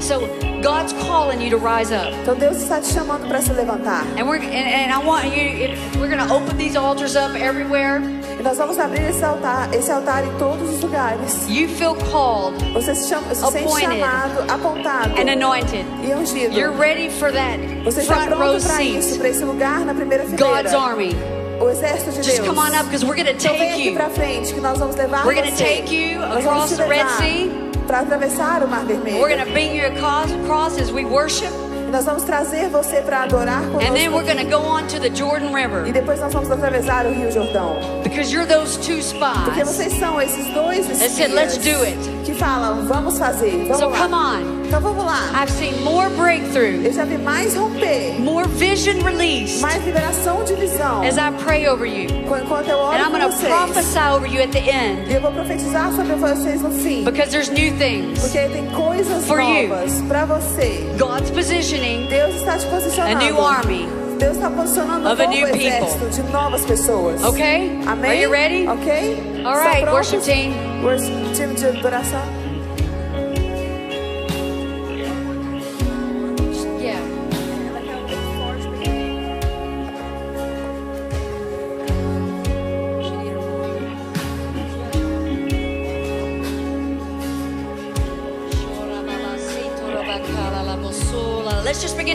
So, 0.00 0.20
God's 0.62 0.92
calling 1.04 1.40
you 1.40 1.50
to 1.50 1.58
rise 1.58 1.90
up. 1.90 2.12
Então 2.22 2.34
Deus 2.34 2.58
está 2.58 2.80
te 2.80 2.92
chamando 2.92 3.26
para 3.26 3.40
se 3.40 3.52
levantar. 3.52 4.04
And 4.18 4.26
we're 4.26 4.36
and, 4.36 4.52
and 4.52 4.92
I 4.92 4.98
want 4.98 5.26
you 5.26 5.76
we're 5.98 6.08
going 6.08 6.26
to 6.26 6.32
open 6.32 6.56
these 6.56 6.76
altars 6.76 7.16
up 7.16 7.34
everywhere. 7.34 8.00
E 8.40 8.42
nós 8.42 8.56
vamos 8.56 8.78
abrir 8.78 9.10
esse 9.10 9.22
altar, 9.22 9.68
esse 9.74 9.92
altar 9.92 10.24
em 10.24 10.30
todos 10.38 10.70
os 10.70 10.80
lugares. 10.80 11.46
You 11.46 11.68
feel 11.68 11.94
called 12.10 12.56
Você 12.72 12.94
se, 12.94 13.10
chama, 13.10 13.34
se 13.34 13.44
sente 13.52 13.68
chamado, 13.80 14.50
apontado 14.50 15.10
and 15.20 15.30
anointed. 15.30 15.84
e 16.02 16.14
ungido. 16.14 16.54
You're 16.58 16.74
ready 16.74 17.10
for 17.10 17.30
that 17.30 17.58
Você 17.84 18.00
está 18.00 18.26
pronto 18.28 18.62
para 18.64 18.82
isso, 18.82 19.18
para 19.18 19.28
esse 19.28 19.44
lugar 19.44 19.80
na 19.80 19.92
primeira 19.92 20.24
God's 20.24 20.38
fileira. 20.40 20.78
army. 20.78 21.16
O 21.60 21.68
exército 21.68 22.12
de 22.12 22.22
Just 22.22 22.36
Deus. 22.38 22.48
come 22.48 22.58
on 22.58 22.74
up 22.74 22.84
because 22.86 23.04
we're 23.04 23.14
going 23.14 23.26
to 23.26 23.32
Então 23.32 23.54
take 23.58 23.72
aqui 23.74 23.88
you. 23.88 23.94
para 23.94 24.08
frente 24.08 24.54
que 24.54 24.60
nós 24.62 24.78
vamos 24.78 24.96
levar 24.96 25.26
We're 25.26 25.42
você. 25.50 25.62
take 25.62 25.94
you 25.94 26.20
Nós 26.20 26.42
vamos 26.42 26.46
across 26.46 26.70
te 26.70 26.76
the 26.76 26.86
Red 26.88 26.96
levar 27.04 27.18
Sea. 27.18 27.50
para 27.86 28.00
atravessar 28.00 28.62
o 28.62 28.68
Mar 28.68 28.86
Vermelho. 28.86 29.18
We're 29.20 29.34
going 29.36 29.44
to 29.44 29.52
bring 29.52 29.76
you 29.76 29.86
across, 29.86 30.32
across 30.32 30.80
as 30.80 30.90
we 30.90 31.04
worship. 31.04 31.50
Nós 31.90 32.04
vamos 32.04 32.22
trazer 32.22 32.68
você 32.68 33.00
para 33.02 33.22
adorar 33.24 33.60
conosco. 33.62 33.86
And 33.88 33.94
then 33.94 34.10
we're 34.12 34.22
going 34.24 34.36
to 34.36 34.42
aqui. 34.42 34.50
go 34.50 34.58
on 34.62 34.86
to 34.86 35.00
the 35.00 35.10
Jordan 35.14 35.50
E 35.50 35.54
River 35.54 35.92
depois 35.92 36.20
nós 36.20 36.32
vamos 36.32 36.50
atravessar 36.50 37.04
o 37.06 37.10
Rio 37.12 37.30
Jordão. 37.32 37.76
because 38.02 38.32
you're 38.32 38.46
those 38.46 38.76
two 38.78 39.00
Porque 39.44 39.64
vocês 39.64 39.92
são 39.98 40.20
esses 40.20 40.46
dois 40.54 40.86
That 40.86 41.04
espias 41.04 41.12
said, 41.12 41.32
"Let's 41.32 41.56
do 41.58 41.82
it." 41.84 41.98
que 42.24 42.34
falam, 42.34 42.86
vamos 42.86 43.18
fazer, 43.18 43.66
vamos 43.66 43.78
So 43.78 43.88
lá. 43.88 43.98
come 43.98 44.14
on. 44.14 44.59
Então 44.70 44.80
vamos 44.80 45.04
lá. 45.04 45.18
I've 45.34 45.50
seen 45.50 45.82
more 45.82 46.08
breakthrough, 46.10 46.84
Eu 46.84 46.92
já 46.92 47.04
vi 47.04 47.18
mais 47.18 47.56
romper, 47.56 48.14
more 48.20 48.46
vision 48.46 49.02
released 49.02 49.60
mais 49.60 49.84
liberação 49.84 50.44
de 50.44 50.54
visão. 50.54 51.02
as 51.02 51.16
I 51.16 51.32
pray 51.44 51.66
over 51.68 51.84
you. 51.84 52.06
Enquanto 52.24 52.68
eu 52.68 52.78
And 52.78 52.84
oro 52.84 52.96
I'm 52.98 53.10
por 53.10 53.18
going 53.18 53.30
to 53.32 53.46
prophesy 53.48 53.98
over 53.98 54.28
you 54.28 54.40
at 54.40 54.52
the 54.52 54.60
end 54.70 55.10
E 55.10 55.14
eu 55.14 55.20
vou 55.20 55.32
profetizar 55.32 55.90
sobre 55.92 56.14
vocês 56.14 56.62
no 56.62 56.70
fim. 56.70 57.02
because 57.04 57.32
there's 57.32 57.48
new 57.50 57.72
things. 57.78 58.20
Porque 58.20 58.38
tem 58.48 58.66
coisas 58.70 59.24
For 59.26 59.38
novas 59.38 60.00
para 60.06 60.24
você. 60.26 60.86
God's 60.96 61.30
positioning 61.32 62.06
Deus 62.08 62.36
está 62.36 62.56
te 62.56 62.66
posicionando. 62.66 63.16
a 63.16 63.24
new 63.24 63.40
army. 63.44 63.88
Deus 64.20 64.36
está 64.36 64.50
posicionando 64.50 65.00
um 65.00 65.02
novo 65.16 65.22
new 65.30 65.46
people. 65.46 65.66
exército 65.66 66.10
de 66.10 66.22
novas 66.30 66.64
pessoas. 66.64 67.24
Okay? 67.24 67.76
Amém? 67.86 68.10
Are 68.10 68.22
you 68.22 68.30
ready? 68.30 68.68
Ok? 68.68 69.42
All 69.44 69.56
right, 69.58 69.84
worship 69.90 70.20
team. 70.22 70.54
Worship 70.84 71.10
time 71.34 71.54
de 71.54 71.66
adoração. 71.66 72.20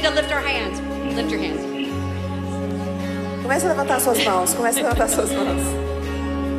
To 0.06 0.12
lift 0.16 0.32
our 0.32 0.42
hands. 0.42 0.80
Lift 1.16 1.32
your 1.32 1.42
hands. 1.42 1.62
Comece 3.42 3.66
a 3.66 3.70
levantar 3.70 4.00
suas 4.00 4.24
mãos. 4.24 4.54
Comece 4.54 4.80
a 4.80 4.84
levantar 4.84 5.08
suas 5.10 5.32
mãos. 5.32 5.62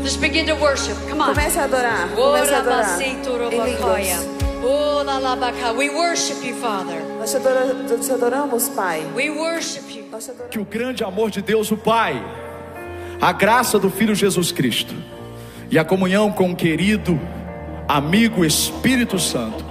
Just 0.03 0.20
begin 0.20 0.47
to 0.47 0.55
worship. 0.57 0.94
Come 1.09 1.20
on. 1.20 1.34
Comece 1.34 1.59
a 1.59 1.64
adorar. 1.64 2.09
Comece 2.14 2.55
a 2.55 2.59
adorar. 2.59 3.03
Em 3.03 3.64
línguas. 3.64 4.36
We 5.76 5.90
worship 5.90 6.44
you, 6.44 6.55
Father. 6.57 7.01
Nós 7.18 7.30
te, 7.30 7.36
adora- 7.36 7.99
te 7.99 8.12
adoramos, 8.12 8.68
Pai. 8.70 9.05
We 9.14 9.30
worship 9.30 9.82
you. 9.90 10.05
Que 10.51 10.59
o 10.59 10.64
grande 10.64 11.05
amor 11.05 11.30
de 11.30 11.42
Deus, 11.42 11.70
o 11.70 11.76
Pai, 11.76 12.20
a 13.20 13.32
graça 13.32 13.78
do 13.78 13.90
Filho 13.90 14.14
Jesus 14.14 14.51
Cristo 14.51 14.94
e 15.70 15.78
a 15.78 15.84
comunhão 15.84 16.32
com 16.32 16.51
o 16.51 16.57
querido 16.57 17.20
amigo 17.86 18.44
Espírito 18.44 19.18
Santo 19.18 19.64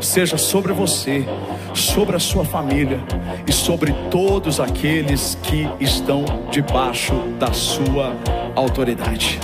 seja 0.00 0.38
sobre 0.38 0.72
você, 0.72 1.26
sobre 1.74 2.16
a 2.16 2.18
sua 2.18 2.44
família 2.44 3.00
e 3.46 3.52
sobre 3.52 3.92
todos 4.10 4.60
aqueles 4.60 5.38
que 5.42 5.68
estão 5.80 6.24
debaixo 6.50 7.14
da 7.38 7.52
sua 7.52 8.14
autoridade. 8.54 9.40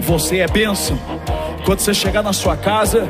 Você 0.00 0.38
é 0.38 0.46
bênção. 0.46 0.98
Quando 1.64 1.80
você 1.80 1.92
chegar 1.92 2.22
na 2.22 2.32
sua 2.32 2.56
casa, 2.56 3.08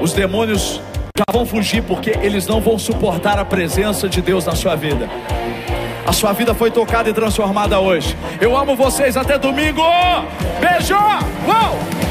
os 0.00 0.12
demônios 0.12 0.80
já 1.16 1.24
vão 1.32 1.46
fugir 1.46 1.82
porque 1.82 2.10
eles 2.22 2.46
não 2.46 2.60
vão 2.60 2.78
suportar 2.78 3.38
a 3.38 3.44
presença 3.44 4.08
de 4.08 4.20
Deus 4.20 4.44
na 4.46 4.54
sua 4.54 4.74
vida. 4.74 5.08
A 6.06 6.12
sua 6.12 6.32
vida 6.32 6.54
foi 6.54 6.70
tocada 6.70 7.08
e 7.08 7.12
transformada 7.12 7.78
hoje. 7.78 8.16
Eu 8.40 8.56
amo 8.56 8.74
vocês 8.74 9.16
até 9.16 9.38
domingo. 9.38 9.82
Beijo! 10.60 10.96
Uou! 10.96 12.01